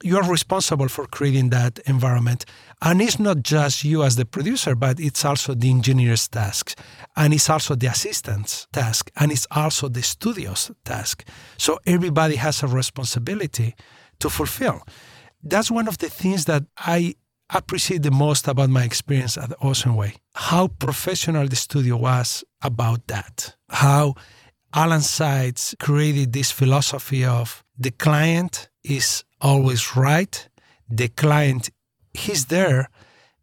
you 0.02 0.16
are 0.16 0.30
responsible 0.30 0.88
for 0.88 1.06
creating 1.06 1.50
that 1.50 1.78
environment. 1.86 2.44
And 2.82 3.00
it's 3.00 3.18
not 3.18 3.42
just 3.42 3.82
you 3.82 4.02
as 4.02 4.16
the 4.16 4.26
producer, 4.26 4.74
but 4.74 5.00
it's 5.00 5.24
also 5.24 5.54
the 5.54 5.70
engineer's 5.70 6.28
task. 6.28 6.78
And 7.16 7.32
it's 7.32 7.48
also 7.48 7.74
the 7.74 7.86
assistant's 7.86 8.66
task. 8.72 9.10
And 9.16 9.32
it's 9.32 9.46
also 9.50 9.88
the 9.88 10.02
studio's 10.02 10.70
task. 10.84 11.24
So 11.56 11.78
everybody 11.86 12.36
has 12.36 12.62
a 12.62 12.66
responsibility 12.66 13.74
to 14.20 14.28
fulfill. 14.28 14.82
That's 15.42 15.70
one 15.70 15.88
of 15.88 15.98
the 15.98 16.10
things 16.10 16.44
that 16.44 16.64
I 16.76 17.14
appreciate 17.52 18.02
the 18.02 18.10
most 18.10 18.48
about 18.48 18.70
my 18.70 18.84
experience 18.84 19.36
at 19.36 19.52
Ocean 19.62 19.94
Way. 19.94 20.14
How 20.34 20.68
professional 20.68 21.46
the 21.46 21.56
studio 21.56 21.96
was 21.96 22.44
about 22.62 23.06
that. 23.08 23.54
How 23.68 24.14
Allen 24.74 25.00
Sides 25.00 25.74
created 25.80 26.32
this 26.32 26.50
philosophy 26.50 27.24
of 27.24 27.64
the 27.78 27.90
client 27.90 28.68
is 28.84 29.24
always 29.40 29.96
right. 29.96 30.48
The 30.88 31.08
client, 31.08 31.70
he's 32.14 32.46
there 32.46 32.88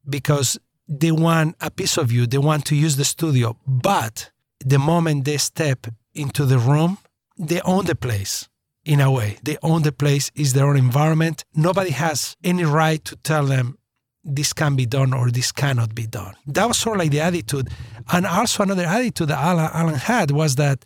because 0.09 0.59
they 0.87 1.11
want 1.11 1.55
a 1.61 1.71
piece 1.71 1.97
of 1.97 2.11
you. 2.11 2.27
They 2.27 2.37
want 2.37 2.65
to 2.65 2.75
use 2.75 2.97
the 2.97 3.05
studio. 3.05 3.57
But 3.65 4.31
the 4.59 4.79
moment 4.79 5.25
they 5.25 5.37
step 5.37 5.87
into 6.13 6.45
the 6.45 6.59
room, 6.59 6.97
they 7.37 7.61
own 7.61 7.85
the 7.85 7.95
place 7.95 8.47
in 8.85 8.99
a 8.99 9.09
way. 9.09 9.37
They 9.43 9.57
own 9.63 9.83
the 9.83 9.91
place, 9.91 10.29
is 10.35 10.53
their 10.53 10.67
own 10.67 10.77
environment. 10.77 11.45
Nobody 11.55 11.91
has 11.91 12.35
any 12.43 12.65
right 12.65 13.03
to 13.05 13.15
tell 13.17 13.45
them 13.45 13.77
this 14.23 14.53
can 14.53 14.75
be 14.75 14.85
done 14.85 15.13
or 15.13 15.29
this 15.29 15.51
cannot 15.51 15.93
be 15.93 16.07
done. 16.07 16.33
That 16.47 16.67
was 16.67 16.77
sort 16.77 16.97
of 16.97 16.99
like 16.99 17.11
the 17.11 17.19
attitude. 17.19 17.69
And 18.11 18.25
also 18.25 18.63
another 18.63 18.85
attitude 18.85 19.27
that 19.29 19.39
Allen, 19.39 19.69
Allen 19.73 19.95
had 19.95 20.31
was 20.31 20.55
that 20.55 20.85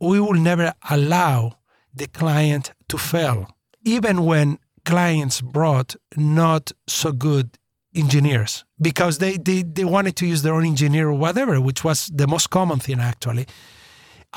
we 0.00 0.18
will 0.18 0.34
never 0.34 0.72
allow 0.88 1.58
the 1.94 2.06
client 2.06 2.72
to 2.88 2.96
fail, 2.96 3.48
even 3.84 4.24
when 4.24 4.58
clients 4.84 5.40
brought 5.40 5.96
not 6.16 6.72
so 6.86 7.12
good 7.12 7.58
engineers 7.94 8.64
because 8.80 9.18
they, 9.18 9.36
they, 9.36 9.62
they 9.62 9.84
wanted 9.84 10.16
to 10.16 10.26
use 10.26 10.42
their 10.42 10.54
own 10.54 10.64
engineer 10.64 11.08
or 11.08 11.14
whatever, 11.14 11.60
which 11.60 11.84
was 11.84 12.06
the 12.14 12.26
most 12.26 12.50
common 12.50 12.78
thing 12.78 13.00
actually. 13.00 13.46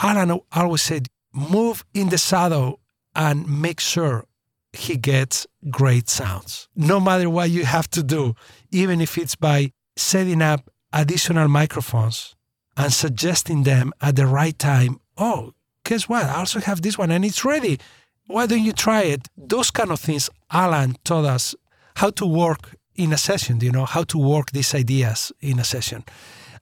Allen 0.02 0.39
always 0.52 0.82
said, 0.82 1.08
move 1.34 1.86
in 1.94 2.10
the 2.10 2.18
saddle 2.18 2.80
and 3.16 3.48
make 3.62 3.80
sure 3.80 4.26
he 4.74 4.97
gets 4.97 5.47
great 5.69 6.09
sounds. 6.09 6.67
No 6.76 6.99
matter 6.99 7.30
what 7.30 7.49
you 7.51 7.63
have 7.65 7.89
to 7.91 8.03
do, 8.03 8.36
even 8.71 8.99
if 9.01 9.17
it's 9.17 9.36
by 9.36 9.71
setting 9.95 10.41
up 10.41 10.69
additional 10.91 11.47
microphones 11.47 12.36
and 12.76 12.91
suggesting 12.91 13.63
them 13.63 13.93
at 14.01 14.15
the 14.15 14.26
right 14.26 14.57
time. 14.57 14.99
Oh, 15.17 15.53
guess 15.86 16.09
what? 16.09 16.26
I 16.26 16.39
also 16.39 16.59
have 16.59 16.82
this 16.82 16.97
one 16.97 17.11
and 17.11 17.24
it's 17.24 17.45
ready. 17.45 17.80
Why 18.28 18.45
don't 18.47 18.63
you 18.63 18.74
try 18.74 19.03
it? 19.03 19.28
Those 19.38 19.69
kind 19.69 19.91
of 19.91 19.99
things 19.99 20.30
Allen 20.51 20.95
taught 21.03 21.26
us 21.26 21.55
how 21.95 22.09
to 22.11 22.26
work 22.26 22.76
in 22.95 23.13
a 23.13 23.17
session, 23.17 23.59
you 23.59 23.71
know, 23.71 23.86
how 23.86 24.03
to 24.03 24.17
work 24.17 24.51
these 24.51 24.74
ideas 24.74 25.32
in 25.41 25.59
a 25.59 25.63
session. 25.63 26.03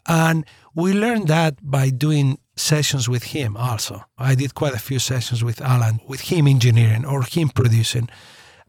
And 0.08 0.46
we 0.76 0.94
learned 0.94 1.28
that 1.28 1.58
by 1.62 1.90
doing 1.90 2.40
sessions 2.56 3.10
with 3.10 3.24
him 3.24 3.58
also. 3.58 4.04
I 4.18 4.36
did 4.36 4.56
quite 4.56 4.74
a 4.74 4.80
few 4.80 5.00
sessions 5.00 5.44
with 5.44 5.62
Allen, 5.62 6.00
with 6.08 6.22
him 6.22 6.48
engineering 6.48 7.06
or 7.06 7.24
him 7.24 7.50
producing. 7.50 8.10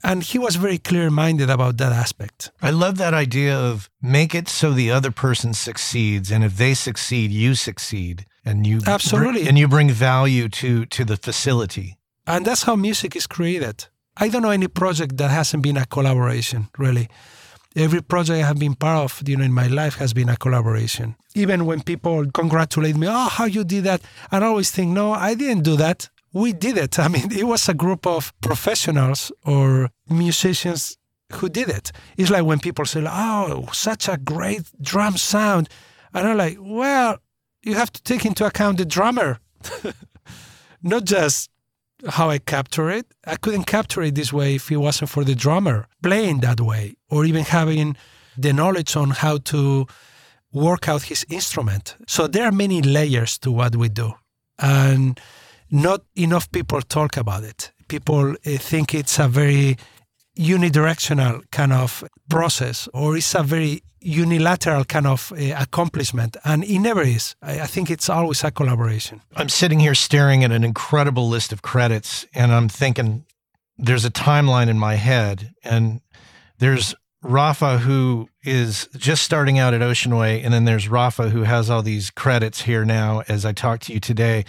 And 0.05 0.23
he 0.23 0.39
was 0.39 0.57
very 0.57 0.79
clear 0.79 1.11
minded 1.11 1.49
about 1.49 1.77
that 1.77 1.93
aspect. 1.93 2.51
I 2.61 2.71
love 2.71 2.99
that 2.99 3.15
idea 3.15 3.57
of 3.57 3.89
make 4.01 4.35
it 4.35 4.49
so 4.49 4.73
the 4.73 4.91
other 4.91 5.13
person 5.13 5.55
succeeds. 5.55 6.33
And 6.33 6.43
if 6.43 6.57
they 6.57 6.75
succeed, 6.75 7.31
you 7.31 7.55
succeed. 7.55 8.27
And 8.45 8.67
you 8.67 8.81
Absolutely. 8.85 9.47
and 9.47 9.57
you 9.57 9.69
bring 9.69 9.91
value 9.91 10.49
to 10.49 10.85
to 10.87 11.05
the 11.05 11.17
facility. 11.17 11.99
And 12.27 12.45
that's 12.45 12.65
how 12.65 12.75
music 12.75 13.15
is 13.15 13.29
created. 13.29 13.87
I 14.17 14.29
don't 14.29 14.43
know 14.43 14.51
any 14.51 14.69
project 14.69 15.17
that 15.19 15.31
hasn't 15.31 15.63
been 15.63 15.77
a 15.77 15.87
collaboration, 15.87 16.69
really. 16.77 17.09
Every 17.75 18.03
project 18.03 18.37
I 18.43 18.47
have 18.47 18.59
been 18.59 18.75
part 18.75 19.05
of, 19.05 19.29
you 19.29 19.37
know, 19.37 19.45
in 19.45 19.53
my 19.53 19.67
life 19.67 19.97
has 19.97 20.13
been 20.13 20.29
a 20.29 20.37
collaboration. 20.37 21.17
Even 21.35 21.65
when 21.65 21.83
people 21.83 22.31
congratulate 22.33 22.97
me, 22.97 23.07
oh, 23.09 23.29
how 23.29 23.47
you 23.47 23.65
did 23.65 23.85
that, 23.85 24.03
I 24.31 24.43
always 24.43 24.71
think, 24.71 24.91
no, 24.93 25.13
I 25.13 25.35
didn't 25.35 25.63
do 25.63 25.77
that. 25.77 26.11
We 26.33 26.53
did 26.53 26.77
it. 26.77 26.99
I 27.07 27.09
mean, 27.09 27.33
it 27.33 27.45
was 27.45 27.69
a 27.69 27.75
group 27.75 28.07
of 28.07 28.33
professionals 28.41 29.33
or 29.45 29.91
musicians 30.09 30.99
who 31.33 31.49
did 31.49 31.69
it. 31.69 31.93
It's 32.17 32.31
like 32.31 32.45
when 32.45 32.61
people 32.61 32.85
say, 32.85 33.05
oh, 33.07 33.69
such 33.73 34.09
a 34.09 34.19
great 34.19 34.71
drum 34.81 35.17
sound. 35.17 35.69
And 36.13 36.29
I'm 36.29 36.37
like, 36.37 36.59
well, 36.61 37.19
you 37.63 37.75
have 37.75 37.93
to 37.93 38.03
take 38.03 38.27
into 38.27 38.45
account 38.45 38.79
the 38.79 38.85
drummer, 38.85 39.39
not 40.83 41.05
just 41.05 41.49
how 42.09 42.31
I 42.31 42.39
capture 42.39 42.91
it. 42.91 43.07
I 43.27 43.37
couldn't 43.37 43.65
capture 43.65 44.03
it 44.03 44.15
this 44.15 44.33
way 44.33 44.57
if 44.57 44.71
it 44.71 44.77
wasn't 44.77 45.11
for 45.11 45.25
the 45.25 45.35
drummer 45.35 45.87
playing 46.03 46.41
that 46.41 46.61
way 46.61 46.95
or 47.11 47.25
even 47.25 47.45
having 47.45 47.97
the 48.37 48.53
knowledge 48.53 48.97
on 48.97 49.11
how 49.11 49.39
to 49.39 49.87
work 50.53 50.89
out 50.89 51.03
his 51.03 51.25
instrument. 51.31 51.97
So 52.07 52.27
there 52.27 52.45
are 52.45 52.53
many 52.53 52.83
layers 52.83 53.39
to 53.39 53.51
what 53.51 53.77
we 53.77 53.89
do. 53.89 54.13
And 54.59 55.19
not 55.71 56.03
enough 56.17 56.51
people 56.53 56.83
talk 56.83 57.17
about 57.17 57.45
it. 57.45 57.73
People 57.89 58.33
uh, 58.33 58.59
think 58.59 58.95
it's 58.95 59.19
a 59.19 59.29
very 59.29 59.77
unidirectional 60.39 61.43
kind 61.51 61.73
of 61.73 62.05
process 62.33 62.89
or 62.95 63.17
it's 63.17 63.35
a 63.35 63.43
very 63.43 63.83
unilateral 64.01 64.85
kind 64.85 65.07
of 65.07 65.33
uh, 65.33 65.55
accomplishment 65.59 66.37
and 66.45 66.65
it 66.65 66.79
never 66.79 67.03
is. 67.03 67.37
I, 67.43 67.61
I, 67.61 67.67
think 67.67 67.91
it's 67.91 68.09
always 68.09 68.43
a 68.43 68.51
collaboration. 68.51 69.21
I'm 69.37 69.51
sitting 69.51 69.81
here 69.81 69.95
staring 69.95 70.43
at 70.43 70.51
an 70.51 70.65
incredible 70.65 71.29
list 71.29 71.53
of 71.53 71.61
credits 71.61 72.27
and 72.35 72.51
i'm 72.53 72.69
thinking 72.69 73.25
there's 73.77 74.07
a 74.07 74.11
timeline 74.11 74.69
in 74.69 74.79
my 74.79 74.95
head 74.95 75.55
and 75.63 76.01
there's 76.59 76.95
rafa 77.23 77.79
who 77.79 78.29
is 78.45 78.89
just 78.97 79.23
starting 79.23 79.59
out 79.59 79.75
at 79.75 79.83
Ocean 79.83 80.17
Way 80.17 80.43
and 80.43 80.55
then 80.55 80.65
there's 80.65 80.89
rafa 80.89 81.29
who 81.29 81.43
has 81.43 81.69
all 81.69 81.83
these 81.83 82.11
credits 82.11 82.63
here 82.63 82.85
now 82.85 83.23
as 83.29 83.45
i 83.45 83.53
talk 83.53 83.81
to 83.81 83.93
you 83.93 84.01
today 84.01 84.45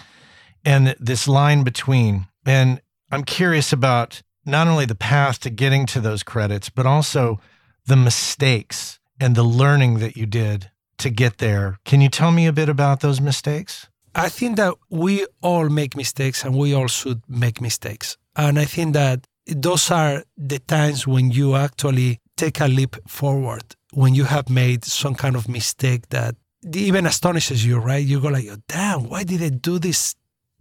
and 0.65 0.95
this 0.99 1.27
line 1.27 1.63
between. 1.63 2.27
And 2.45 2.81
i'm 3.11 3.25
curious 3.25 3.73
about 3.73 4.21
not 4.45 4.67
only 4.67 4.85
the 4.85 4.95
path 4.95 5.39
to 5.41 5.49
getting 5.49 5.85
to 5.87 6.01
those 6.01 6.23
credits, 6.23 6.69
but 6.69 6.85
also 6.85 7.39
the 7.85 7.95
mistakes 7.95 8.99
and 9.19 9.35
the 9.35 9.43
learning 9.43 9.99
that 9.99 10.15
you 10.17 10.25
did 10.25 10.71
to 10.97 11.09
get 11.09 11.37
there. 11.37 11.79
Can 11.85 12.01
you 12.01 12.09
tell 12.09 12.31
me 12.31 12.47
a 12.47 12.53
bit 12.53 12.69
about 12.69 13.01
those 13.01 13.21
mistakes? 13.21 13.87
I 14.15 14.29
think 14.29 14.57
that 14.57 14.75
we 14.89 15.25
all 15.41 15.69
make 15.69 15.97
mistakes 15.97 16.43
and 16.43 16.55
we 16.55 16.73
all 16.73 16.87
should 16.87 17.23
make 17.27 17.59
mistakes. 17.61 18.17
And 18.35 18.59
I 18.59 18.65
think 18.65 18.93
that 18.93 19.27
those 19.47 19.91
are 19.91 20.23
the 20.37 20.59
times 20.59 21.07
when 21.07 21.31
you 21.31 21.55
actually 21.55 22.19
take 22.37 22.59
a 22.59 22.67
leap 22.67 22.95
forward, 23.07 23.75
when 23.91 24.15
you 24.15 24.25
have 24.25 24.49
made 24.49 24.85
some 24.85 25.15
kind 25.15 25.35
of 25.35 25.49
mistake 25.49 26.09
that 26.09 26.35
even 26.73 27.05
astonishes 27.05 27.65
you, 27.65 27.77
right? 27.79 28.05
You 28.05 28.19
go 28.19 28.29
like, 28.29 28.47
oh, 28.49 28.57
damn, 28.67 29.09
why 29.09 29.23
did 29.23 29.41
I 29.43 29.49
do 29.49 29.79
this, 29.79 30.15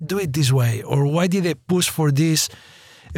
do 0.04 0.18
it 0.18 0.32
this 0.32 0.50
way? 0.50 0.82
Or 0.82 1.06
why 1.06 1.26
did 1.26 1.46
I 1.46 1.54
push 1.54 1.88
for 1.88 2.10
this? 2.10 2.48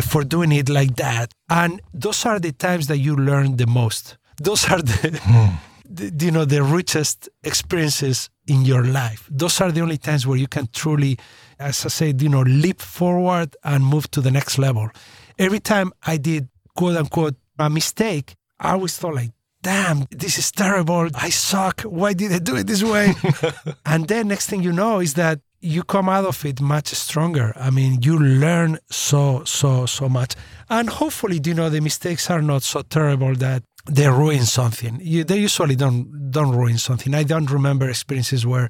For 0.03 0.25
doing 0.25 0.53
it 0.53 0.69
like 0.69 0.97
that. 0.97 1.33
And 1.49 1.81
those 1.93 2.25
are 2.27 2.39
the 2.39 2.53
times 2.53 2.87
that 2.89 2.99
you 2.99 3.17
learn 3.17 3.57
the 3.57 3.67
most. 3.67 4.17
Those 4.43 4.69
are 4.71 4.83
the, 4.83 5.11
mm. 5.11 5.53
the, 5.89 6.25
you 6.25 6.31
know 6.31 6.45
the 6.45 6.63
richest 6.63 7.29
experiences 7.43 8.31
in 8.47 8.63
your 8.63 8.85
life. 8.85 9.29
Those 9.31 9.61
are 9.61 9.71
the 9.71 9.81
only 9.81 9.99
times 9.99 10.27
where 10.27 10.39
you 10.39 10.49
can 10.49 10.69
truly, 10.73 11.19
as 11.59 11.85
I 11.85 11.89
said, 11.89 12.23
you 12.23 12.29
know, 12.29 12.43
leap 12.43 12.81
forward 12.81 13.57
and 13.63 13.85
move 13.85 14.11
to 14.13 14.21
the 14.21 14.31
next 14.31 14.59
level. 14.59 14.91
Every 15.39 15.61
time 15.61 15.93
I 16.07 16.17
did 16.17 16.49
quote 16.77 16.97
unquote 16.97 17.37
a 17.59 17.71
mistake, 17.71 18.35
I 18.59 18.73
always 18.73 18.97
thought 18.97 19.15
like, 19.15 19.31
damn, 19.63 20.07
this 20.11 20.39
is 20.39 20.51
terrible. 20.51 21.09
I 21.15 21.31
suck. 21.31 21.83
Why 21.83 22.13
did 22.13 22.33
I 22.33 22.39
do 22.39 22.57
it 22.57 22.67
this 22.67 22.83
way? 22.83 23.15
and 23.87 24.07
then 24.07 24.29
next 24.29 24.49
thing 24.49 24.63
you 24.63 24.73
know 24.73 25.01
is 25.01 25.15
that 25.15 25.41
you 25.65 25.83
come 25.83 26.11
out 26.11 26.27
of 26.27 26.45
it 26.45 26.61
much 26.61 26.89
stronger. 26.89 27.53
I 27.57 27.71
mean, 27.71 28.03
you 28.03 28.19
learn 28.19 28.79
so, 28.91 29.45
so, 29.45 29.87
so 29.87 30.09
much. 30.09 30.35
And 30.69 30.91
hopefully, 30.91 31.41
you 31.43 31.55
know, 31.55 31.71
the 31.71 31.81
mistakes 31.81 32.29
are 32.31 32.43
not 32.43 32.63
so 32.63 32.83
terrible 32.83 33.35
that 33.37 33.63
they 33.87 34.09
ruin 34.09 34.45
something. 34.45 35.01
You, 35.03 35.25
they 35.25 35.39
usually 35.39 35.77
don't 35.77 36.31
don't 36.31 36.55
ruin 36.55 36.79
something. 36.79 37.15
I 37.15 37.23
don't 37.23 37.51
remember 37.51 37.89
experiences 37.89 38.47
where 38.47 38.69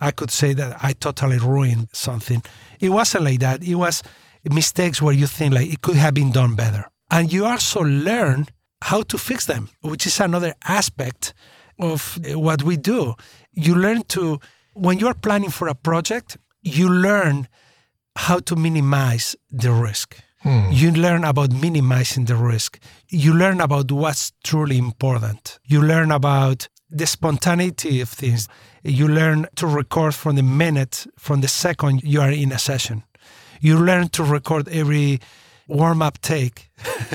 I 0.00 0.10
could 0.12 0.30
say 0.30 0.54
that 0.54 0.78
I 0.82 0.94
totally 0.94 1.38
ruined 1.38 1.88
something. 1.92 2.42
It 2.80 2.88
wasn't 2.88 3.24
like 3.24 3.40
that. 3.40 3.62
It 3.62 3.74
was 3.74 4.02
mistakes 4.44 5.02
where 5.02 5.14
you 5.14 5.26
think 5.26 5.54
like 5.54 5.70
it 5.70 5.82
could 5.82 5.96
have 5.96 6.14
been 6.14 6.32
done 6.32 6.54
better. 6.54 6.86
And 7.10 7.30
you 7.32 7.44
also 7.44 7.80
learn 7.82 8.46
how 8.82 9.02
to 9.02 9.18
fix 9.18 9.44
them, 9.44 9.68
which 9.82 10.06
is 10.06 10.20
another 10.20 10.54
aspect 10.64 11.34
of 11.78 12.18
what 12.34 12.62
we 12.62 12.76
do. 12.76 13.14
You 13.52 13.74
learn 13.74 14.04
to 14.08 14.40
when 14.74 14.98
you 14.98 15.06
are 15.06 15.14
planning 15.14 15.50
for 15.50 15.68
a 15.68 15.74
project, 15.74 16.36
you 16.62 16.88
learn 16.88 17.48
how 18.16 18.38
to 18.40 18.56
minimize 18.56 19.36
the 19.50 19.72
risk. 19.72 20.16
Hmm. 20.40 20.70
You 20.70 20.90
learn 20.92 21.24
about 21.24 21.52
minimizing 21.52 22.24
the 22.24 22.36
risk. 22.36 22.78
You 23.08 23.34
learn 23.34 23.60
about 23.60 23.92
what's 23.92 24.32
truly 24.42 24.78
important. 24.78 25.58
You 25.64 25.82
learn 25.82 26.10
about 26.10 26.68
the 26.88 27.06
spontaneity 27.06 28.00
of 28.00 28.08
things. 28.08 28.48
You 28.82 29.06
learn 29.06 29.46
to 29.56 29.66
record 29.66 30.14
from 30.14 30.36
the 30.36 30.42
minute, 30.42 31.06
from 31.18 31.42
the 31.42 31.48
second 31.48 32.02
you 32.02 32.20
are 32.20 32.30
in 32.30 32.52
a 32.52 32.58
session. 32.58 33.04
You 33.60 33.78
learn 33.78 34.08
to 34.10 34.24
record 34.24 34.68
every 34.68 35.20
warm 35.68 36.00
up 36.00 36.20
take. 36.20 36.70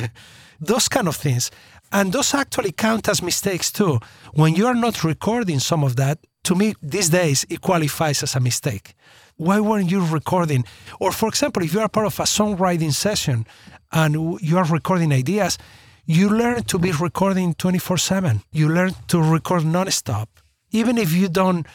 Those 0.60 0.88
kind 0.88 1.08
of 1.08 1.16
things. 1.16 1.52
And 1.92 2.12
those 2.12 2.34
actually 2.34 2.72
count 2.72 3.08
as 3.08 3.22
mistakes 3.22 3.72
too. 3.72 4.00
When 4.34 4.56
you 4.56 4.68
are 4.68 4.76
not 4.76 5.04
recording 5.04 5.60
some 5.60 5.84
of 5.84 5.96
that, 5.96 6.20
to 6.46 6.56
me, 6.56 6.76
these 6.82 7.10
days, 7.10 7.46
it 7.50 7.62
qualifies 7.62 8.24
as 8.24 8.36
a 8.36 8.40
mistake. 8.40 8.96
Why 9.38 9.60
weren't 9.60 9.92
you 9.92 10.06
recording? 10.06 10.64
Or, 11.00 11.12
for 11.12 11.28
example, 11.28 11.64
if 11.64 11.74
you 11.74 11.82
are 11.82 11.90
part 11.90 12.06
of 12.06 12.20
a 12.20 12.24
songwriting 12.24 12.94
session 12.94 13.46
and 13.92 14.40
you 14.42 14.58
are 14.58 14.66
recording 14.66 15.12
ideas, 15.12 15.58
you 16.06 16.30
learn 16.30 16.64
to 16.64 16.78
be 16.78 16.92
recording 16.92 17.54
24 17.56 17.98
7. 17.98 18.42
You 18.52 18.70
learn 18.70 18.94
to 19.08 19.22
record 19.22 19.64
nonstop. 19.64 20.28
Even 20.72 20.98
if 20.98 21.12
you 21.12 21.28
don't, 21.28 21.66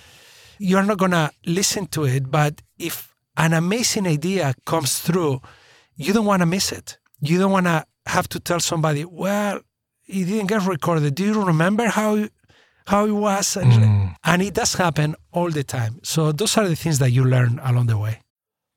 you're 0.58 0.84
not 0.84 0.98
going 0.98 1.10
to 1.10 1.30
listen 1.46 1.86
to 1.88 2.04
it, 2.04 2.30
but 2.30 2.62
if 2.78 3.14
an 3.36 3.52
amazing 3.52 4.06
idea 4.06 4.54
comes 4.64 5.00
through, 5.00 5.40
you 5.96 6.12
don't 6.12 6.26
want 6.26 6.40
to 6.40 6.46
miss 6.46 6.70
it. 6.72 6.98
You 7.20 7.38
don't 7.38 7.52
want 7.52 7.66
to 7.66 7.84
have 8.06 8.28
to 8.30 8.40
tell 8.40 8.60
somebody, 8.60 9.04
well, 9.04 9.60
it 10.06 10.24
didn't 10.24 10.46
get 10.46 10.64
recorded. 10.66 11.14
Do 11.14 11.24
you 11.24 11.42
remember 11.42 11.86
how 11.86 12.28
how 12.90 13.06
it 13.06 13.12
was. 13.12 13.56
And, 13.56 13.72
mm. 13.72 14.14
and 14.24 14.42
it 14.42 14.54
does 14.54 14.74
happen 14.74 15.14
all 15.32 15.50
the 15.50 15.62
time. 15.62 16.00
So 16.02 16.32
those 16.32 16.58
are 16.58 16.68
the 16.68 16.76
things 16.76 16.98
that 16.98 17.12
you 17.12 17.24
learn 17.24 17.60
along 17.62 17.86
the 17.86 17.96
way. 17.96 18.20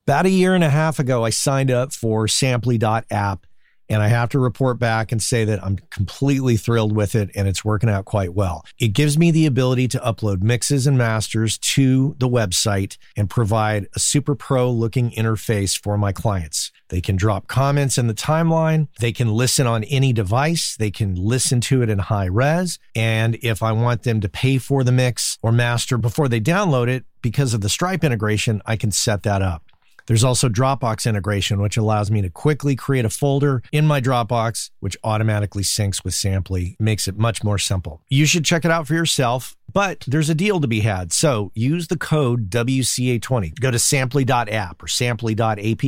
About 0.05 0.25
a 0.25 0.29
year 0.29 0.53
and 0.53 0.63
a 0.63 0.69
half 0.69 0.99
ago, 0.99 1.25
I 1.25 1.31
signed 1.31 1.71
up 1.71 1.93
for 1.93 2.27
Samply.app 2.27 3.47
and 3.89 4.01
I 4.01 4.07
have 4.07 4.29
to 4.29 4.39
report 4.39 4.79
back 4.79 5.11
and 5.11 5.21
say 5.21 5.45
that 5.45 5.63
I'm 5.63 5.77
completely 5.89 6.57
thrilled 6.57 6.95
with 6.95 7.15
it 7.15 7.31
and 7.35 7.47
it's 7.47 7.65
working 7.65 7.89
out 7.89 8.05
quite 8.05 8.33
well. 8.33 8.65
It 8.79 8.89
gives 8.89 9.17
me 9.17 9.31
the 9.31 9.45
ability 9.45 9.87
to 9.89 9.99
upload 9.99 10.43
mixes 10.43 10.85
and 10.85 10.97
masters 10.97 11.57
to 11.59 12.15
the 12.19 12.29
website 12.29 12.97
and 13.15 13.29
provide 13.29 13.87
a 13.95 13.99
super 13.99 14.35
pro 14.35 14.69
looking 14.69 15.11
interface 15.11 15.79
for 15.81 15.97
my 15.97 16.11
clients. 16.11 16.71
They 16.89 17.01
can 17.01 17.15
drop 17.15 17.47
comments 17.47 17.97
in 17.97 18.07
the 18.07 18.13
timeline. 18.13 18.87
They 18.99 19.11
can 19.11 19.29
listen 19.29 19.65
on 19.67 19.83
any 19.85 20.13
device. 20.13 20.75
They 20.77 20.91
can 20.91 21.15
listen 21.15 21.61
to 21.61 21.81
it 21.81 21.89
in 21.89 21.99
high 21.99 22.25
res. 22.25 22.79
And 22.95 23.37
if 23.41 23.63
I 23.63 23.71
want 23.71 24.03
them 24.03 24.21
to 24.21 24.29
pay 24.29 24.57
for 24.57 24.83
the 24.83 24.91
mix 24.91 25.37
or 25.41 25.51
master 25.51 25.97
before 25.97 26.27
they 26.27 26.39
download 26.39 26.89
it, 26.89 27.05
because 27.21 27.53
of 27.53 27.61
the 27.61 27.69
Stripe 27.69 28.03
integration, 28.03 28.61
I 28.65 28.75
can 28.75 28.91
set 28.91 29.23
that 29.23 29.41
up. 29.41 29.62
There's 30.07 30.23
also 30.23 30.49
Dropbox 30.49 31.07
integration, 31.07 31.61
which 31.61 31.77
allows 31.77 32.11
me 32.11 32.21
to 32.21 32.29
quickly 32.29 32.75
create 32.75 33.05
a 33.05 33.09
folder 33.09 33.63
in 33.71 33.85
my 33.85 34.01
Dropbox, 34.01 34.69
which 34.79 34.97
automatically 35.03 35.63
syncs 35.63 36.03
with 36.03 36.13
Samply, 36.13 36.75
makes 36.79 37.07
it 37.07 37.17
much 37.17 37.43
more 37.43 37.57
simple. 37.57 38.01
You 38.09 38.25
should 38.25 38.45
check 38.45 38.65
it 38.65 38.71
out 38.71 38.87
for 38.87 38.93
yourself, 38.93 39.55
but 39.71 40.03
there's 40.07 40.29
a 40.29 40.35
deal 40.35 40.61
to 40.61 40.67
be 40.67 40.81
had. 40.81 41.11
So 41.11 41.51
use 41.55 41.87
the 41.87 41.97
code 41.97 42.49
WCA20. 42.49 43.59
Go 43.59 43.71
to 43.71 43.79
samply.app 43.79 44.83
or 44.83 44.87
samply.app, 44.87 45.83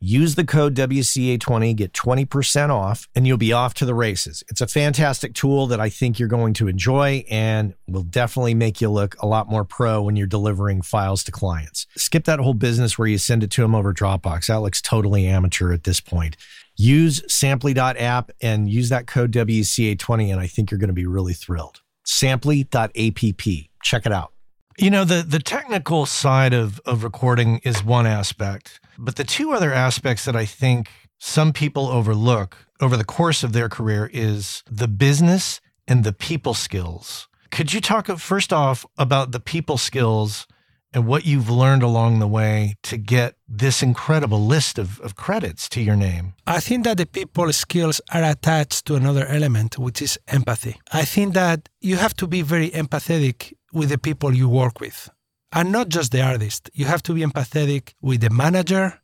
use 0.00 0.34
the 0.34 0.44
code 0.44 0.74
WCA20, 0.74 1.76
get 1.76 1.92
20% 1.92 2.70
off, 2.70 3.08
and 3.14 3.26
you'll 3.26 3.36
be 3.36 3.52
off 3.52 3.74
to 3.74 3.84
the 3.84 3.94
races. 3.94 4.42
It's 4.48 4.60
a 4.60 4.66
fantastic 4.66 5.34
tool 5.34 5.66
that 5.68 5.80
I 5.80 5.88
think 5.88 6.18
you're 6.18 6.28
going 6.28 6.54
to 6.54 6.68
enjoy 6.68 7.24
and 7.30 7.74
will 7.86 8.02
definitely 8.02 8.54
make 8.54 8.80
you 8.80 8.88
look 8.88 9.16
a 9.20 9.26
lot 9.26 9.48
more 9.48 9.64
pro 9.64 10.02
when 10.02 10.16
you're 10.16 10.26
delivering 10.26 10.82
files 10.82 11.22
to 11.24 11.32
clients. 11.32 11.86
Skip 11.96 12.24
that 12.24 12.40
whole 12.40 12.54
business 12.54 12.98
where 12.98 13.08
you 13.08 13.18
send 13.18 13.31
it 13.40 13.50
to 13.52 13.62
them 13.62 13.74
over 13.74 13.94
Dropbox. 13.94 14.46
That 14.46 14.60
looks 14.60 14.82
totally 14.82 15.26
amateur 15.26 15.72
at 15.72 15.84
this 15.84 16.00
point. 16.00 16.36
Use 16.76 17.22
samply.app 17.28 18.30
and 18.40 18.68
use 18.68 18.88
that 18.88 19.06
code 19.06 19.30
WCA20, 19.32 20.32
and 20.32 20.40
I 20.40 20.46
think 20.46 20.70
you're 20.70 20.78
going 20.78 20.88
to 20.88 20.94
be 20.94 21.06
really 21.06 21.34
thrilled. 21.34 21.80
Samply.app. 22.04 23.48
Check 23.82 24.06
it 24.06 24.12
out. 24.12 24.32
You 24.78 24.90
know, 24.90 25.04
the, 25.04 25.22
the 25.22 25.38
technical 25.38 26.06
side 26.06 26.54
of, 26.54 26.80
of 26.80 27.04
recording 27.04 27.60
is 27.62 27.84
one 27.84 28.06
aspect, 28.06 28.80
but 28.98 29.16
the 29.16 29.24
two 29.24 29.52
other 29.52 29.72
aspects 29.72 30.24
that 30.24 30.34
I 30.34 30.46
think 30.46 30.90
some 31.18 31.52
people 31.52 31.88
overlook 31.88 32.66
over 32.80 32.96
the 32.96 33.04
course 33.04 33.44
of 33.44 33.52
their 33.52 33.68
career 33.68 34.10
is 34.12 34.64
the 34.68 34.88
business 34.88 35.60
and 35.86 36.04
the 36.04 36.12
people 36.12 36.54
skills. 36.54 37.28
Could 37.50 37.72
you 37.72 37.80
talk 37.80 38.06
first 38.06 38.52
off 38.52 38.86
about 38.96 39.30
the 39.30 39.40
people 39.40 39.76
skills 39.76 40.46
and 40.94 41.06
what 41.06 41.24
you've 41.24 41.50
learned 41.50 41.82
along 41.82 42.18
the 42.18 42.26
way 42.26 42.74
to 42.82 42.96
get 42.96 43.34
this 43.48 43.82
incredible 43.82 44.44
list 44.46 44.78
of, 44.78 45.00
of 45.00 45.16
credits 45.16 45.68
to 45.70 45.80
your 45.80 45.96
name? 45.96 46.34
I 46.46 46.60
think 46.60 46.84
that 46.84 46.98
the 46.98 47.06
people 47.06 47.52
skills 47.52 48.00
are 48.12 48.22
attached 48.22 48.86
to 48.86 48.94
another 48.94 49.26
element, 49.26 49.78
which 49.78 50.02
is 50.02 50.18
empathy. 50.28 50.76
I 50.92 51.04
think 51.04 51.34
that 51.34 51.68
you 51.80 51.96
have 51.96 52.14
to 52.16 52.26
be 52.26 52.42
very 52.42 52.70
empathetic 52.70 53.54
with 53.72 53.88
the 53.88 53.98
people 53.98 54.34
you 54.34 54.48
work 54.48 54.80
with, 54.80 55.08
and 55.52 55.72
not 55.72 55.88
just 55.88 56.12
the 56.12 56.22
artist. 56.22 56.70
You 56.74 56.84
have 56.86 57.02
to 57.04 57.14
be 57.14 57.22
empathetic 57.22 57.94
with 58.00 58.20
the 58.20 58.30
manager, 58.30 59.00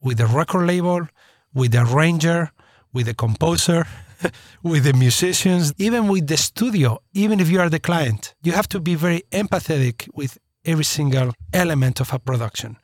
with 0.00 0.18
the 0.18 0.26
record 0.26 0.66
label, 0.66 1.08
with 1.52 1.72
the 1.72 1.82
arranger, 1.82 2.52
with 2.92 3.06
the 3.06 3.14
composer, 3.14 3.86
with 4.62 4.84
the 4.84 4.92
musicians, 4.92 5.74
even 5.78 6.08
with 6.08 6.28
the 6.28 6.36
studio, 6.36 7.00
even 7.12 7.40
if 7.40 7.50
you 7.50 7.60
are 7.60 7.68
the 7.68 7.80
client. 7.80 8.34
You 8.42 8.52
have 8.52 8.68
to 8.68 8.80
be 8.80 8.94
very 8.94 9.22
empathetic 9.32 10.08
with 10.14 10.38
every 10.64 10.84
single 10.84 11.32
element 11.52 12.00
of 12.00 12.12
a 12.12 12.18
production. 12.18 12.76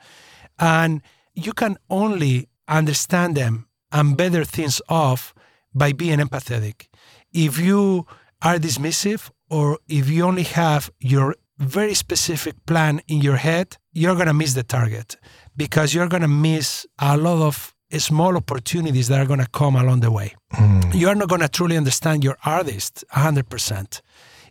And 0.58 1.02
you 1.34 1.52
can 1.52 1.76
only 1.88 2.48
understand 2.68 3.36
them 3.36 3.66
and 3.92 4.16
better 4.16 4.44
things 4.44 4.80
off 4.88 5.34
by 5.74 5.92
being 5.92 6.18
empathetic. 6.18 6.86
If 7.32 7.58
you 7.58 8.06
are 8.42 8.56
dismissive 8.56 9.30
or 9.48 9.78
if 9.88 10.08
you 10.08 10.24
only 10.24 10.44
have 10.44 10.90
your 11.00 11.34
very 11.58 11.94
specific 11.94 12.54
plan 12.66 13.00
in 13.08 13.20
your 13.20 13.36
head, 13.36 13.76
you're 13.92 14.14
going 14.14 14.26
to 14.26 14.34
miss 14.34 14.54
the 14.54 14.62
target 14.62 15.16
because 15.56 15.94
you're 15.94 16.08
going 16.08 16.22
to 16.22 16.28
miss 16.28 16.86
a 16.98 17.16
lot 17.16 17.42
of 17.42 17.74
small 17.98 18.36
opportunities 18.36 19.08
that 19.08 19.20
are 19.20 19.26
going 19.26 19.40
to 19.40 19.48
come 19.48 19.76
along 19.76 20.00
the 20.00 20.10
way. 20.10 20.34
Mm. 20.54 20.94
You're 20.94 21.14
not 21.14 21.28
going 21.28 21.40
to 21.40 21.48
truly 21.48 21.76
understand 21.76 22.22
your 22.22 22.36
artist 22.44 23.04
100% 23.14 24.00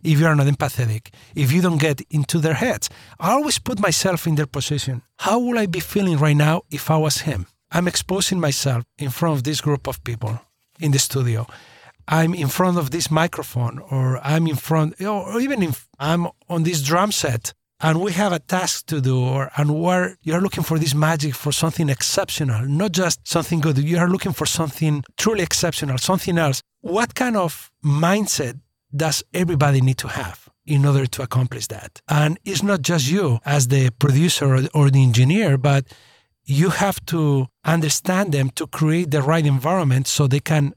if 0.02 0.18
you 0.18 0.26
are 0.26 0.34
not 0.34 0.46
empathetic, 0.46 1.08
if 1.34 1.52
you 1.52 1.62
don't 1.62 1.80
get 1.80 2.00
into 2.10 2.38
their 2.38 2.54
heads. 2.54 2.88
I 3.18 3.32
always 3.32 3.58
put 3.58 3.80
myself 3.80 4.26
in 4.26 4.34
their 4.34 4.46
position. 4.46 5.02
How 5.18 5.38
would 5.38 5.58
I 5.58 5.66
be 5.66 5.80
feeling 5.80 6.18
right 6.18 6.36
now 6.36 6.62
if 6.70 6.90
I 6.90 6.96
was 6.96 7.18
him? 7.22 7.46
I'm 7.72 7.86
exposing 7.86 8.40
myself 8.40 8.84
in 8.98 9.10
front 9.10 9.36
of 9.36 9.44
this 9.44 9.60
group 9.60 9.86
of 9.86 10.02
people 10.02 10.40
in 10.80 10.90
the 10.90 10.98
studio. 10.98 11.46
I'm 12.08 12.34
in 12.34 12.48
front 12.48 12.76
of 12.76 12.90
this 12.90 13.10
microphone, 13.10 13.78
or 13.78 14.18
I'm 14.24 14.48
in 14.48 14.56
front, 14.56 15.00
or 15.00 15.40
even 15.40 15.62
if 15.62 15.88
I'm 15.98 16.26
on 16.48 16.64
this 16.64 16.82
drum 16.82 17.12
set, 17.12 17.52
and 17.80 18.00
we 18.00 18.12
have 18.12 18.32
a 18.32 18.40
task 18.40 18.86
to 18.86 19.00
do, 19.00 19.22
or 19.22 19.52
and 19.56 19.80
where 19.80 20.16
you're 20.22 20.40
looking 20.40 20.64
for 20.64 20.78
this 20.78 20.94
magic 20.94 21.34
for 21.34 21.52
something 21.52 21.88
exceptional, 21.88 22.66
not 22.66 22.92
just 22.92 23.28
something 23.28 23.60
good. 23.60 23.78
You 23.78 23.98
are 23.98 24.08
looking 24.08 24.32
for 24.32 24.46
something 24.46 25.04
truly 25.16 25.42
exceptional, 25.42 25.98
something 25.98 26.36
else. 26.36 26.62
What 26.80 27.14
kind 27.14 27.36
of 27.36 27.70
mindset 27.84 28.58
does 28.94 29.22
everybody 29.32 29.80
need 29.80 29.98
to 29.98 30.08
have? 30.08 30.50
in 30.70 30.86
order 30.86 31.06
to 31.06 31.22
accomplish 31.22 31.66
that. 31.66 32.00
And 32.08 32.38
it's 32.44 32.62
not 32.62 32.82
just 32.82 33.10
you 33.10 33.40
as 33.44 33.68
the 33.68 33.90
producer 33.90 34.68
or, 34.72 34.90
the 34.90 35.02
engineer, 35.02 35.58
but 35.58 35.84
you 36.44 36.70
have 36.70 37.04
to 37.06 37.48
understand 37.64 38.32
them 38.32 38.50
to 38.50 38.66
create 38.66 39.10
the 39.10 39.22
right 39.22 39.44
environment 39.44 40.06
so 40.06 40.26
they 40.26 40.40
can 40.40 40.74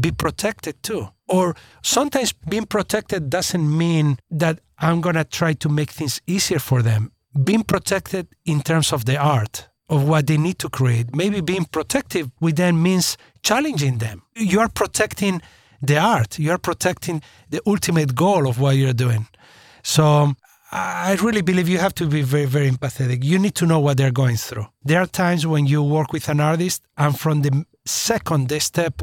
be 0.00 0.10
protected 0.10 0.82
too. 0.82 1.08
Or 1.28 1.54
sometimes 1.82 2.32
being 2.32 2.66
protected 2.66 3.30
doesn't 3.30 3.76
mean 3.78 4.18
that 4.30 4.60
I'm 4.78 5.00
going 5.00 5.16
to 5.16 5.24
try 5.24 5.52
to 5.54 5.68
make 5.68 5.90
things 5.90 6.20
easier 6.26 6.58
for 6.58 6.82
them. 6.82 7.12
Being 7.42 7.64
protected 7.64 8.28
in 8.44 8.62
terms 8.62 8.92
of 8.92 9.04
the 9.04 9.18
art 9.18 9.68
of 9.88 10.08
what 10.08 10.26
they 10.26 10.38
need 10.38 10.58
to 10.60 10.68
create. 10.70 11.14
Maybe 11.14 11.40
being 11.40 11.66
protective 11.66 12.30
with 12.40 12.56
them 12.56 12.82
means 12.82 13.18
challenging 13.42 13.98
them. 13.98 14.22
You 14.34 14.60
are 14.60 14.68
protecting 14.68 15.42
the 15.86 15.98
art, 15.98 16.38
you 16.38 16.50
are 16.50 16.58
protecting 16.58 17.22
the 17.50 17.60
ultimate 17.66 18.14
goal 18.14 18.48
of 18.48 18.58
what 18.60 18.76
you're 18.76 18.92
doing. 18.92 19.26
So 19.82 20.34
I 20.72 21.16
really 21.22 21.42
believe 21.42 21.68
you 21.68 21.78
have 21.78 21.94
to 21.94 22.06
be 22.06 22.22
very, 22.22 22.46
very 22.46 22.70
empathetic. 22.70 23.22
You 23.22 23.38
need 23.38 23.54
to 23.56 23.66
know 23.66 23.78
what 23.78 23.96
they're 23.96 24.10
going 24.10 24.36
through. 24.36 24.66
There 24.82 25.00
are 25.00 25.06
times 25.06 25.46
when 25.46 25.66
you 25.66 25.82
work 25.82 26.12
with 26.12 26.28
an 26.28 26.40
artist, 26.40 26.82
and 26.96 27.18
from 27.18 27.42
the 27.42 27.64
second 27.84 28.48
they 28.48 28.58
step 28.58 29.02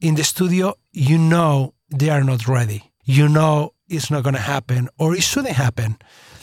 in 0.00 0.16
the 0.16 0.24
studio, 0.24 0.74
you 0.92 1.18
know 1.18 1.74
they 1.90 2.10
are 2.10 2.24
not 2.24 2.48
ready. 2.48 2.90
You 3.04 3.28
know 3.28 3.74
it's 3.88 4.10
not 4.10 4.24
going 4.24 4.34
to 4.34 4.40
happen, 4.40 4.88
or 4.98 5.14
it 5.14 5.22
shouldn't 5.22 5.54
happen. 5.54 5.98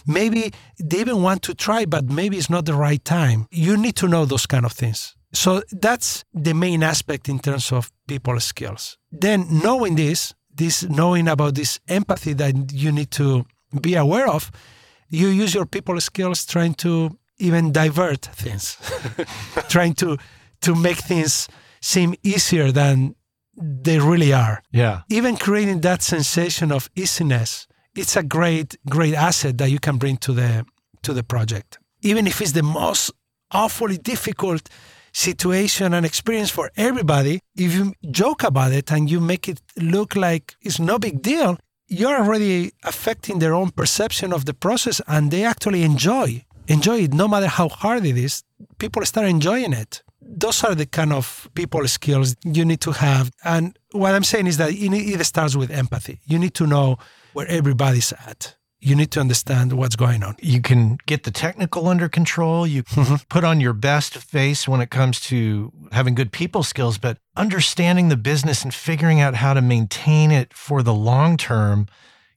Maybe 0.07 0.53
they 0.79 0.99
even 0.99 1.21
want 1.21 1.41
to 1.43 1.53
try, 1.53 1.85
but 1.85 2.05
maybe 2.05 2.37
it's 2.37 2.49
not 2.49 2.65
the 2.65 2.73
right 2.73 3.03
time. 3.03 3.47
You 3.51 3.77
need 3.77 3.95
to 3.97 4.07
know 4.07 4.25
those 4.25 4.45
kind 4.45 4.65
of 4.65 4.71
things. 4.71 5.15
So 5.33 5.61
that's 5.71 6.25
the 6.33 6.53
main 6.53 6.83
aspect 6.83 7.29
in 7.29 7.39
terms 7.39 7.71
of 7.71 7.91
people 8.07 8.39
skills. 8.39 8.97
Then 9.11 9.45
knowing 9.49 9.95
this, 9.95 10.33
this 10.53 10.83
knowing 10.83 11.27
about 11.27 11.55
this 11.55 11.79
empathy 11.87 12.33
that 12.33 12.71
you 12.73 12.91
need 12.91 13.11
to 13.11 13.45
be 13.79 13.95
aware 13.95 14.27
of, 14.27 14.51
you 15.09 15.27
use 15.27 15.53
your 15.53 15.65
people 15.65 15.99
skills 16.01 16.45
trying 16.45 16.73
to 16.75 17.17
even 17.37 17.71
divert 17.71 18.21
things, 18.25 18.77
trying 19.69 19.93
to 19.95 20.17
to 20.61 20.75
make 20.75 20.97
things 20.97 21.47
seem 21.81 22.13
easier 22.23 22.71
than 22.71 23.15
they 23.55 23.99
really 23.99 24.31
are. 24.33 24.61
Yeah. 24.71 25.01
Even 25.09 25.37
creating 25.37 25.81
that 25.81 26.01
sensation 26.01 26.71
of 26.71 26.89
easiness, 26.95 27.67
it's 27.95 28.15
a 28.15 28.23
great 28.23 28.77
great 28.89 29.13
asset 29.13 29.57
that 29.57 29.69
you 29.69 29.79
can 29.79 29.97
bring 29.97 30.17
to 30.17 30.33
the 30.33 30.65
to 31.03 31.13
the 31.13 31.23
project. 31.23 31.79
Even 32.01 32.27
if 32.27 32.41
it's 32.41 32.51
the 32.51 32.63
most 32.63 33.11
awfully 33.51 33.97
difficult 33.97 34.69
situation 35.11 35.93
and 35.93 36.05
experience 36.05 36.49
for 36.49 36.71
everybody, 36.75 37.39
if 37.55 37.73
you 37.73 37.93
joke 38.11 38.43
about 38.43 38.71
it 38.71 38.91
and 38.91 39.09
you 39.09 39.19
make 39.19 39.47
it 39.47 39.61
look 39.77 40.15
like 40.15 40.55
it's 40.61 40.79
no 40.79 40.97
big 40.97 41.21
deal, 41.21 41.57
you're 41.87 42.15
already 42.15 42.71
affecting 42.83 43.39
their 43.39 43.53
own 43.53 43.69
perception 43.71 44.31
of 44.31 44.45
the 44.45 44.53
process 44.53 45.01
and 45.07 45.31
they 45.31 45.43
actually 45.43 45.83
enjoy 45.83 46.43
enjoy 46.67 46.99
it. 46.99 47.13
No 47.13 47.27
matter 47.27 47.47
how 47.47 47.67
hard 47.67 48.05
it 48.05 48.17
is 48.17 48.43
people 48.77 49.05
start 49.05 49.27
enjoying 49.27 49.73
it. 49.73 50.03
Those 50.21 50.63
are 50.63 50.75
the 50.75 50.85
kind 50.85 51.11
of 51.11 51.49
people 51.55 51.85
skills 51.87 52.35
you 52.43 52.63
need 52.63 52.81
to 52.81 52.91
have. 52.91 53.31
And 53.43 53.77
what 53.91 54.13
i'm 54.15 54.23
saying 54.23 54.47
is 54.47 54.57
that 54.57 54.71
it 54.71 55.25
starts 55.25 55.55
with 55.55 55.71
empathy. 55.71 56.19
You 56.25 56.39
need 56.39 56.53
to 56.55 56.67
know 56.67 56.97
where 57.33 57.47
everybody's 57.47 58.13
at 58.13 58.55
you 58.81 58.95
need 58.95 59.11
to 59.11 59.19
understand 59.19 59.73
what's 59.73 59.95
going 59.95 60.23
on. 60.23 60.35
You 60.41 60.59
can 60.59 60.97
get 61.05 61.23
the 61.23 61.31
technical 61.31 61.87
under 61.87 62.09
control. 62.09 62.65
You 62.65 62.83
mm-hmm. 62.83 63.15
put 63.29 63.43
on 63.43 63.61
your 63.61 63.73
best 63.73 64.17
face 64.17 64.67
when 64.67 64.81
it 64.81 64.89
comes 64.89 65.19
to 65.21 65.71
having 65.91 66.15
good 66.15 66.31
people 66.31 66.63
skills, 66.63 66.97
but 66.97 67.17
understanding 67.37 68.09
the 68.09 68.17
business 68.17 68.63
and 68.63 68.73
figuring 68.73 69.21
out 69.21 69.35
how 69.35 69.53
to 69.53 69.61
maintain 69.61 70.31
it 70.31 70.53
for 70.53 70.81
the 70.81 70.93
long 70.93 71.37
term 71.37 71.87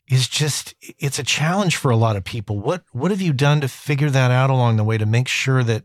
is 0.06 0.28
just 0.28 0.74
it's 0.98 1.18
a 1.18 1.22
challenge 1.22 1.76
for 1.76 1.90
a 1.90 1.96
lot 1.96 2.14
of 2.14 2.24
people. 2.24 2.60
What 2.60 2.84
what 2.92 3.10
have 3.10 3.22
you 3.22 3.32
done 3.32 3.62
to 3.62 3.68
figure 3.68 4.10
that 4.10 4.30
out 4.30 4.50
along 4.50 4.76
the 4.76 4.84
way 4.84 4.98
to 4.98 5.06
make 5.06 5.28
sure 5.28 5.64
that 5.64 5.84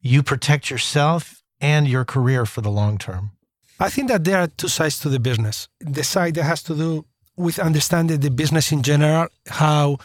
you 0.00 0.22
protect 0.22 0.70
yourself 0.70 1.42
and 1.60 1.86
your 1.86 2.06
career 2.06 2.46
for 2.46 2.62
the 2.62 2.70
long 2.70 2.96
term? 2.96 3.32
I 3.78 3.90
think 3.90 4.08
that 4.08 4.24
there 4.24 4.38
are 4.38 4.46
two 4.46 4.68
sides 4.68 4.98
to 5.00 5.08
the 5.08 5.20
business. 5.20 5.68
The 5.80 6.02
side 6.02 6.34
that 6.34 6.44
has 6.44 6.62
to 6.64 6.74
do 6.74 7.04
with 7.38 7.58
understanding 7.58 8.20
the 8.20 8.30
business 8.30 8.72
in 8.72 8.82
general, 8.82 9.28
how 9.46 9.98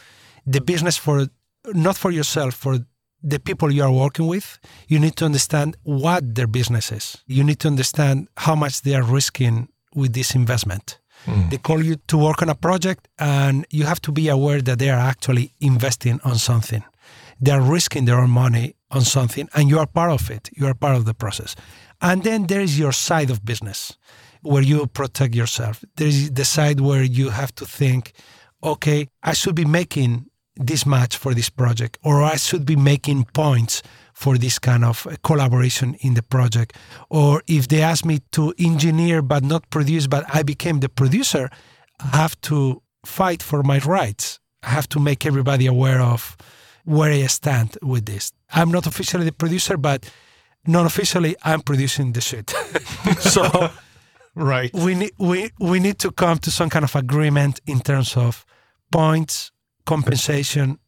the 0.45 0.61
business 0.61 0.97
for 0.97 1.27
not 1.73 1.97
for 1.97 2.11
yourself, 2.11 2.53
for 2.53 2.79
the 3.23 3.39
people 3.39 3.71
you 3.71 3.83
are 3.83 3.91
working 3.91 4.27
with, 4.27 4.59
you 4.87 4.99
need 4.99 5.15
to 5.15 5.25
understand 5.25 5.77
what 5.83 6.35
their 6.35 6.47
business 6.47 6.91
is. 6.91 7.17
You 7.25 7.43
need 7.43 7.59
to 7.59 7.67
understand 7.67 8.27
how 8.37 8.55
much 8.55 8.81
they 8.81 8.95
are 8.95 9.03
risking 9.03 9.69
with 9.95 10.13
this 10.13 10.35
investment. 10.35 10.99
Mm. 11.25 11.49
They 11.49 11.57
call 11.57 11.81
you 11.81 11.95
to 12.07 12.17
work 12.17 12.41
on 12.41 12.49
a 12.49 12.55
project, 12.55 13.07
and 13.17 13.65
you 13.69 13.85
have 13.85 14.01
to 14.01 14.11
be 14.11 14.27
aware 14.27 14.61
that 14.61 14.79
they 14.79 14.89
are 14.89 14.99
actually 14.99 15.53
investing 15.61 16.19
on 16.25 16.37
something. 16.37 16.83
They 17.39 17.51
are 17.51 17.61
risking 17.61 18.05
their 18.05 18.19
own 18.19 18.29
money 18.29 18.75
on 18.91 19.01
something, 19.01 19.47
and 19.55 19.69
you 19.69 19.79
are 19.79 19.87
part 19.87 20.11
of 20.11 20.29
it. 20.29 20.49
You 20.51 20.67
are 20.67 20.73
part 20.73 20.97
of 20.97 21.05
the 21.05 21.13
process. 21.13 21.55
And 22.01 22.23
then 22.23 22.47
there 22.47 22.59
is 22.59 22.77
your 22.77 22.91
side 22.91 23.29
of 23.29 23.45
business 23.45 23.97
where 24.43 24.61
you 24.61 24.85
protect 24.87 25.35
yourself. 25.35 25.83
There's 25.95 26.31
the 26.31 26.45
side 26.45 26.79
where 26.79 27.03
you 27.03 27.29
have 27.29 27.53
to 27.55 27.65
think, 27.65 28.13
okay, 28.63 29.09
I 29.23 29.33
should 29.33 29.55
be 29.55 29.65
making 29.65 30.27
this 30.55 30.85
much 30.85 31.17
for 31.17 31.33
this 31.33 31.49
project, 31.49 31.97
or 32.03 32.23
I 32.23 32.35
should 32.35 32.65
be 32.65 32.75
making 32.75 33.25
points 33.33 33.81
for 34.13 34.37
this 34.37 34.59
kind 34.59 34.85
of 34.85 35.07
uh, 35.07 35.15
collaboration 35.23 35.95
in 36.01 36.13
the 36.13 36.21
project. 36.21 36.77
Or 37.09 37.41
if 37.47 37.67
they 37.67 37.81
ask 37.81 38.05
me 38.05 38.19
to 38.33 38.53
engineer 38.59 39.21
but 39.21 39.43
not 39.43 39.69
produce, 39.71 40.07
but 40.07 40.23
I 40.33 40.43
became 40.43 40.79
the 40.79 40.89
producer, 40.89 41.49
I 41.99 42.17
have 42.17 42.39
to 42.41 42.81
fight 43.05 43.41
for 43.41 43.63
my 43.63 43.79
rights. 43.79 44.39
I 44.61 44.69
have 44.69 44.87
to 44.89 44.99
make 44.99 45.25
everybody 45.25 45.65
aware 45.65 46.01
of 46.01 46.37
where 46.85 47.11
I 47.11 47.25
stand 47.27 47.77
with 47.81 48.05
this. 48.05 48.31
I'm 48.53 48.71
not 48.71 48.85
officially 48.85 49.25
the 49.25 49.31
producer, 49.31 49.77
but 49.77 50.09
non 50.67 50.85
officially, 50.85 51.35
I'm 51.43 51.61
producing 51.61 52.13
the 52.13 52.21
shit. 52.21 52.49
so 53.19 53.71
right. 54.35 54.73
We 54.73 54.95
need 54.95 55.11
we 55.17 55.51
we 55.59 55.79
need 55.79 55.99
to 55.99 56.11
come 56.11 56.37
to 56.39 56.51
some 56.51 56.69
kind 56.69 56.83
of 56.83 56.95
agreement 56.95 57.61
in 57.65 57.79
terms 57.79 58.17
of 58.17 58.45
points, 58.91 59.51
compensation, 59.85 60.79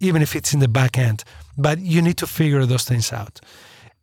even 0.00 0.22
if 0.22 0.34
it's 0.34 0.54
in 0.54 0.60
the 0.60 0.68
back 0.68 0.98
end. 0.98 1.24
But 1.56 1.78
you 1.80 2.02
need 2.02 2.16
to 2.18 2.26
figure 2.26 2.64
those 2.66 2.84
things 2.84 3.12
out, 3.12 3.40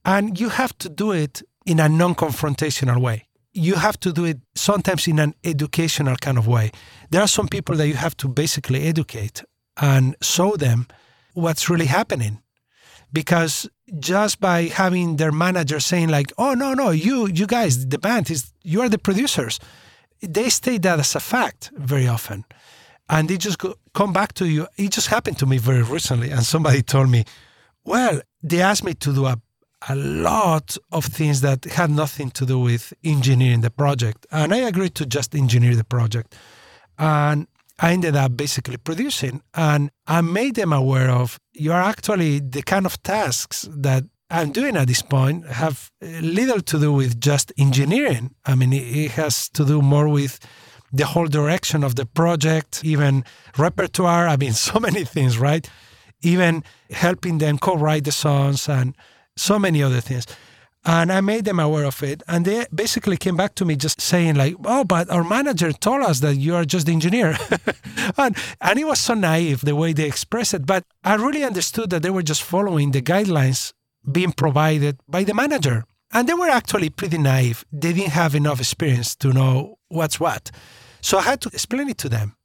and 0.04 0.40
you 0.40 0.50
have 0.50 0.78
to 0.80 0.90
do 0.90 1.12
it 1.12 1.42
in 1.66 1.80
a 1.80 1.90
non-confrontational 1.90 3.02
way. 3.02 3.28
You 3.54 3.76
have 3.76 3.98
to 4.02 4.12
do 4.12 4.26
it 4.26 4.40
sometimes 4.54 5.08
in 5.08 5.20
an 5.20 5.34
educational 5.44 6.18
kind 6.18 6.38
of 6.38 6.48
way. 6.48 6.72
There 7.10 7.22
are 7.22 7.28
some 7.28 7.48
people 7.48 7.76
that 7.78 7.88
you 7.88 7.96
have 7.96 8.16
to 8.18 8.28
basically 8.28 8.84
educate 8.84 9.44
and 9.78 10.16
show 10.22 10.58
them 10.58 10.88
what's 11.34 11.70
really 11.70 11.86
happening 11.86 12.42
because 13.14 13.70
just 14.00 14.40
by 14.40 14.64
having 14.64 15.18
their 15.18 15.32
manager 15.32 15.80
saying 15.80 16.10
like 16.10 16.32
oh 16.38 16.54
no 16.54 16.74
no 16.74 16.90
you 16.90 17.28
you 17.28 17.46
guys 17.46 17.88
the 17.88 18.00
band 18.00 18.32
is 18.32 18.52
you 18.64 18.82
are 18.82 18.90
the 18.90 18.98
producers 18.98 19.60
they 20.22 20.50
state 20.50 20.82
that 20.82 21.00
as 21.00 21.16
a 21.16 21.20
fact 21.20 21.72
very 21.76 22.08
often 22.08 22.44
and 23.08 23.30
they 23.30 23.38
just 23.38 23.60
go, 23.60 23.76
come 23.94 24.12
back 24.12 24.34
to 24.34 24.48
you 24.48 24.68
it 24.78 24.92
just 24.92 25.08
happened 25.08 25.38
to 25.38 25.46
me 25.46 25.58
very 25.58 25.84
recently 25.84 26.32
and 26.32 26.44
somebody 26.44 26.82
told 26.82 27.10
me 27.10 27.24
well 27.84 28.20
they 28.46 28.62
asked 28.62 28.84
me 28.84 28.94
to 28.94 29.12
do 29.14 29.26
a, 29.26 29.42
a 29.90 29.96
lot 29.96 30.78
of 30.92 31.06
things 31.06 31.42
that 31.42 31.66
had 31.66 31.90
nothing 31.90 32.30
to 32.32 32.46
do 32.46 32.60
with 32.60 32.94
engineering 33.04 33.62
the 33.62 33.72
project. 33.72 34.28
And 34.32 34.54
I 34.54 34.58
agreed 34.58 34.94
to 34.96 35.06
just 35.06 35.34
engineer 35.34 35.76
the 35.76 35.84
project. 35.84 36.36
And 37.00 37.48
I 37.80 37.92
ended 37.92 38.16
up 38.16 38.38
basically 38.38 38.78
producing. 38.78 39.42
And 39.54 39.92
I 40.08 40.22
made 40.22 40.56
them 40.56 40.72
aware 40.72 41.10
of 41.10 41.40
you 41.54 41.72
are 41.72 41.82
actually 41.82 42.40
the 42.40 42.62
kind 42.62 42.86
of 42.86 43.02
tasks 43.04 43.68
that 43.72 44.04
I'm 44.30 44.52
doing 44.52 44.76
at 44.76 44.88
this 44.88 45.02
point 45.02 45.46
have 45.48 45.92
little 46.02 46.62
to 46.62 46.80
do 46.80 46.94
with 46.94 47.20
just 47.20 47.54
engineering. 47.58 48.34
I 48.46 48.56
mean, 48.56 48.74
it 48.74 49.12
has 49.12 49.50
to 49.50 49.66
do 49.66 49.82
more 49.82 50.08
with 50.08 50.40
the 50.92 51.06
whole 51.06 51.28
direction 51.28 51.84
of 51.84 51.96
the 51.96 52.06
project, 52.06 52.82
even 52.84 53.24
repertoire. 53.58 54.28
I 54.28 54.38
mean, 54.38 54.54
so 54.70 54.80
many 54.80 55.04
things, 55.04 55.38
right? 55.38 55.70
Even 56.22 56.64
helping 56.90 57.38
them 57.38 57.58
co 57.60 57.76
write 57.76 58.06
the 58.06 58.12
songs 58.12 58.68
and 58.70 58.96
so 59.36 59.60
many 59.60 59.84
other 59.84 60.02
things. 60.02 60.26
And 60.86 61.12
I 61.12 61.20
made 61.22 61.46
them 61.46 61.60
aware 61.60 61.86
of 61.86 62.04
it. 62.04 62.22
And 62.28 62.46
they 62.46 62.68
basically 62.74 63.18
came 63.18 63.36
back 63.36 63.56
to 63.56 63.66
me 63.66 63.76
just 63.76 64.00
saying, 64.00 64.36
like, 64.36 64.56
oh, 64.66 64.84
but 64.84 65.10
our 65.10 65.24
manager 65.24 65.72
told 65.74 66.04
us 66.04 66.20
that 66.20 66.36
you 66.36 66.54
are 66.54 66.64
just 66.64 66.86
the 66.86 66.94
engineer. 66.94 67.38
and, 68.18 68.38
and 68.62 68.80
it 68.80 68.86
was 68.86 69.00
so 69.00 69.16
naive 69.16 69.62
the 69.62 69.76
way 69.76 69.94
they 69.94 70.06
expressed 70.06 70.54
it. 70.54 70.66
But 70.66 70.84
I 71.04 71.16
really 71.16 71.44
understood 71.44 71.90
that 71.90 72.04
they 72.04 72.12
were 72.12 72.22
just 72.22 72.44
following 72.44 72.92
the 72.92 73.02
guidelines 73.02 73.74
being 74.12 74.32
provided 74.32 75.00
by 75.08 75.24
the 75.24 75.34
manager. 75.34 75.86
And 76.14 76.30
they 76.30 76.34
were 76.36 76.50
actually 76.50 76.92
pretty 76.92 77.18
naive. 77.18 77.66
They 77.72 77.92
didn't 77.92 78.12
have 78.12 78.36
enough 78.36 78.60
experience 78.60 79.16
to 79.18 79.34
know 79.34 79.80
what's 79.88 80.20
what. 80.20 80.52
So 81.02 81.18
I 81.18 81.24
had 81.24 81.42
to 81.42 81.50
explain 81.50 81.90
it 81.90 81.98
to 82.00 82.10
them. 82.10 82.36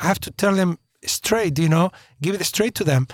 I 0.00 0.06
have 0.06 0.20
to 0.20 0.30
tell 0.30 0.54
them 0.54 0.78
straight, 1.04 1.58
you 1.58 1.68
know, 1.68 1.90
give 2.22 2.34
it 2.34 2.44
straight 2.44 2.74
to 2.76 2.84
them. 2.84 3.08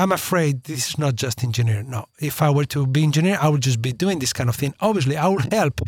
I'm 0.00 0.12
afraid 0.12 0.64
this 0.64 0.88
is 0.88 0.98
not 0.98 1.14
just 1.14 1.44
engineer. 1.44 1.82
No, 1.82 2.06
if 2.18 2.40
I 2.40 2.48
were 2.48 2.64
to 2.64 2.86
be 2.86 3.02
engineer, 3.02 3.36
I 3.38 3.50
would 3.50 3.60
just 3.60 3.82
be 3.82 3.92
doing 3.92 4.18
this 4.18 4.32
kind 4.32 4.48
of 4.48 4.56
thing. 4.56 4.72
Obviously, 4.80 5.18
I 5.18 5.28
will 5.28 5.44
help 5.50 5.82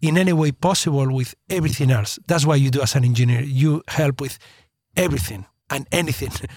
in 0.00 0.16
any 0.16 0.32
way 0.32 0.50
possible 0.50 1.12
with 1.14 1.34
everything 1.50 1.90
else. 1.90 2.18
That's 2.26 2.46
why 2.46 2.54
you 2.54 2.70
do 2.70 2.80
as 2.80 2.94
an 2.94 3.04
engineer. 3.04 3.42
You 3.42 3.82
help 3.86 4.22
with 4.22 4.38
everything 4.96 5.44
and 5.68 5.86
anything. 5.92 6.32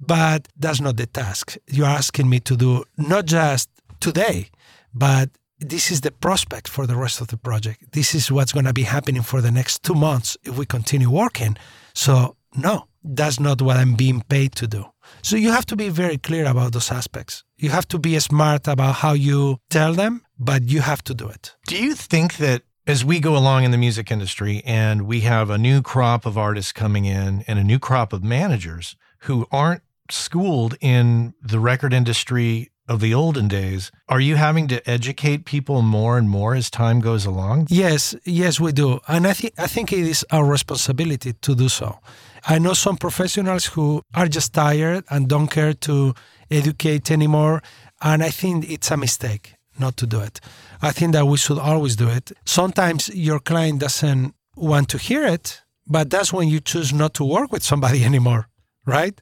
But 0.00 0.48
that's 0.56 0.80
not 0.80 0.96
the 0.96 1.06
task. 1.06 1.56
You're 1.68 1.86
asking 1.86 2.28
me 2.28 2.40
to 2.40 2.56
do 2.56 2.84
not 2.98 3.26
just 3.26 3.70
today, 4.00 4.50
but 4.92 5.30
this 5.60 5.90
is 5.90 6.02
the 6.02 6.10
prospect 6.10 6.68
for 6.68 6.86
the 6.86 6.96
rest 6.96 7.20
of 7.20 7.28
the 7.28 7.36
project. 7.36 7.92
This 7.92 8.14
is 8.14 8.30
what's 8.30 8.52
going 8.52 8.66
to 8.66 8.72
be 8.72 8.82
happening 8.82 9.22
for 9.22 9.40
the 9.40 9.52
next 9.52 9.82
two 9.82 9.94
months 9.94 10.36
if 10.42 10.58
we 10.58 10.66
continue 10.66 11.08
working. 11.10 11.56
So, 11.94 12.36
no, 12.56 12.86
that's 13.02 13.38
not 13.40 13.62
what 13.62 13.76
I'm 13.76 13.94
being 13.94 14.20
paid 14.28 14.56
to 14.56 14.66
do. 14.66 14.93
So 15.22 15.36
you 15.36 15.50
have 15.52 15.66
to 15.66 15.76
be 15.76 15.88
very 15.88 16.18
clear 16.18 16.46
about 16.46 16.72
those 16.72 16.90
aspects. 16.90 17.44
You 17.56 17.70
have 17.70 17.88
to 17.88 17.98
be 17.98 18.18
smart 18.20 18.68
about 18.68 18.96
how 18.96 19.12
you 19.12 19.58
tell 19.70 19.94
them, 19.94 20.22
but 20.38 20.64
you 20.64 20.80
have 20.80 21.02
to 21.04 21.14
do 21.14 21.28
it. 21.28 21.54
Do 21.66 21.76
you 21.76 21.94
think 21.94 22.36
that 22.36 22.62
as 22.86 23.04
we 23.04 23.20
go 23.20 23.36
along 23.36 23.64
in 23.64 23.70
the 23.70 23.78
music 23.78 24.10
industry 24.10 24.62
and 24.66 25.02
we 25.02 25.20
have 25.20 25.48
a 25.50 25.58
new 25.58 25.80
crop 25.80 26.26
of 26.26 26.36
artists 26.36 26.72
coming 26.72 27.06
in 27.06 27.44
and 27.46 27.58
a 27.58 27.64
new 27.64 27.78
crop 27.78 28.12
of 28.12 28.22
managers 28.22 28.96
who 29.20 29.46
aren't 29.50 29.82
schooled 30.10 30.76
in 30.80 31.32
the 31.40 31.58
record 31.58 31.94
industry 31.94 32.70
of 32.88 33.00
the 33.00 33.14
olden 33.14 33.48
days, 33.48 33.90
are 34.08 34.20
you 34.20 34.36
having 34.36 34.68
to 34.68 34.88
educate 34.88 35.44
people 35.44 35.82
more 35.82 36.18
and 36.18 36.28
more 36.28 36.54
as 36.54 36.70
time 36.70 37.00
goes 37.00 37.24
along? 37.24 37.66
Yes, 37.70 38.14
yes, 38.24 38.60
we 38.60 38.72
do. 38.72 39.00
And 39.08 39.26
I 39.26 39.32
think 39.32 39.54
I 39.58 39.66
think 39.66 39.92
it 39.92 40.06
is 40.06 40.24
our 40.30 40.44
responsibility 40.44 41.32
to 41.32 41.54
do 41.54 41.68
so. 41.68 41.98
I 42.46 42.58
know 42.58 42.74
some 42.74 42.96
professionals 42.96 43.66
who 43.66 44.02
are 44.14 44.28
just 44.28 44.52
tired 44.52 45.04
and 45.08 45.28
don't 45.28 45.48
care 45.48 45.72
to 45.72 46.14
educate 46.50 47.10
anymore. 47.10 47.62
And 48.02 48.22
I 48.22 48.30
think 48.30 48.70
it's 48.70 48.90
a 48.90 48.96
mistake 48.96 49.54
not 49.78 49.96
to 49.96 50.06
do 50.06 50.20
it. 50.20 50.40
I 50.82 50.92
think 50.92 51.12
that 51.12 51.26
we 51.26 51.38
should 51.38 51.58
always 51.58 51.96
do 51.96 52.08
it. 52.08 52.32
Sometimes 52.44 53.08
your 53.08 53.40
client 53.40 53.80
doesn't 53.80 54.34
want 54.56 54.88
to 54.90 54.98
hear 54.98 55.24
it, 55.26 55.62
but 55.86 56.10
that's 56.10 56.32
when 56.32 56.48
you 56.48 56.60
choose 56.60 56.92
not 56.92 57.14
to 57.14 57.24
work 57.24 57.50
with 57.50 57.62
somebody 57.62 58.04
anymore, 58.10 58.48
right? 58.84 59.20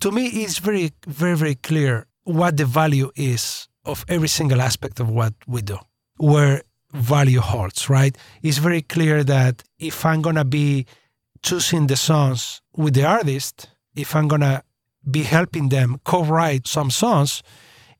To 0.00 0.10
me, 0.10 0.26
it's 0.26 0.58
very, 0.58 0.90
very, 1.06 1.36
very 1.36 1.54
clear 1.54 2.06
what 2.26 2.56
the 2.56 2.64
value 2.66 3.10
is 3.16 3.68
of 3.84 4.04
every 4.08 4.28
single 4.28 4.60
aspect 4.60 5.00
of 5.00 5.08
what 5.08 5.32
we 5.46 5.62
do, 5.62 5.78
where 6.18 6.62
value 6.92 7.40
holds, 7.40 7.88
right? 7.88 8.16
It's 8.42 8.58
very 8.58 8.82
clear 8.82 9.24
that 9.24 9.62
if 9.78 10.04
I'm 10.04 10.22
going 10.22 10.36
to 10.36 10.44
be 10.44 10.86
choosing 11.42 11.86
the 11.86 11.96
songs 11.96 12.60
with 12.76 12.94
the 12.94 13.04
artist, 13.04 13.68
if 13.94 14.14
I'm 14.16 14.28
gonna 14.28 14.62
be 15.08 15.22
helping 15.22 15.68
them 15.68 16.00
co-write 16.04 16.66
some 16.66 16.90
songs, 16.90 17.42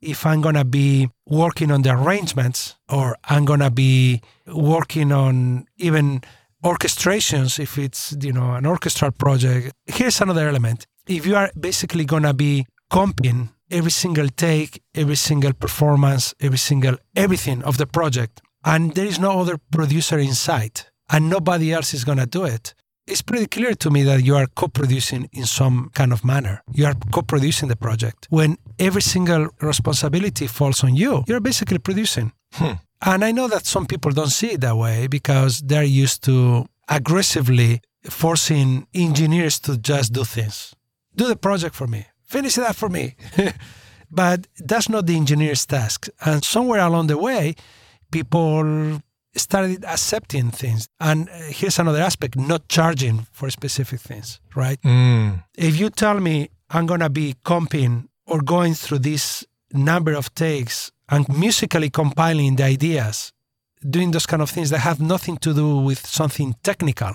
if 0.01 0.27
I'm 0.27 0.41
gonna 0.41 0.65
be 0.65 1.09
working 1.27 1.71
on 1.71 1.83
the 1.83 1.93
arrangements, 1.93 2.77
or 2.89 3.17
I'm 3.25 3.45
gonna 3.45 3.71
be 3.71 4.21
working 4.47 5.13
on 5.13 5.67
even 5.77 6.23
orchestrations, 6.65 7.59
if 7.59 7.79
it's 7.79 8.17
you 8.21 8.33
know 8.33 8.55
an 8.55 8.67
orchestral 8.67 9.13
project. 9.13 9.73
Here's 9.87 10.21
another 10.21 10.49
element: 10.49 10.87
if 11.07 11.25
you 11.27 11.37
are 11.37 11.51
basically 11.59 12.05
gonna 12.05 12.35
be 12.35 12.67
comping 12.91 13.51
every 13.71 13.91
single 13.91 14.29
take, 14.29 14.83
every 14.95 15.17
single 15.17 15.53
performance, 15.53 16.35
every 16.41 16.59
single 16.59 16.97
everything 17.15 17.63
of 17.63 17.77
the 17.79 17.87
project, 17.87 18.41
and 18.65 18.95
there 18.95 19.07
is 19.07 19.19
no 19.19 19.41
other 19.41 19.59
producer 19.71 20.19
in 20.19 20.35
sight, 20.35 20.91
and 21.11 21.31
nobody 21.31 21.73
else 21.73 21.95
is 21.95 22.05
gonna 22.05 22.27
do 22.27 22.45
it, 22.45 22.75
it's 23.07 23.23
pretty 23.23 23.47
clear 23.47 23.75
to 23.75 23.91
me 23.91 24.03
that 24.03 24.25
you 24.25 24.35
are 24.35 24.47
co-producing 24.47 25.29
in 25.33 25.47
some 25.47 25.91
kind 25.95 26.13
of 26.13 26.25
manner. 26.25 26.63
You 26.73 26.87
are 26.87 26.95
co-producing 27.13 27.69
the 27.69 27.77
project. 27.77 28.27
When 28.31 28.57
every 28.79 29.03
single 29.03 29.49
responsibility 29.61 30.49
falls 30.49 30.83
on 30.83 30.97
you, 30.97 31.25
you're 31.29 31.41
basically 31.41 31.79
producing. 31.79 32.33
Hmm. 32.55 32.73
And 33.05 33.25
I 33.25 33.31
know 33.31 33.47
that 33.49 33.67
some 33.67 33.87
people 33.87 34.11
don't 34.11 34.31
see 34.31 34.53
it 34.53 34.61
that 34.63 34.77
way 34.77 35.07
because 35.07 35.61
they're 35.61 35.85
used 35.85 36.25
to 36.25 36.67
aggressively 36.89 37.81
forcing 38.05 38.87
engineers 38.95 39.61
to 39.61 39.77
just 39.77 40.13
do 40.13 40.25
things. 40.25 40.75
Do 41.15 41.29
the 41.29 41.37
project 41.37 41.75
for 41.75 41.87
me. 41.87 42.07
Finish 42.37 42.59
up 42.59 42.77
for 42.77 42.91
me. 42.91 43.15
but 44.11 44.47
that's 44.59 44.91
not 44.91 45.07
the 45.07 45.17
engineer's 45.17 45.65
task. 45.65 46.09
And 46.21 46.45
somewhere 46.45 46.81
along 46.81 47.07
the 47.07 47.17
way, 47.17 47.55
people 48.11 49.01
started 49.35 49.83
accepting 49.87 50.51
things. 50.51 50.87
And 51.01 51.31
uh, 51.31 51.33
here's 51.49 51.79
another 51.79 52.03
aspect 52.03 52.37
not 52.37 52.69
charging 52.69 53.27
for 53.33 53.49
specific 53.49 54.01
things, 54.01 54.39
right? 54.55 54.79
Mm. 54.83 55.45
If 55.57 55.81
you 55.81 55.89
tell 55.89 56.21
me 56.21 56.51
I'm 56.69 56.85
going 56.85 57.01
to 57.01 57.09
be 57.09 57.37
comping 57.43 58.09
or 58.27 58.43
going 58.43 58.75
through 58.75 58.99
this 58.99 59.47
number 59.73 60.13
of 60.13 60.35
takes 60.35 60.93
and 61.09 61.27
musically 61.31 61.89
compiling 61.89 62.57
the 62.57 62.65
ideas, 62.65 63.33
doing 63.89 64.11
those 64.11 64.27
kind 64.27 64.43
of 64.43 64.51
things 64.51 64.69
that 64.69 64.81
have 64.81 65.01
nothing 65.01 65.39
to 65.39 65.55
do 65.55 65.79
with 65.79 66.05
something 66.07 66.55
technical. 66.63 67.15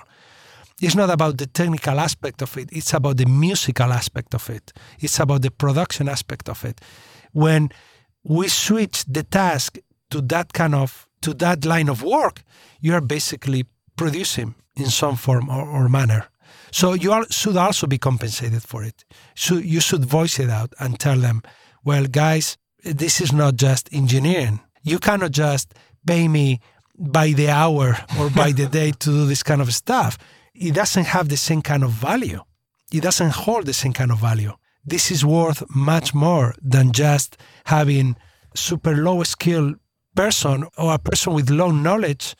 It's 0.81 0.95
not 0.95 1.11
about 1.11 1.37
the 1.37 1.45
technical 1.45 1.99
aspect 1.99 2.41
of 2.41 2.57
it, 2.57 2.69
it's 2.71 2.93
about 2.93 3.17
the 3.17 3.27
musical 3.27 3.93
aspect 3.93 4.33
of 4.33 4.49
it, 4.49 4.73
it's 4.99 5.19
about 5.19 5.43
the 5.43 5.51
production 5.51 6.09
aspect 6.09 6.49
of 6.49 6.65
it. 6.65 6.81
When 7.33 7.69
we 8.23 8.47
switch 8.47 9.05
the 9.05 9.23
task 9.23 9.77
to 10.09 10.21
that 10.21 10.53
kind 10.53 10.75
of 10.75 11.07
to 11.21 11.33
that 11.35 11.65
line 11.65 11.87
of 11.87 12.01
work, 12.01 12.43
you 12.79 12.93
are 12.95 13.01
basically 13.01 13.65
producing 13.95 14.55
in 14.75 14.87
some 14.87 15.15
form 15.15 15.49
or, 15.49 15.67
or 15.67 15.87
manner. 15.87 16.25
So 16.71 16.93
you 16.93 17.11
are, 17.11 17.25
should 17.29 17.57
also 17.57 17.85
be 17.85 17.99
compensated 17.99 18.63
for 18.63 18.83
it. 18.83 19.05
So 19.35 19.55
you 19.55 19.81
should 19.81 20.05
voice 20.05 20.39
it 20.39 20.49
out 20.49 20.73
and 20.79 20.99
tell 20.99 21.17
them, 21.17 21.43
well, 21.83 22.05
guys, 22.05 22.57
this 22.83 23.21
is 23.21 23.31
not 23.31 23.55
just 23.55 23.93
engineering. 23.93 24.61
You 24.81 24.97
cannot 24.97 25.31
just 25.31 25.75
pay 26.07 26.27
me 26.27 26.59
by 26.97 27.33
the 27.33 27.49
hour 27.49 27.97
or 28.19 28.29
by 28.31 28.51
the 28.51 28.67
day 28.67 28.91
to 28.91 29.09
do 29.09 29.25
this 29.25 29.43
kind 29.43 29.61
of 29.61 29.73
stuff. 29.73 30.17
It 30.53 30.73
doesn't 30.73 31.05
have 31.05 31.29
the 31.29 31.37
same 31.37 31.61
kind 31.61 31.83
of 31.83 31.91
value. 31.91 32.41
It 32.91 33.01
doesn't 33.01 33.31
hold 33.31 33.65
the 33.65 33.73
same 33.73 33.93
kind 33.93 34.11
of 34.11 34.19
value. 34.19 34.53
This 34.85 35.11
is 35.11 35.23
worth 35.23 35.63
much 35.73 36.13
more 36.13 36.55
than 36.61 36.91
just 36.91 37.37
having 37.65 38.17
super 38.55 38.95
low 38.95 39.23
skill 39.23 39.75
person 40.15 40.65
or 40.77 40.93
a 40.93 40.99
person 40.99 41.33
with 41.33 41.49
low 41.49 41.71
knowledge 41.71 42.35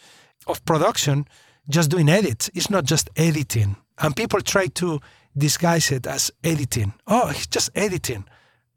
of 0.48 0.64
production 0.66 1.26
just 1.70 1.90
doing 1.90 2.10
edits. 2.10 2.50
It's 2.54 2.70
not 2.70 2.86
just 2.86 3.10
editing. 3.16 3.78
And 4.00 4.16
people 4.16 4.42
try 4.42 4.68
to 4.68 5.00
disguise 5.38 5.92
it 5.92 6.08
as 6.08 6.32
editing. 6.44 6.94
Oh, 7.08 7.28
he's 7.28 7.48
just 7.48 7.70
editing. 7.76 8.26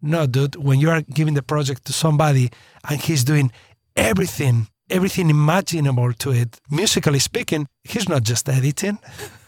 No, 0.00 0.26
dude, 0.26 0.56
when 0.56 0.78
you 0.80 0.90
are 0.90 1.00
giving 1.00 1.34
the 1.34 1.42
project 1.42 1.86
to 1.86 1.92
somebody 1.92 2.50
and 2.88 3.00
he's 3.00 3.24
doing 3.24 3.50
everything, 3.96 4.68
everything 4.90 5.30
imaginable 5.30 6.12
to 6.12 6.30
it, 6.32 6.60
musically 6.70 7.18
speaking, 7.18 7.66
he's 7.82 8.08
not 8.08 8.22
just 8.22 8.48
editing. 8.48 8.98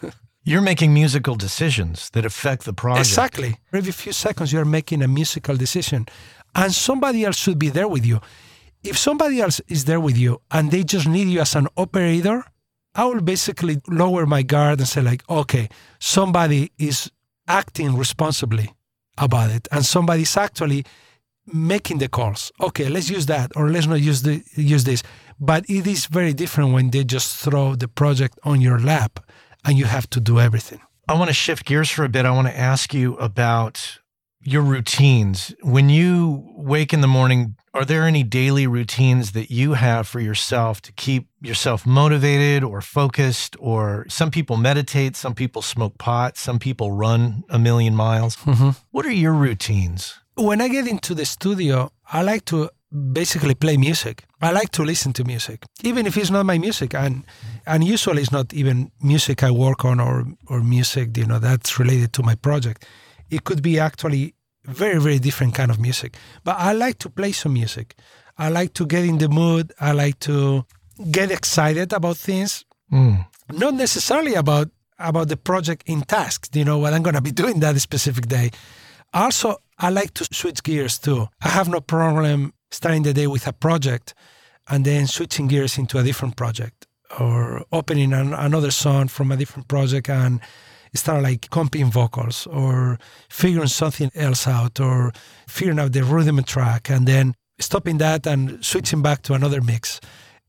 You're 0.44 0.62
making 0.62 0.94
musical 0.94 1.34
decisions 1.34 2.10
that 2.10 2.24
affect 2.24 2.64
the 2.64 2.72
project. 2.72 3.08
Exactly. 3.08 3.56
Every 3.72 3.92
few 3.92 4.12
seconds, 4.12 4.52
you're 4.52 4.64
making 4.64 5.02
a 5.02 5.08
musical 5.08 5.56
decision, 5.56 6.06
and 6.54 6.72
somebody 6.72 7.24
else 7.24 7.36
should 7.36 7.58
be 7.58 7.68
there 7.68 7.88
with 7.88 8.06
you 8.06 8.20
if 8.86 8.96
somebody 8.96 9.40
else 9.40 9.60
is 9.68 9.84
there 9.84 10.00
with 10.00 10.16
you 10.16 10.40
and 10.50 10.70
they 10.70 10.84
just 10.84 11.08
need 11.08 11.28
you 11.28 11.40
as 11.40 11.54
an 11.54 11.68
operator, 11.76 12.44
I 12.94 13.04
will 13.04 13.20
basically 13.20 13.80
lower 13.88 14.26
my 14.26 14.42
guard 14.42 14.78
and 14.78 14.88
say, 14.88 15.02
like, 15.02 15.28
okay, 15.28 15.68
somebody 15.98 16.72
is 16.78 17.10
acting 17.48 17.96
responsibly 17.96 18.72
about 19.18 19.50
it 19.50 19.68
and 19.70 19.84
somebody's 19.84 20.36
actually 20.36 20.84
making 21.52 21.98
the 21.98 22.08
calls. 22.08 22.52
Okay, 22.60 22.88
let's 22.88 23.10
use 23.10 23.26
that 23.26 23.52
or 23.56 23.70
let's 23.70 23.86
not 23.86 24.00
use 24.00 24.22
the 24.22 24.42
use 24.56 24.84
this. 24.84 25.02
But 25.38 25.64
it 25.68 25.86
is 25.86 26.06
very 26.06 26.32
different 26.32 26.72
when 26.72 26.90
they 26.90 27.04
just 27.04 27.36
throw 27.36 27.74
the 27.74 27.88
project 27.88 28.38
on 28.42 28.60
your 28.60 28.78
lap 28.78 29.20
and 29.64 29.76
you 29.76 29.84
have 29.84 30.08
to 30.10 30.20
do 30.20 30.40
everything. 30.40 30.80
I 31.08 31.14
want 31.14 31.28
to 31.28 31.34
shift 31.34 31.66
gears 31.66 31.90
for 31.90 32.04
a 32.04 32.08
bit. 32.08 32.24
I 32.24 32.30
want 32.30 32.48
to 32.48 32.58
ask 32.58 32.94
you 32.94 33.16
about 33.16 33.98
your 34.42 34.62
routines. 34.62 35.54
When 35.62 35.88
you 35.88 36.44
wake 36.56 36.92
in 36.92 37.00
the 37.00 37.08
morning, 37.08 37.56
are 37.74 37.84
there 37.84 38.04
any 38.04 38.22
daily 38.22 38.66
routines 38.66 39.32
that 39.32 39.50
you 39.50 39.74
have 39.74 40.08
for 40.08 40.20
yourself 40.20 40.80
to 40.82 40.92
keep 40.92 41.28
yourself 41.42 41.84
motivated 41.84 42.64
or 42.64 42.80
focused? 42.80 43.56
Or 43.58 44.06
some 44.08 44.30
people 44.30 44.56
meditate, 44.56 45.16
some 45.16 45.34
people 45.34 45.62
smoke 45.62 45.98
pot, 45.98 46.38
some 46.38 46.58
people 46.58 46.92
run 46.92 47.44
a 47.50 47.58
million 47.58 47.94
miles. 47.94 48.36
Mm-hmm. 48.36 48.70
What 48.92 49.04
are 49.04 49.12
your 49.12 49.34
routines? 49.34 50.18
When 50.36 50.60
I 50.60 50.68
get 50.68 50.86
into 50.86 51.14
the 51.14 51.24
studio, 51.24 51.90
I 52.12 52.22
like 52.22 52.44
to 52.46 52.70
basically 53.12 53.54
play 53.54 53.76
music. 53.76 54.24
I 54.40 54.52
like 54.52 54.70
to 54.72 54.82
listen 54.84 55.12
to 55.14 55.24
music, 55.24 55.64
even 55.82 56.06
if 56.06 56.16
it's 56.16 56.30
not 56.30 56.46
my 56.46 56.58
music, 56.58 56.94
and 56.94 57.24
and 57.66 57.84
usually 57.84 58.22
it's 58.22 58.32
not 58.32 58.52
even 58.54 58.90
music 59.02 59.42
I 59.42 59.50
work 59.50 59.84
on 59.84 60.00
or 60.00 60.24
or 60.48 60.60
music 60.62 61.16
you 61.16 61.26
know 61.26 61.38
that's 61.38 61.78
related 61.78 62.12
to 62.12 62.22
my 62.22 62.34
project. 62.36 62.84
It 63.30 63.44
could 63.44 63.62
be 63.62 63.78
actually 63.80 64.34
very 64.64 64.98
very 65.00 65.18
different 65.18 65.54
kind 65.54 65.70
of 65.70 65.78
music, 65.78 66.16
but 66.44 66.56
I 66.58 66.72
like 66.72 66.98
to 66.98 67.10
play 67.10 67.32
some 67.32 67.52
music. 67.54 67.94
I 68.38 68.48
like 68.50 68.72
to 68.74 68.86
get 68.86 69.04
in 69.04 69.18
the 69.18 69.28
mood. 69.28 69.72
I 69.80 69.92
like 69.92 70.18
to 70.20 70.64
get 71.10 71.30
excited 71.30 71.92
about 71.92 72.16
things, 72.16 72.64
Mm. 72.92 73.26
not 73.52 73.74
necessarily 73.74 74.34
about 74.34 74.68
about 74.98 75.28
the 75.28 75.36
project 75.36 75.82
in 75.86 76.02
tasks. 76.02 76.48
You 76.54 76.64
know 76.64 76.78
what 76.78 76.92
I'm 76.94 77.02
going 77.02 77.16
to 77.16 77.20
be 77.22 77.32
doing 77.42 77.60
that 77.60 77.80
specific 77.80 78.26
day. 78.28 78.50
Also, 79.12 79.56
I 79.78 79.90
like 79.90 80.12
to 80.14 80.24
switch 80.32 80.62
gears 80.62 80.98
too. 80.98 81.28
I 81.44 81.48
have 81.48 81.68
no 81.68 81.80
problem 81.80 82.52
starting 82.70 83.02
the 83.02 83.12
day 83.12 83.26
with 83.26 83.46
a 83.46 83.52
project 83.52 84.14
and 84.68 84.84
then 84.84 85.06
switching 85.06 85.46
gears 85.48 85.78
into 85.78 85.98
a 85.98 86.02
different 86.02 86.36
project 86.36 86.86
or 87.20 87.64
opening 87.72 88.12
an, 88.12 88.32
another 88.34 88.70
song 88.70 89.08
from 89.08 89.30
a 89.30 89.36
different 89.36 89.68
project 89.68 90.08
and 90.10 90.40
start 90.94 91.22
like 91.22 91.42
comping 91.50 91.90
vocals 91.92 92.46
or 92.46 92.98
figuring 93.28 93.68
something 93.68 94.10
else 94.14 94.46
out 94.48 94.80
or 94.80 95.12
figuring 95.46 95.78
out 95.78 95.92
the 95.92 96.02
rhythm 96.02 96.42
track 96.42 96.88
and 96.90 97.06
then 97.06 97.34
stopping 97.60 97.98
that 97.98 98.26
and 98.26 98.64
switching 98.64 99.02
back 99.02 99.20
to 99.22 99.34
another 99.34 99.60
mix. 99.60 100.00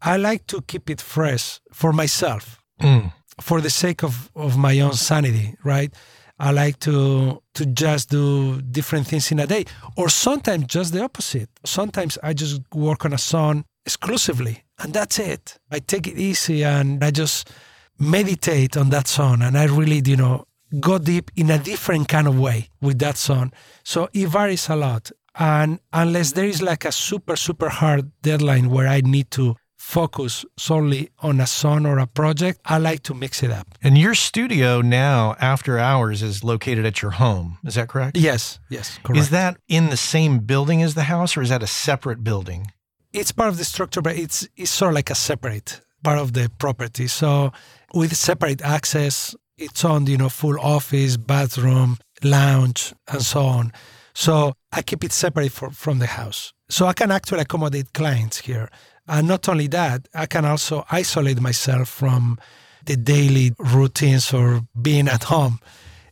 I 0.02 0.18
like 0.18 0.48
to 0.48 0.62
keep 0.62 0.90
it 0.90 1.02
fresh 1.02 1.60
for 1.74 1.92
myself 1.94 2.60
Mm. 2.82 3.12
for 3.42 3.60
the 3.60 3.72
sake 3.72 4.04
of, 4.04 4.30
of 4.36 4.56
my 4.56 4.80
own 4.82 4.94
sanity, 4.94 5.56
right? 5.64 5.92
I 6.40 6.52
like 6.52 6.80
to 6.82 7.42
to 7.56 7.66
just 7.66 8.10
do 8.10 8.62
different 8.62 9.08
things 9.08 9.32
in 9.32 9.40
a 9.40 9.48
day, 9.48 9.66
or 9.96 10.10
sometimes 10.10 10.68
just 10.68 10.94
the 10.94 11.04
opposite. 11.04 11.50
Sometimes 11.66 12.18
I 12.22 12.34
just 12.34 12.62
work 12.74 13.06
on 13.06 13.14
a 13.14 13.18
song 13.18 13.66
exclusively, 13.86 14.64
and 14.80 14.94
that's 14.94 15.18
it. 15.20 15.58
I 15.72 15.80
take 15.80 16.08
it 16.08 16.18
easy 16.18 16.64
and 16.64 17.04
I 17.04 17.12
just 17.12 17.50
meditate 18.00 18.78
on 18.78 18.90
that 18.92 19.08
song, 19.08 19.42
and 19.42 19.58
I 19.58 19.66
really, 19.66 20.02
you 20.06 20.18
know, 20.18 20.46
go 20.80 21.00
deep 21.00 21.32
in 21.36 21.50
a 21.50 21.58
different 21.58 22.08
kind 22.08 22.28
of 22.28 22.38
way 22.40 22.70
with 22.82 23.00
that 23.00 23.18
song. 23.18 23.52
So 23.84 24.10
it 24.14 24.28
varies 24.28 24.70
a 24.70 24.76
lot, 24.76 25.12
and 25.40 25.80
unless 25.92 26.34
there 26.34 26.46
is 26.46 26.62
like 26.62 26.86
a 26.86 26.92
super 26.92 27.36
super 27.36 27.70
hard 27.70 28.12
deadline 28.22 28.70
where 28.70 28.88
I 28.88 29.02
need 29.02 29.32
to 29.32 29.56
focus 29.88 30.46
solely 30.58 31.10
on 31.20 31.40
a 31.40 31.48
song 31.48 31.86
or 31.86 31.98
a 32.00 32.08
project, 32.08 32.60
I 32.66 32.78
like 32.78 33.02
to 33.04 33.14
mix 33.14 33.44
it 33.44 33.52
up. 33.52 33.68
And 33.82 33.98
your 33.98 34.16
studio 34.16 34.82
now, 34.82 35.36
after 35.40 35.80
hours, 35.80 36.22
is 36.22 36.44
located 36.44 36.86
at 36.86 37.02
your 37.02 37.12
home. 37.12 37.58
Is 37.64 37.76
that 37.76 37.88
correct? 37.88 38.18
Yes, 38.18 38.60
yes, 38.70 39.00
correct. 39.04 39.20
Is 39.20 39.30
that 39.30 39.58
in 39.68 39.90
the 39.90 39.98
same 39.98 40.40
building 40.40 40.84
as 40.84 40.94
the 40.94 41.04
house, 41.04 41.38
or 41.38 41.42
is 41.42 41.50
that 41.50 41.64
a 41.64 41.68
separate 41.68 42.24
building? 42.24 42.72
it's 43.14 43.32
part 43.32 43.50
of 43.50 43.58
the 43.58 43.66
structure, 43.66 44.02
but 44.02 44.18
it's 44.18 44.48
it's 44.56 44.72
sort 44.72 44.90
of 44.92 44.96
like 44.96 45.10
a 45.10 45.16
separate 45.16 45.82
part 46.04 46.20
of 46.20 46.34
the 46.34 46.50
property. 46.60 47.08
So 47.08 47.52
with 47.94 48.16
separate 48.16 48.62
access, 48.62 49.36
it's 49.58 49.84
on 49.84 50.08
you 50.08 50.18
know 50.18 50.30
full 50.30 50.60
office, 50.60 51.18
bathroom, 51.18 51.98
lounge, 52.24 52.94
and 53.08 53.22
so 53.22 53.42
on. 53.42 53.72
So 54.14 54.54
I 54.72 54.82
keep 54.82 55.04
it 55.04 55.12
separate 55.12 55.52
for, 55.52 55.70
from 55.70 56.00
the 56.00 56.08
house, 56.08 56.54
so 56.70 56.86
I 56.86 56.94
can 56.94 57.12
actually 57.12 57.42
accommodate 57.42 57.94
clients 57.94 58.40
here. 58.40 58.70
And 59.08 59.28
not 59.28 59.48
only 59.50 59.68
that, 59.68 60.08
I 60.14 60.26
can 60.26 60.46
also 60.46 60.86
isolate 60.92 61.40
myself 61.42 61.90
from 61.90 62.38
the 62.86 62.96
daily 62.98 63.54
routines 63.58 64.34
or 64.34 64.62
being 64.82 65.08
at 65.08 65.24
home. 65.26 65.60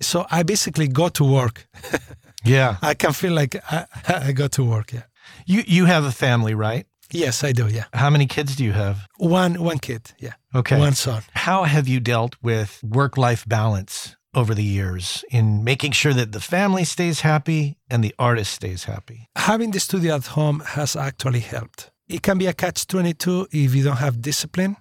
So 0.01 0.25
I 0.31 0.43
basically 0.43 0.87
go 0.87 1.09
to 1.09 1.23
work. 1.23 1.67
Yeah. 2.45 2.77
I 2.81 2.93
can 2.93 3.11
feel 3.13 3.33
like 3.33 3.55
I, 3.71 3.85
I 4.27 4.31
go 4.31 4.47
to 4.47 4.63
work. 4.63 4.93
Yeah. 4.93 5.03
You 5.45 5.63
you 5.67 5.85
have 5.85 6.05
a 6.05 6.11
family, 6.11 6.53
right? 6.53 6.85
Yes, 7.11 7.43
I 7.43 7.53
do. 7.53 7.67
Yeah. 7.67 7.85
How 7.93 8.09
many 8.09 8.27
kids 8.27 8.55
do 8.55 8.63
you 8.63 8.73
have? 8.73 8.97
One 9.17 9.55
one 9.63 9.79
kid. 9.79 10.01
Yeah. 10.19 10.33
Okay. 10.53 10.79
One 10.79 10.93
son. 10.93 11.21
How 11.33 11.63
have 11.65 11.87
you 11.87 11.99
dealt 11.99 12.35
with 12.41 12.79
work 12.83 13.17
life 13.17 13.43
balance 13.47 14.15
over 14.33 14.53
the 14.55 14.63
years 14.63 15.23
in 15.29 15.63
making 15.63 15.93
sure 15.93 16.13
that 16.13 16.31
the 16.31 16.39
family 16.39 16.85
stays 16.85 17.21
happy 17.21 17.77
and 17.89 18.03
the 18.03 18.13
artist 18.17 18.53
stays 18.53 18.83
happy? 18.85 19.27
Having 19.35 19.71
the 19.71 19.79
studio 19.79 20.15
at 20.15 20.27
home 20.27 20.61
has 20.65 20.95
actually 20.95 21.41
helped. 21.41 21.91
It 22.07 22.21
can 22.21 22.37
be 22.37 22.47
a 22.47 22.53
catch 22.53 22.85
22 22.87 23.47
if 23.51 23.73
you 23.75 23.83
don't 23.83 23.97
have 23.97 24.21
discipline 24.21 24.77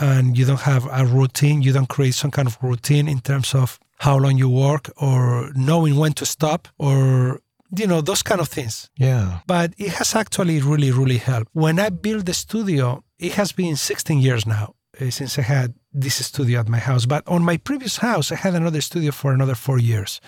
and 0.00 0.38
you 0.38 0.44
don't 0.46 0.60
have 0.60 0.86
a 0.90 1.04
routine, 1.04 1.62
you 1.62 1.72
don't 1.72 1.88
create 1.88 2.14
some 2.14 2.30
kind 2.30 2.48
of 2.48 2.56
routine 2.62 3.08
in 3.08 3.20
terms 3.20 3.54
of 3.54 3.78
how 3.98 4.16
long 4.16 4.38
you 4.38 4.48
work 4.48 4.90
or 4.96 5.50
knowing 5.54 5.96
when 5.96 6.12
to 6.14 6.26
stop 6.26 6.68
or 6.78 7.40
you 7.76 7.86
know 7.86 8.00
those 8.00 8.22
kind 8.22 8.40
of 8.40 8.48
things. 8.48 8.90
Yeah. 8.96 9.40
but 9.46 9.72
it 9.78 9.90
has 9.92 10.14
actually 10.14 10.60
really 10.60 10.90
really 10.90 11.18
helped. 11.18 11.50
When 11.52 11.78
i 11.78 11.88
built 11.90 12.26
the 12.26 12.34
studio 12.34 13.04
it 13.18 13.32
has 13.34 13.52
been 13.52 13.76
16 13.76 14.18
years 14.18 14.46
now 14.46 14.74
uh, 15.00 15.10
since 15.10 15.38
i 15.38 15.42
had 15.42 15.74
this 15.92 16.24
studio 16.26 16.60
at 16.60 16.68
my 16.68 16.78
house. 16.78 17.06
But 17.06 17.26
on 17.28 17.42
my 17.44 17.58
previous 17.58 17.98
house 17.98 18.32
i 18.32 18.36
had 18.36 18.54
another 18.54 18.80
studio 18.80 19.12
for 19.12 19.32
another 19.32 19.54
four 19.54 19.78
years 19.78 20.20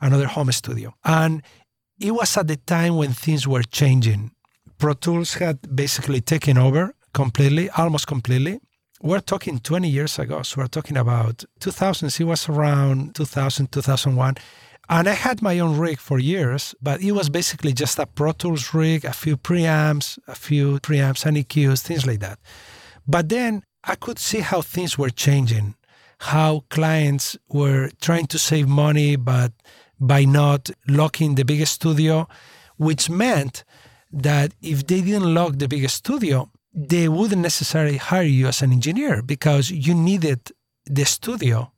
another 0.00 0.26
home 0.26 0.52
studio. 0.52 0.94
And 1.04 1.42
it 2.00 2.10
was 2.10 2.36
at 2.36 2.48
the 2.48 2.56
time 2.56 2.96
when 2.96 3.12
things 3.12 3.46
were 3.48 3.62
changing 3.62 4.32
pro 4.84 4.92
tools 4.92 5.32
had 5.32 5.58
basically 5.74 6.20
taken 6.20 6.58
over 6.58 6.94
completely 7.14 7.70
almost 7.70 8.06
completely 8.06 8.60
we're 9.00 9.18
talking 9.18 9.58
20 9.58 9.88
years 9.88 10.18
ago 10.18 10.42
so 10.42 10.60
we're 10.60 10.66
talking 10.66 10.98
about 10.98 11.42
2000 11.60 12.08
it 12.20 12.24
was 12.24 12.50
around 12.50 13.14
2000 13.14 13.72
2001 13.72 14.34
and 14.90 15.08
I 15.08 15.12
had 15.12 15.40
my 15.40 15.58
own 15.60 15.78
rig 15.78 15.98
for 15.98 16.18
years, 16.18 16.74
but 16.82 17.00
it 17.00 17.12
was 17.12 17.30
basically 17.30 17.72
just 17.72 17.98
a 17.98 18.04
Pro 18.04 18.32
Tools 18.32 18.74
rig, 18.74 19.06
a 19.06 19.14
few 19.14 19.38
preamps, 19.38 20.18
a 20.28 20.34
few 20.34 20.78
preamps 20.80 21.24
and 21.24 21.38
EQs, 21.38 21.80
things 21.80 22.06
like 22.06 22.20
that. 22.20 22.38
But 23.08 23.30
then 23.30 23.62
I 23.82 23.94
could 23.94 24.18
see 24.18 24.40
how 24.40 24.60
things 24.60 24.98
were 24.98 25.08
changing, 25.08 25.76
how 26.18 26.64
clients 26.68 27.38
were 27.48 27.88
trying 28.02 28.26
to 28.26 28.38
save 28.38 28.68
money, 28.68 29.16
but 29.16 29.52
by 29.98 30.26
not 30.26 30.68
locking 30.86 31.36
the 31.36 31.46
biggest 31.46 31.72
studio, 31.72 32.28
which 32.76 33.08
meant 33.08 33.64
that 34.14 34.54
if 34.62 34.86
they 34.86 35.00
didn't 35.02 35.34
lock 35.34 35.58
the 35.58 35.68
biggest 35.68 35.96
studio, 35.96 36.50
they 36.72 37.08
wouldn't 37.08 37.42
necessarily 37.42 37.96
hire 37.96 38.22
you 38.22 38.46
as 38.46 38.62
an 38.62 38.72
engineer 38.72 39.22
because 39.22 39.70
you 39.70 39.94
needed 39.94 40.40
the 40.86 41.04
studio 41.04 41.72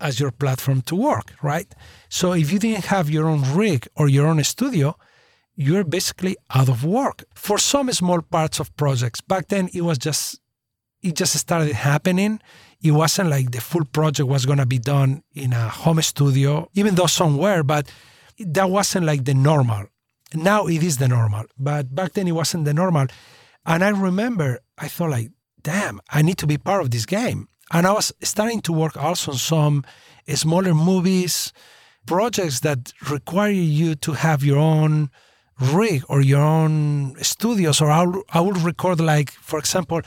as 0.00 0.18
your 0.18 0.30
platform 0.30 0.82
to 0.82 0.96
work, 0.96 1.32
right? 1.42 1.72
So 2.08 2.32
if 2.32 2.50
you 2.50 2.58
didn't 2.58 2.86
have 2.86 3.08
your 3.08 3.28
own 3.28 3.42
rig 3.54 3.86
or 3.94 4.08
your 4.08 4.26
own 4.26 4.42
studio, 4.42 4.96
you're 5.54 5.84
basically 5.84 6.36
out 6.54 6.68
of 6.68 6.84
work 6.84 7.24
for 7.34 7.58
some 7.58 7.92
small 7.92 8.22
parts 8.22 8.58
of 8.58 8.74
projects. 8.76 9.20
Back 9.20 9.48
then, 9.48 9.68
it 9.72 9.82
was 9.82 9.98
just 9.98 10.40
it 11.02 11.16
just 11.16 11.36
started 11.36 11.72
happening. 11.72 12.40
It 12.82 12.92
wasn't 12.92 13.30
like 13.30 13.50
the 13.50 13.60
full 13.60 13.84
project 13.84 14.28
was 14.28 14.46
going 14.46 14.58
to 14.58 14.66
be 14.66 14.78
done 14.78 15.22
in 15.34 15.52
a 15.52 15.68
home 15.68 16.00
studio, 16.02 16.68
even 16.74 16.94
though 16.94 17.06
some 17.06 17.36
were, 17.36 17.62
but 17.62 17.90
that 18.38 18.70
wasn't 18.70 19.06
like 19.06 19.24
the 19.24 19.34
normal. 19.34 19.86
Now 20.34 20.66
it 20.66 20.82
is 20.82 20.98
the 20.98 21.08
normal, 21.08 21.44
but 21.58 21.94
back 21.94 22.12
then 22.12 22.28
it 22.28 22.32
wasn't 22.32 22.64
the 22.64 22.74
normal. 22.74 23.06
And 23.66 23.84
I 23.84 23.90
remember 23.90 24.60
I 24.78 24.88
thought 24.88 25.10
like, 25.10 25.30
damn, 25.62 26.00
I 26.10 26.22
need 26.22 26.38
to 26.38 26.46
be 26.46 26.58
part 26.58 26.82
of 26.82 26.90
this 26.90 27.06
game. 27.06 27.48
And 27.72 27.86
I 27.86 27.92
was 27.92 28.12
starting 28.22 28.60
to 28.62 28.72
work 28.72 28.96
also 28.96 29.32
on 29.32 29.38
some 29.38 29.84
smaller 30.34 30.74
movies, 30.74 31.52
projects 32.06 32.60
that 32.60 32.92
require 33.10 33.50
you 33.50 33.94
to 33.96 34.12
have 34.12 34.42
your 34.42 34.58
own 34.58 35.10
rig 35.60 36.02
or 36.08 36.20
your 36.20 36.42
own 36.42 37.14
studios. 37.22 37.80
Or 37.80 37.90
I 37.90 38.04
would, 38.04 38.22
I 38.30 38.40
would 38.40 38.58
record, 38.58 39.00
like, 39.00 39.30
for 39.30 39.58
example, 39.58 40.02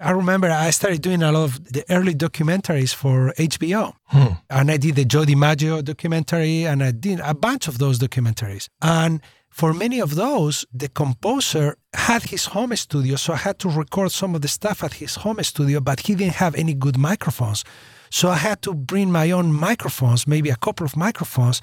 I 0.00 0.10
remember 0.10 0.50
I 0.50 0.70
started 0.70 1.02
doing 1.02 1.22
a 1.22 1.32
lot 1.32 1.44
of 1.44 1.72
the 1.72 1.84
early 1.90 2.14
documentaries 2.14 2.94
for 2.94 3.32
HBO. 3.38 3.94
Hmm. 4.06 4.34
And 4.50 4.70
I 4.70 4.76
did 4.76 4.96
the 4.96 5.04
Joe 5.04 5.22
DiMaggio 5.22 5.84
documentary 5.84 6.66
and 6.66 6.82
I 6.82 6.90
did 6.90 7.20
a 7.20 7.34
bunch 7.34 7.68
of 7.68 7.78
those 7.78 7.98
documentaries. 7.98 8.68
And 8.82 9.20
for 9.54 9.72
many 9.72 10.00
of 10.00 10.16
those, 10.16 10.66
the 10.74 10.88
composer 10.88 11.76
had 11.94 12.24
his 12.24 12.46
home 12.46 12.74
studio, 12.74 13.14
so 13.14 13.34
I 13.34 13.36
had 13.36 13.60
to 13.60 13.68
record 13.68 14.10
some 14.10 14.34
of 14.34 14.40
the 14.40 14.48
stuff 14.48 14.82
at 14.82 14.94
his 14.94 15.14
home 15.14 15.40
studio, 15.44 15.78
but 15.78 16.00
he 16.00 16.16
didn't 16.16 16.34
have 16.34 16.56
any 16.56 16.74
good 16.74 16.98
microphones. 16.98 17.62
So 18.10 18.30
I 18.30 18.34
had 18.34 18.62
to 18.62 18.74
bring 18.74 19.12
my 19.12 19.30
own 19.30 19.52
microphones, 19.52 20.26
maybe 20.26 20.50
a 20.50 20.56
couple 20.56 20.84
of 20.84 20.96
microphones, 20.96 21.60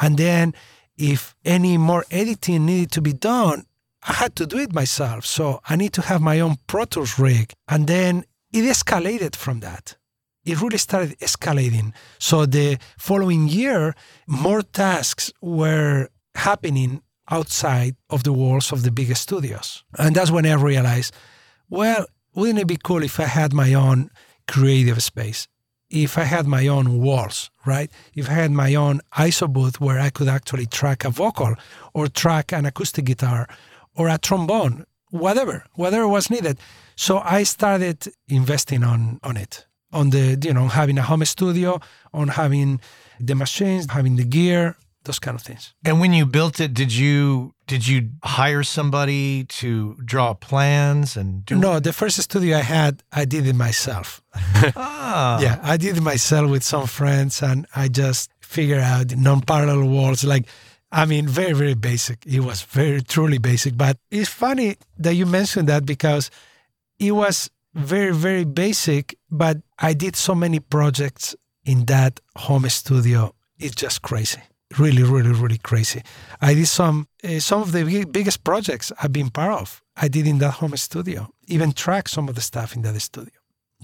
and 0.00 0.16
then 0.16 0.54
if 0.96 1.34
any 1.44 1.76
more 1.76 2.06
editing 2.10 2.64
needed 2.64 2.92
to 2.92 3.02
be 3.02 3.12
done, 3.12 3.66
I 4.08 4.14
had 4.14 4.36
to 4.36 4.46
do 4.46 4.56
it 4.56 4.72
myself. 4.72 5.26
So 5.26 5.60
I 5.68 5.76
need 5.76 5.92
to 5.94 6.02
have 6.02 6.22
my 6.22 6.40
own 6.40 6.56
Pro 6.66 6.86
Tools 6.86 7.18
rig. 7.18 7.52
And 7.68 7.86
then 7.86 8.24
it 8.54 8.62
escalated 8.62 9.36
from 9.36 9.60
that. 9.60 9.96
It 10.46 10.62
really 10.62 10.78
started 10.78 11.18
escalating. 11.18 11.92
So 12.18 12.46
the 12.46 12.78
following 12.96 13.48
year, 13.48 13.94
more 14.26 14.62
tasks 14.62 15.30
were 15.42 16.08
happening 16.34 17.02
outside 17.30 17.96
of 18.10 18.22
the 18.22 18.32
walls 18.32 18.72
of 18.72 18.82
the 18.82 18.90
big 18.90 19.14
studios. 19.16 19.84
And 19.98 20.14
that's 20.14 20.30
when 20.30 20.46
I 20.46 20.54
realized, 20.54 21.14
well, 21.68 22.06
wouldn't 22.34 22.58
it 22.58 22.66
be 22.66 22.78
cool 22.82 23.02
if 23.02 23.18
I 23.20 23.24
had 23.24 23.52
my 23.52 23.74
own 23.74 24.10
creative 24.46 25.02
space? 25.02 25.46
If 25.90 26.18
I 26.18 26.24
had 26.24 26.46
my 26.46 26.66
own 26.66 27.00
walls, 27.00 27.50
right? 27.64 27.90
If 28.14 28.28
I 28.28 28.32
had 28.32 28.50
my 28.50 28.74
own 28.74 29.00
ISO 29.16 29.52
booth 29.52 29.80
where 29.80 30.00
I 30.00 30.10
could 30.10 30.28
actually 30.28 30.66
track 30.66 31.04
a 31.04 31.10
vocal 31.10 31.54
or 31.92 32.08
track 32.08 32.52
an 32.52 32.66
acoustic 32.66 33.04
guitar 33.04 33.48
or 33.96 34.08
a 34.08 34.18
trombone, 34.18 34.86
whatever, 35.10 35.64
whatever 35.74 36.08
was 36.08 36.30
needed. 36.30 36.58
So 36.96 37.18
I 37.18 37.44
started 37.44 38.08
investing 38.28 38.82
on 38.82 39.20
on 39.22 39.36
it, 39.36 39.66
on 39.92 40.10
the 40.10 40.38
you 40.42 40.52
know 40.52 40.68
having 40.68 40.98
a 40.98 41.02
home 41.02 41.24
studio, 41.24 41.80
on 42.12 42.28
having 42.28 42.80
the 43.20 43.34
machines, 43.34 43.86
having 43.90 44.16
the 44.16 44.24
gear, 44.24 44.76
those 45.04 45.18
kind 45.18 45.34
of 45.34 45.42
things. 45.42 45.74
And 45.84 46.00
when 46.00 46.12
you 46.12 46.26
built 46.26 46.60
it, 46.60 46.74
did 46.74 46.92
you 46.92 47.54
did 47.66 47.86
you 47.86 48.10
hire 48.22 48.62
somebody 48.62 49.44
to 49.44 49.96
draw 50.04 50.34
plans 50.34 51.16
and 51.16 51.44
do 51.46 51.56
No, 51.56 51.80
the 51.80 51.92
first 51.92 52.20
studio 52.20 52.58
I 52.58 52.62
had, 52.62 53.02
I 53.12 53.24
did 53.24 53.46
it 53.46 53.54
myself. 53.54 54.22
Ah. 54.76 55.40
Yeah, 55.40 55.60
I 55.62 55.76
did 55.76 55.96
it 55.96 56.00
myself 56.02 56.50
with 56.50 56.62
some 56.62 56.86
friends, 56.86 57.42
and 57.42 57.66
I 57.76 57.88
just 57.88 58.30
figured 58.40 58.80
out 58.80 59.14
non-parallel 59.16 59.88
walls. 59.88 60.24
Like, 60.24 60.46
I 60.90 61.04
mean, 61.04 61.28
very 61.28 61.52
very 61.52 61.74
basic. 61.74 62.24
It 62.26 62.40
was 62.40 62.62
very 62.62 63.02
truly 63.02 63.38
basic. 63.38 63.76
But 63.76 63.98
it's 64.10 64.30
funny 64.30 64.76
that 64.98 65.14
you 65.14 65.26
mentioned 65.26 65.68
that 65.68 65.84
because 65.86 66.30
it 66.98 67.12
was 67.12 67.50
very 67.74 68.14
very 68.14 68.44
basic. 68.44 69.16
But 69.30 69.58
I 69.78 69.92
did 69.92 70.16
so 70.16 70.34
many 70.34 70.60
projects 70.60 71.36
in 71.64 71.84
that 71.86 72.20
home 72.36 72.68
studio. 72.68 73.34
It's 73.58 73.76
just 73.76 74.02
crazy 74.02 74.40
really, 74.78 75.02
really, 75.02 75.32
really 75.32 75.58
crazy. 75.58 76.02
I 76.40 76.54
did 76.54 76.68
some 76.68 77.08
uh, 77.22 77.38
some 77.40 77.62
of 77.62 77.72
the 77.72 77.84
big, 77.84 78.12
biggest 78.12 78.44
projects 78.44 78.92
I've 79.02 79.12
been 79.12 79.30
part 79.30 79.60
of. 79.60 79.82
I 79.96 80.08
did 80.08 80.26
in 80.26 80.38
that 80.38 80.52
home 80.52 80.76
studio. 80.76 81.28
Even 81.46 81.72
track 81.72 82.08
some 82.08 82.28
of 82.28 82.34
the 82.34 82.40
stuff 82.40 82.74
in 82.76 82.82
that 82.82 83.00
studio. 83.00 83.34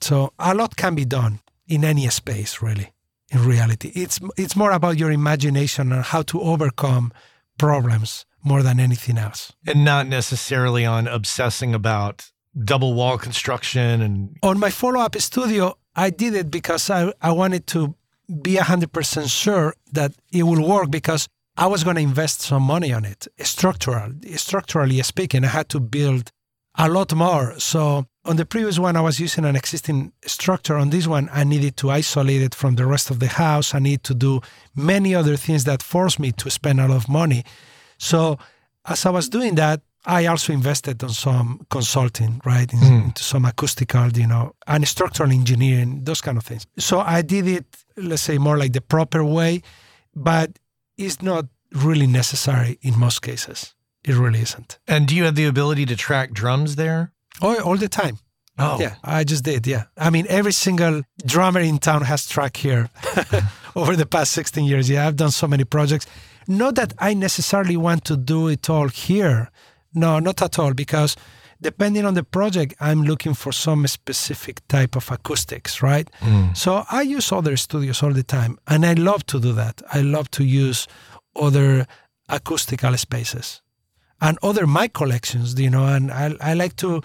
So 0.01 0.33
a 0.39 0.55
lot 0.55 0.77
can 0.77 0.95
be 0.95 1.05
done 1.05 1.41
in 1.67 1.85
any 1.85 2.09
space, 2.09 2.63
really. 2.63 2.93
In 3.31 3.45
reality, 3.47 3.93
it's 3.95 4.19
it's 4.37 4.57
more 4.57 4.73
about 4.73 4.99
your 4.99 5.13
imagination 5.13 5.93
and 5.93 6.05
how 6.05 6.23
to 6.23 6.41
overcome 6.41 7.13
problems 7.59 8.27
more 8.43 8.63
than 8.63 8.81
anything 8.81 9.19
else. 9.19 9.53
And 9.67 9.85
not 9.85 10.07
necessarily 10.09 10.85
on 10.87 11.07
obsessing 11.07 11.75
about 11.75 12.33
double 12.65 12.95
wall 12.95 13.19
construction 13.19 14.03
and 14.03 14.37
on 14.43 14.59
my 14.59 14.71
follow-up 14.71 15.17
studio 15.17 15.77
i 15.95 16.11
did 16.11 16.35
it 16.35 16.51
because 16.51 16.91
i, 16.91 17.13
I 17.23 17.33
wanted 17.33 17.67
to 17.69 17.95
be 18.31 18.57
100% 18.57 19.31
sure 19.31 19.75
that 19.93 20.13
it 20.33 20.45
will 20.45 20.67
work 20.67 20.91
because 20.91 21.29
I 21.57 21.67
was 21.67 21.85
going 21.85 21.97
to 21.97 22.03
invest 22.03 22.41
some 22.41 22.63
money 22.63 22.93
on 22.93 23.05
it. 23.05 23.27
Structural, 23.41 24.13
structurally 24.37 25.03
speaking, 25.03 25.45
I 25.45 25.49
had 25.49 25.69
to 25.71 25.81
build 25.81 26.31
a 26.79 26.89
lot 26.89 27.15
more. 27.15 27.59
So 27.59 28.07
on 28.25 28.37
the 28.37 28.47
previous 28.47 28.79
one, 28.79 28.97
I 28.97 29.01
was 29.01 29.19
using 29.19 29.45
an 29.45 29.57
existing 29.57 30.13
structure. 30.25 30.77
On 30.77 30.91
this 30.91 31.07
one, 31.07 31.29
I 31.33 31.45
needed 31.45 31.77
to 31.79 31.91
isolate 31.91 32.43
it 32.43 32.55
from 32.55 32.77
the 32.77 32.87
rest 32.87 33.11
of 33.11 33.19
the 33.19 33.27
house. 33.27 33.75
I 33.75 33.79
need 33.79 34.05
to 34.05 34.15
do 34.15 34.41
many 34.75 35.15
other 35.15 35.37
things 35.37 35.65
that 35.65 35.83
forced 35.83 36.19
me 36.19 36.33
to 36.33 36.51
spend 36.51 36.81
a 36.81 36.89
lot 36.89 36.97
of 36.97 37.09
money. 37.09 37.45
So 37.99 38.39
as 38.87 39.05
I 39.05 39.11
was 39.11 39.29
doing 39.29 39.57
that, 39.57 39.83
I 40.07 40.27
also 40.27 40.53
invested 40.53 41.03
on 41.05 41.11
some 41.11 41.67
consulting, 41.71 42.41
right, 42.45 42.73
in, 42.73 42.79
mm. 42.79 43.05
into 43.05 43.23
some 43.23 43.45
acoustical, 43.45 44.09
you 44.13 44.27
know, 44.27 44.55
and 44.67 44.87
structural 44.89 45.31
engineering, 45.31 46.05
those 46.05 46.21
kind 46.21 46.39
of 46.39 46.45
things. 46.45 46.67
So 46.79 47.01
I 47.01 47.23
did 47.23 47.47
it, 47.47 47.67
let's 47.97 48.23
say, 48.23 48.39
more 48.39 48.57
like 48.57 48.73
the 48.73 48.81
proper 48.81 49.23
way, 49.23 49.63
but 50.15 50.59
it's 50.97 51.21
not 51.21 51.47
really 51.73 52.07
necessary 52.07 52.79
in 52.83 52.99
most 52.99 53.21
cases. 53.21 53.75
It 54.05 54.15
really 54.15 54.41
isn't. 54.41 54.79
And 54.89 55.07
do 55.07 55.15
you 55.15 55.25
have 55.25 55.35
the 55.35 55.45
ability 55.45 55.85
to 55.87 55.97
track 55.97 56.33
drums 56.33 56.77
there? 56.77 57.13
Oh, 57.43 57.61
all 57.63 57.77
the 57.77 57.89
time. 57.89 58.19
Oh, 58.59 58.79
yeah, 58.79 58.97
I 59.03 59.25
just 59.25 59.45
did. 59.45 59.67
Yeah, 59.67 59.85
I 59.97 60.11
mean, 60.11 60.27
every 60.29 60.53
single 60.53 61.03
drummer 61.25 61.61
in 61.61 61.79
town 61.79 62.03
has 62.03 62.27
track 62.27 62.57
here 62.57 62.91
over 63.77 63.97
the 63.97 64.07
past 64.07 64.33
16 64.33 64.65
years. 64.65 64.91
Yeah, 64.91 65.07
I've 65.07 65.17
done 65.17 65.31
so 65.31 65.47
many 65.47 65.65
projects. 65.65 66.07
Not 66.47 66.75
that 66.75 66.93
I 66.99 67.15
necessarily 67.15 67.77
want 67.77 68.05
to 68.07 68.17
do 68.17 68.49
it 68.49 68.69
all 68.69 68.89
here 68.89 69.51
no, 69.95 70.19
not 70.19 70.43
at 70.43 70.59
all, 70.59 70.75
because 70.75 71.17
depending 71.61 72.05
on 72.05 72.15
the 72.15 72.23
project, 72.25 72.75
I'm 72.81 73.03
looking 73.03 73.35
for 73.35 73.53
some 73.53 73.87
specific 73.87 74.67
type 74.69 74.97
of 74.97 75.11
acoustics, 75.11 75.83
right? 75.83 76.11
Mm. 76.21 76.57
So 76.57 76.85
I 76.91 77.03
use 77.03 77.33
other 77.33 77.57
studios 77.57 78.03
all 78.03 78.13
the 78.13 78.23
time, 78.23 78.59
and 78.67 78.87
I 78.87 78.95
love 78.95 79.27
to 79.27 79.41
do 79.41 79.53
that. 79.53 79.83
I 79.93 80.01
love 80.01 80.31
to 80.33 80.45
use 80.45 80.87
other 81.37 81.87
acoustical 82.29 82.97
spaces 82.97 83.63
and 84.21 84.39
other 84.43 84.67
mic 84.67 84.93
collections, 84.93 85.59
you 85.59 85.71
know, 85.71 85.87
and 85.87 86.11
I, 86.11 86.35
I 86.41 86.55
like 86.55 86.77
to 86.77 87.03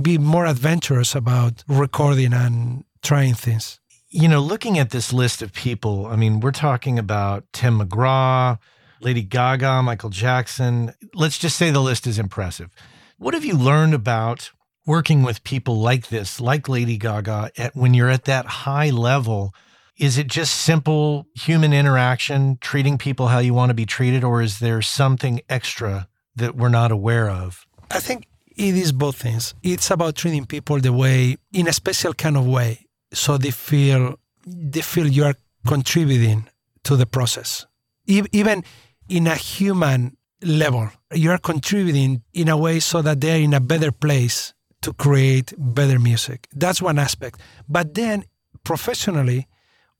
be 0.00 0.18
more 0.18 0.46
adventurous 0.46 1.14
about 1.14 1.64
recording 1.68 2.32
and 2.32 2.84
trying 3.02 3.34
things. 3.34 3.78
You 4.08 4.28
know, 4.28 4.40
looking 4.40 4.78
at 4.78 4.90
this 4.90 5.12
list 5.12 5.42
of 5.42 5.52
people, 5.52 6.06
I 6.06 6.16
mean, 6.16 6.40
we're 6.40 6.50
talking 6.52 6.98
about 6.98 7.44
Tim 7.52 7.80
McGraw, 7.80 8.58
Lady 9.02 9.22
Gaga, 9.22 9.82
Michael 9.82 10.10
Jackson. 10.10 10.94
Let's 11.14 11.38
just 11.38 11.56
say 11.56 11.70
the 11.70 11.80
list 11.80 12.06
is 12.06 12.18
impressive. 12.18 12.70
What 13.18 13.34
have 13.34 13.44
you 13.44 13.56
learned 13.56 13.94
about 13.94 14.52
working 14.86 15.22
with 15.22 15.42
people 15.44 15.80
like 15.80 16.08
this, 16.08 16.40
like 16.40 16.68
Lady 16.68 16.96
Gaga, 16.96 17.50
at, 17.56 17.74
when 17.74 17.94
you're 17.94 18.08
at 18.08 18.24
that 18.24 18.46
high 18.46 18.90
level? 18.90 19.54
Is 19.98 20.18
it 20.18 20.28
just 20.28 20.54
simple 20.54 21.26
human 21.34 21.72
interaction, 21.72 22.58
treating 22.60 22.96
people 22.96 23.28
how 23.28 23.38
you 23.40 23.54
want 23.54 23.70
to 23.70 23.74
be 23.74 23.86
treated, 23.86 24.24
or 24.24 24.40
is 24.40 24.60
there 24.60 24.82
something 24.82 25.40
extra 25.48 26.08
that 26.36 26.56
we're 26.56 26.68
not 26.68 26.90
aware 26.92 27.28
of? 27.28 27.66
I 27.90 28.00
think 28.00 28.26
it 28.46 28.74
is 28.76 28.92
both 28.92 29.16
things. 29.16 29.54
It's 29.62 29.90
about 29.90 30.14
treating 30.14 30.46
people 30.46 30.78
the 30.80 30.92
way, 30.92 31.36
in 31.52 31.68
a 31.68 31.72
special 31.72 32.14
kind 32.14 32.36
of 32.36 32.46
way, 32.46 32.86
so 33.12 33.36
they 33.36 33.50
feel 33.50 34.18
they 34.46 34.80
feel 34.80 35.06
you 35.06 35.24
are 35.24 35.34
contributing 35.66 36.48
to 36.84 36.96
the 36.96 37.06
process. 37.06 37.66
Even 38.06 38.64
in 39.08 39.26
a 39.26 39.34
human 39.34 40.16
level. 40.42 40.90
You're 41.12 41.38
contributing 41.38 42.22
in 42.32 42.48
a 42.48 42.56
way 42.56 42.80
so 42.80 43.02
that 43.02 43.20
they're 43.20 43.40
in 43.40 43.54
a 43.54 43.60
better 43.60 43.92
place 43.92 44.54
to 44.82 44.92
create 44.92 45.54
better 45.56 45.98
music. 45.98 46.48
That's 46.52 46.82
one 46.82 46.98
aspect. 46.98 47.40
But 47.68 47.94
then 47.94 48.24
professionally, 48.64 49.46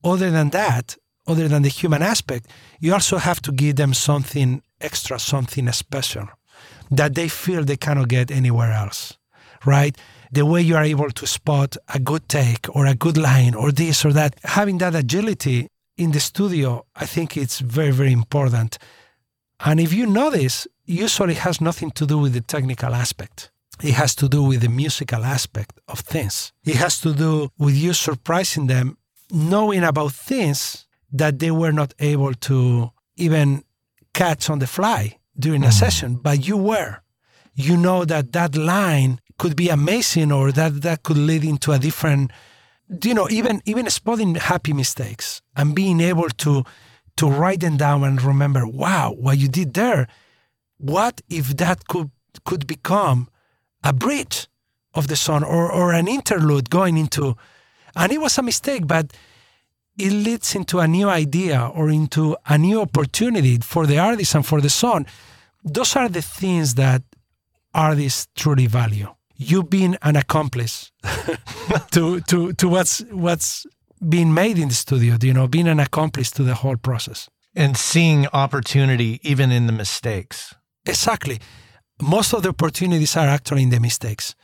other 0.05 0.31
than 0.31 0.51
that, 0.51 0.97
other 1.27 1.49
than 1.49 1.63
the 1.63 1.69
human 1.69 2.03
aspect, 2.03 2.49
you 2.81 2.93
also 2.93 3.19
have 3.19 3.41
to 3.43 3.53
give 3.53 3.77
them 3.77 3.95
something 3.95 4.63
extra, 4.81 5.19
something 5.19 5.71
special 5.73 6.29
that 6.91 7.15
they 7.15 7.29
feel 7.29 7.65
they 7.65 7.77
cannot 7.77 8.09
get 8.09 8.31
anywhere 8.31 8.73
else, 8.73 9.17
right? 9.65 9.97
The 10.33 10.45
way 10.45 10.61
you 10.63 10.77
are 10.77 10.83
able 10.83 11.11
to 11.11 11.27
spot 11.27 11.77
a 11.95 11.99
good 11.99 12.29
take 12.29 12.67
or 12.75 12.87
a 12.87 12.95
good 12.95 13.17
line 13.17 13.55
or 13.55 13.71
this 13.71 14.05
or 14.05 14.13
that, 14.13 14.39
having 14.45 14.79
that 14.79 14.95
agility 14.95 15.69
in 16.03 16.11
the 16.13 16.21
studio, 16.21 16.85
I 16.97 17.07
think 17.07 17.37
it's 17.37 17.61
very, 17.61 17.93
very 17.93 18.13
important. 18.13 18.79
And 19.65 19.81
if 19.81 19.93
you 19.93 20.07
notice, 20.07 20.67
usually 20.85 21.35
it 21.35 21.39
has 21.39 21.61
nothing 21.61 21.91
to 21.93 22.07
do 22.07 22.19
with 22.19 22.33
the 22.33 22.41
technical 22.41 22.95
aspect. 22.95 23.51
It 23.83 23.95
has 23.95 24.15
to 24.17 24.29
do 24.29 24.43
with 24.43 24.61
the 24.61 24.69
musical 24.69 25.25
aspect 25.25 25.81
of 25.89 26.01
things. 26.01 26.53
It 26.65 26.77
has 26.77 27.01
to 27.01 27.15
do 27.15 27.49
with 27.59 27.75
you 27.75 27.93
surprising 27.93 28.67
them, 28.67 28.99
knowing 29.31 29.85
about 29.85 30.13
things 30.13 30.87
that 31.13 31.39
they 31.39 31.51
were 31.51 31.73
not 31.73 31.95
able 31.99 32.35
to 32.35 32.91
even 33.17 33.65
catch 34.15 34.51
on 34.51 34.59
the 34.59 34.67
fly 34.67 35.19
during 35.39 35.65
a 35.65 35.69
mm. 35.69 35.73
session, 35.73 36.17
but 36.17 36.47
you 36.47 36.57
were. 36.57 36.99
You 37.55 37.77
know 37.77 38.05
that 38.05 38.33
that 38.33 38.57
line 38.57 39.21
could 39.39 39.57
be 39.57 39.69
amazing 39.69 40.33
or 40.33 40.53
that 40.53 40.83
that 40.83 41.03
could 41.03 41.19
lead 41.19 41.45
into 41.45 41.73
a 41.73 41.79
different 41.79 42.31
you 43.03 43.15
know 43.15 43.29
even 43.31 43.63
even 43.65 43.89
spotting 43.89 44.35
happy 44.35 44.73
mistakes 44.73 45.43
and 45.57 45.75
being 45.75 46.01
able 46.01 46.29
to 46.29 46.65
to 47.17 47.29
write 47.29 47.61
them 47.61 47.77
down 47.77 48.05
and 48.05 48.23
remember 48.23 48.67
wow 48.67 49.13
what 49.13 49.39
you 49.39 49.49
did 49.49 49.75
there 49.75 50.07
what 50.79 51.21
if 51.29 51.57
that 51.57 51.87
could 51.89 52.11
could 52.45 52.67
become 52.67 53.29
a 53.85 53.93
bridge 53.93 54.49
of 54.95 55.09
the 55.09 55.17
song 55.17 55.43
or, 55.43 55.71
or 55.71 55.93
an 55.93 56.09
interlude 56.09 56.71
going 56.71 56.97
into 56.97 57.37
and 57.97 58.13
it 58.13 58.21
was 58.21 58.39
a 58.39 58.43
mistake 58.43 58.87
but 58.87 59.13
it 59.99 60.11
leads 60.11 60.55
into 60.55 60.81
a 60.81 60.89
new 60.89 61.09
idea 61.09 61.71
or 61.75 61.91
into 61.91 62.37
a 62.47 62.57
new 62.57 62.81
opportunity 62.81 63.59
for 63.59 63.87
the 63.87 63.99
artist 63.99 64.35
and 64.35 64.47
for 64.47 64.61
the 64.61 64.71
song 64.71 65.07
those 65.65 65.97
are 65.97 66.09
the 66.09 66.23
things 66.23 66.75
that 66.75 67.03
artists 67.75 68.29
truly 68.35 68.67
value 68.67 69.09
you 69.51 69.63
being 69.63 69.97
an 70.03 70.17
accomplice 70.17 70.93
to 71.91 72.21
to 72.21 72.53
to 72.53 72.69
what's 72.69 73.01
what's 73.11 73.67
being 74.09 74.35
made 74.35 74.59
in 74.59 74.69
the 74.69 74.75
studio. 74.75 75.17
You 75.21 75.35
know, 75.35 75.49
being 75.49 75.69
an 75.69 75.81
accomplice 75.81 76.31
to 76.33 76.43
the 76.43 76.55
whole 76.55 76.77
process. 76.77 77.29
And 77.55 77.77
seeing 77.77 78.27
opportunity 78.33 79.21
even 79.23 79.53
in 79.53 79.67
the 79.67 79.73
mistakes. 79.73 80.55
Exactly. 80.87 81.39
Most 82.01 82.33
of 82.33 82.43
the 82.43 82.49
opportunities 82.49 83.17
are 83.17 83.29
actually 83.29 83.63
in 83.63 83.71
the 83.71 83.79
mistakes 83.79 84.35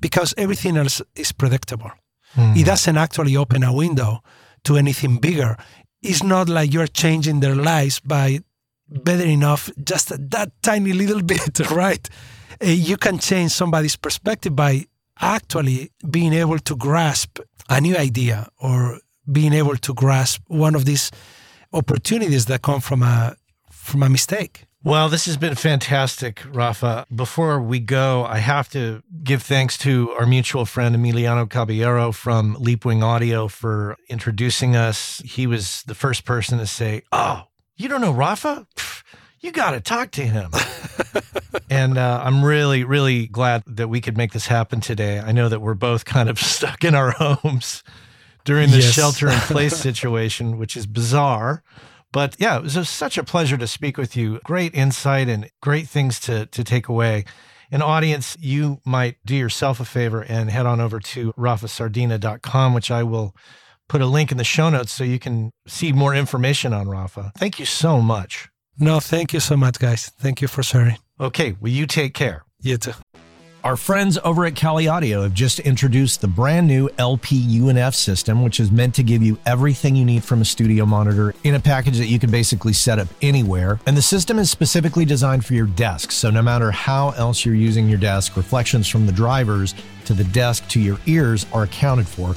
because 0.00 0.34
everything 0.36 0.76
else 0.76 1.02
is 1.14 1.32
predictable. 1.32 1.90
Hmm. 2.34 2.52
It 2.54 2.66
doesn't 2.66 2.96
actually 2.96 3.36
open 3.36 3.62
a 3.62 3.72
window 3.72 4.22
to 4.64 4.76
anything 4.76 5.16
bigger. 5.16 5.56
It's 6.02 6.22
not 6.22 6.48
like 6.48 6.72
you're 6.72 6.86
changing 6.86 7.40
their 7.40 7.56
lives 7.56 8.00
by 8.00 8.40
better 8.88 9.24
enough 9.24 9.70
just 9.82 10.08
that 10.30 10.52
tiny 10.62 10.92
little 10.92 11.22
bit, 11.34 11.70
right? 11.70 12.08
Uh, 12.62 12.66
you 12.66 12.96
can 12.96 13.18
change 13.18 13.52
somebody's 13.52 13.96
perspective 13.96 14.54
by 14.54 14.86
actually 15.20 15.90
being 16.10 16.32
able 16.32 16.58
to 16.58 16.76
grasp 16.76 17.40
a 17.68 17.80
new 17.80 17.96
idea 17.96 18.48
or 18.60 19.00
being 19.30 19.52
able 19.52 19.76
to 19.76 19.94
grasp 19.94 20.40
one 20.46 20.74
of 20.74 20.84
these 20.84 21.10
opportunities 21.72 22.46
that 22.46 22.62
come 22.62 22.80
from 22.80 23.02
a 23.02 23.36
from 23.70 24.02
a 24.02 24.08
mistake. 24.08 24.64
Well, 24.84 25.08
this 25.08 25.26
has 25.26 25.36
been 25.36 25.56
fantastic, 25.56 26.42
Rafa. 26.52 27.04
Before 27.14 27.60
we 27.60 27.80
go, 27.80 28.24
I 28.24 28.38
have 28.38 28.68
to 28.70 29.02
give 29.24 29.42
thanks 29.42 29.76
to 29.78 30.12
our 30.12 30.24
mutual 30.24 30.64
friend 30.66 30.94
Emiliano 30.94 31.50
Caballero 31.50 32.12
from 32.12 32.54
Leapwing 32.56 33.02
Audio 33.02 33.48
for 33.48 33.96
introducing 34.08 34.76
us. 34.76 35.20
He 35.24 35.46
was 35.48 35.82
the 35.86 35.96
first 35.96 36.24
person 36.24 36.58
to 36.58 36.66
say, 36.66 37.02
Oh, 37.10 37.42
you 37.76 37.88
don't 37.88 38.00
know 38.00 38.12
Rafa? 38.12 38.66
Pff, 38.76 39.02
You 39.40 39.52
got 39.52 39.70
to 39.72 39.80
talk 39.80 40.10
to 40.12 40.22
him. 40.22 40.50
and 41.70 41.96
uh, 41.96 42.20
I'm 42.24 42.44
really, 42.44 42.84
really 42.84 43.26
glad 43.26 43.62
that 43.66 43.88
we 43.88 44.00
could 44.00 44.16
make 44.16 44.32
this 44.32 44.46
happen 44.48 44.80
today. 44.80 45.20
I 45.20 45.32
know 45.32 45.48
that 45.48 45.60
we're 45.60 45.74
both 45.74 46.04
kind 46.04 46.28
of 46.28 46.38
stuck 46.56 46.84
in 46.84 46.94
our 46.94 47.12
homes 47.12 47.82
during 48.44 48.70
the 48.70 48.78
Yes. 48.80 48.92
shelter 48.92 49.28
in 49.28 49.38
place 49.40 49.76
situation, 49.80 50.58
which 50.58 50.76
is 50.76 50.86
bizarre. 50.86 51.62
But 52.12 52.36
yeah, 52.38 52.56
it 52.56 52.62
was 52.62 52.74
just 52.74 52.94
such 52.96 53.18
a 53.18 53.22
pleasure 53.24 53.56
to 53.58 53.66
speak 53.66 53.96
with 53.98 54.16
you. 54.16 54.40
Great 54.44 54.74
insight 54.74 55.28
and 55.28 55.50
great 55.60 55.88
things 55.88 56.18
to, 56.20 56.46
to 56.46 56.64
take 56.64 56.88
away. 56.88 57.24
An 57.70 57.82
audience, 57.82 58.34
you 58.40 58.80
might 58.86 59.16
do 59.26 59.36
yourself 59.36 59.78
a 59.78 59.84
favor 59.84 60.22
and 60.22 60.50
head 60.50 60.64
on 60.64 60.80
over 60.80 60.98
to 61.00 61.34
rafasardina.com, 61.34 62.72
which 62.72 62.90
I 62.90 63.02
will 63.02 63.36
put 63.88 64.00
a 64.00 64.06
link 64.06 64.32
in 64.32 64.38
the 64.38 64.44
show 64.44 64.70
notes 64.70 64.90
so 64.90 65.04
you 65.04 65.18
can 65.18 65.52
see 65.66 65.92
more 65.92 66.14
information 66.14 66.72
on 66.72 66.88
Rafa. 66.88 67.30
Thank 67.36 67.58
you 67.58 67.66
so 67.66 68.00
much. 68.00 68.48
No, 68.80 69.00
thank 69.00 69.32
you 69.32 69.40
so 69.40 69.56
much, 69.56 69.78
guys. 69.78 70.08
Thank 70.18 70.40
you 70.40 70.48
for 70.48 70.62
sharing. 70.62 70.96
Okay, 71.20 71.56
well, 71.60 71.72
you 71.72 71.86
take 71.86 72.14
care. 72.14 72.44
You 72.60 72.76
too. 72.76 72.92
Our 73.64 73.76
friends 73.76 74.16
over 74.22 74.46
at 74.46 74.54
Kali 74.54 74.86
Audio 74.86 75.22
have 75.22 75.34
just 75.34 75.58
introduced 75.58 76.20
the 76.20 76.28
brand 76.28 76.68
new 76.68 76.88
LP 76.96 77.58
UNF 77.58 77.92
system, 77.92 78.44
which 78.44 78.60
is 78.60 78.70
meant 78.70 78.94
to 78.94 79.02
give 79.02 79.20
you 79.20 79.36
everything 79.46 79.96
you 79.96 80.04
need 80.04 80.22
from 80.22 80.40
a 80.40 80.44
studio 80.44 80.86
monitor 80.86 81.34
in 81.42 81.56
a 81.56 81.60
package 81.60 81.98
that 81.98 82.06
you 82.06 82.20
can 82.20 82.30
basically 82.30 82.72
set 82.72 83.00
up 83.00 83.08
anywhere. 83.20 83.80
And 83.84 83.96
the 83.96 84.02
system 84.02 84.38
is 84.38 84.48
specifically 84.48 85.04
designed 85.04 85.44
for 85.44 85.54
your 85.54 85.66
desk. 85.66 86.12
So 86.12 86.30
no 86.30 86.40
matter 86.40 86.70
how 86.70 87.10
else 87.10 87.44
you're 87.44 87.56
using 87.56 87.88
your 87.88 87.98
desk, 87.98 88.36
reflections 88.36 88.86
from 88.86 89.06
the 89.06 89.12
drivers 89.12 89.74
to 90.04 90.14
the 90.14 90.24
desk 90.24 90.68
to 90.68 90.80
your 90.80 90.98
ears 91.06 91.44
are 91.52 91.64
accounted 91.64 92.06
for, 92.06 92.36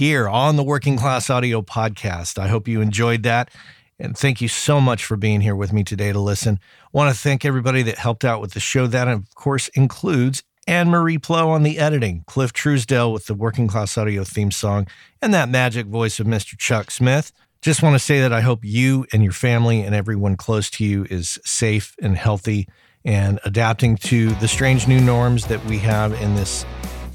here 0.00 0.30
on 0.30 0.56
the 0.56 0.62
Working 0.62 0.96
Class 0.96 1.28
Audio 1.28 1.60
Podcast. 1.60 2.38
I 2.38 2.48
hope 2.48 2.66
you 2.66 2.80
enjoyed 2.80 3.22
that. 3.24 3.50
And 3.98 4.16
thank 4.16 4.40
you 4.40 4.48
so 4.48 4.80
much 4.80 5.04
for 5.04 5.14
being 5.14 5.42
here 5.42 5.54
with 5.54 5.74
me 5.74 5.84
today 5.84 6.10
to 6.10 6.18
listen. 6.18 6.58
want 6.90 7.14
to 7.14 7.20
thank 7.20 7.44
everybody 7.44 7.82
that 7.82 7.98
helped 7.98 8.24
out 8.24 8.40
with 8.40 8.54
the 8.54 8.60
show. 8.60 8.86
That, 8.86 9.08
of 9.08 9.34
course, 9.34 9.68
includes 9.74 10.42
Anne 10.66 10.88
Marie 10.88 11.18
Plo 11.18 11.48
on 11.48 11.64
the 11.64 11.78
editing, 11.78 12.24
Cliff 12.26 12.50
Truesdell 12.54 13.12
with 13.12 13.26
the 13.26 13.34
Working 13.34 13.68
Class 13.68 13.98
Audio 13.98 14.24
theme 14.24 14.50
song, 14.50 14.88
and 15.20 15.34
that 15.34 15.50
magic 15.50 15.84
voice 15.84 16.18
of 16.18 16.26
Mr. 16.26 16.56
Chuck 16.56 16.90
Smith. 16.90 17.30
Just 17.60 17.82
want 17.82 17.94
to 17.94 17.98
say 17.98 18.22
that 18.22 18.32
I 18.32 18.40
hope 18.40 18.60
you 18.64 19.04
and 19.12 19.22
your 19.22 19.34
family 19.34 19.82
and 19.82 19.94
everyone 19.94 20.38
close 20.38 20.70
to 20.70 20.84
you 20.86 21.06
is 21.10 21.38
safe 21.44 21.94
and 22.00 22.16
healthy 22.16 22.66
and 23.04 23.38
adapting 23.44 23.96
to 23.96 24.30
the 24.36 24.48
strange 24.48 24.88
new 24.88 24.98
norms 24.98 25.44
that 25.48 25.62
we 25.66 25.76
have 25.76 26.14
in 26.22 26.36
this 26.36 26.64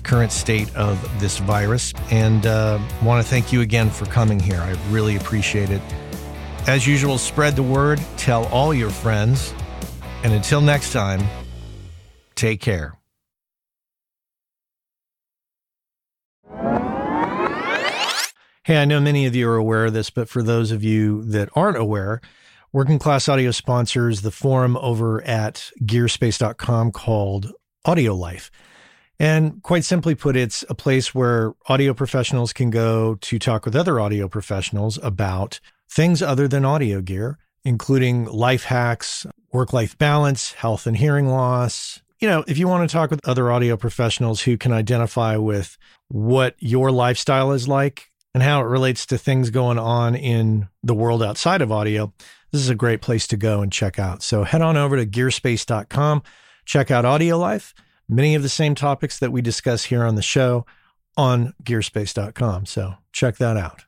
current 0.06 0.32
state 0.32 0.74
of 0.76 1.02
this 1.20 1.40
virus. 1.40 1.94
And 2.12 2.46
uh, 2.46 2.80
want 3.04 3.24
to 3.24 3.30
thank 3.30 3.52
you 3.52 3.62
again 3.62 3.90
for 3.90 4.06
coming 4.06 4.40
here. 4.40 4.62
I 4.62 4.76
really 4.90 5.18
appreciate 5.18 5.70
it. 5.70 5.82
As 6.68 6.88
usual, 6.88 7.18
spread 7.18 7.56
the 7.56 7.64
word, 7.64 8.02
tell 8.18 8.46
all 8.46 8.74
your 8.74 8.90
friends. 8.90 9.54
And 10.24 10.34
until 10.34 10.62
next 10.62 10.94
time, 10.94 11.22
take 12.36 12.62
care. 12.62 12.98
Hey, 18.64 18.78
I 18.78 18.86
know 18.86 19.00
many 19.00 19.28
of 19.28 19.36
you 19.36 19.48
are 19.48 19.58
aware 19.58 19.86
of 19.86 19.94
this, 19.94 20.10
but 20.10 20.28
for 20.28 20.42
those 20.42 20.72
of 20.72 20.84
you 20.84 21.22
that 21.26 21.50
aren't 21.56 21.78
aware, 21.78 22.20
Working 22.74 22.98
Class 22.98 23.30
Audio 23.30 23.52
sponsors 23.52 24.24
the 24.24 24.32
forum 24.32 24.76
over 24.78 25.22
at 25.22 25.70
gearspace.com 25.84 26.92
called 26.92 27.52
Audio 27.86 28.16
Life. 28.16 28.50
And 29.20 29.64
quite 29.64 29.86
simply 29.86 30.14
put, 30.16 30.36
it's 30.36 30.66
a 30.70 30.76
place 30.76 31.16
where 31.16 31.54
audio 31.68 31.94
professionals 31.94 32.52
can 32.52 32.70
go 32.70 33.16
to 33.16 33.40
talk 33.40 33.66
with 33.66 33.76
other 33.76 34.00
audio 34.00 34.28
professionals 34.28 35.00
about 35.02 35.60
things 35.90 36.22
other 36.22 36.48
than 36.48 36.66
audio 36.66 37.02
gear, 37.02 37.38
including 37.64 38.26
life 38.26 38.66
hacks, 38.66 39.26
work 39.54 39.72
life 39.72 39.98
balance, 39.98 40.54
health 40.54 40.86
and 40.86 40.98
hearing 40.98 41.28
loss. 41.28 42.02
You 42.20 42.28
know, 42.28 42.44
if 42.48 42.58
you 42.58 42.68
want 42.68 42.90
to 42.90 42.94
talk 42.94 43.10
with 43.10 43.26
other 43.28 43.52
audio 43.52 43.78
professionals 43.78 44.42
who 44.42 44.58
can 44.58 44.74
identify 44.74 45.38
with 45.38 45.78
what 46.10 46.56
your 46.60 46.92
lifestyle 46.92 47.52
is 47.52 47.68
like 47.68 48.12
and 48.34 48.44
how 48.44 48.62
it 48.62 48.66
relates 48.66 49.06
to 49.08 49.18
things 49.18 49.50
going 49.50 49.78
on 49.78 50.16
in 50.16 50.68
the 50.84 50.96
world 50.96 51.24
outside 51.24 51.62
of 51.62 51.72
audio, 51.72 52.14
this 52.52 52.62
is 52.62 52.70
a 52.70 52.76
great 52.76 53.02
place 53.02 53.28
to 53.28 53.38
go 53.38 53.62
and 53.62 53.72
check 53.72 53.98
out. 53.98 54.24
So 54.24 54.44
head 54.44 54.62
on 54.62 54.76
over 54.76 54.98
to 54.98 55.06
gearspace.com, 55.06 56.24
check 56.66 56.92
out 56.92 57.06
Audio 57.06 57.38
Life 57.38 57.74
many 58.08 58.36
of 58.36 58.44
the 58.44 58.50
same 58.50 58.76
topics 58.76 59.20
that 59.20 59.32
we 59.32 59.42
discuss 59.42 59.86
here 59.86 60.04
on 60.04 60.16
the 60.16 60.22
show 60.22 60.66
on 61.18 61.54
gearspace.com. 61.64 62.66
So 62.66 62.96
check 63.12 63.38
that 63.38 63.58
out. 63.58 63.84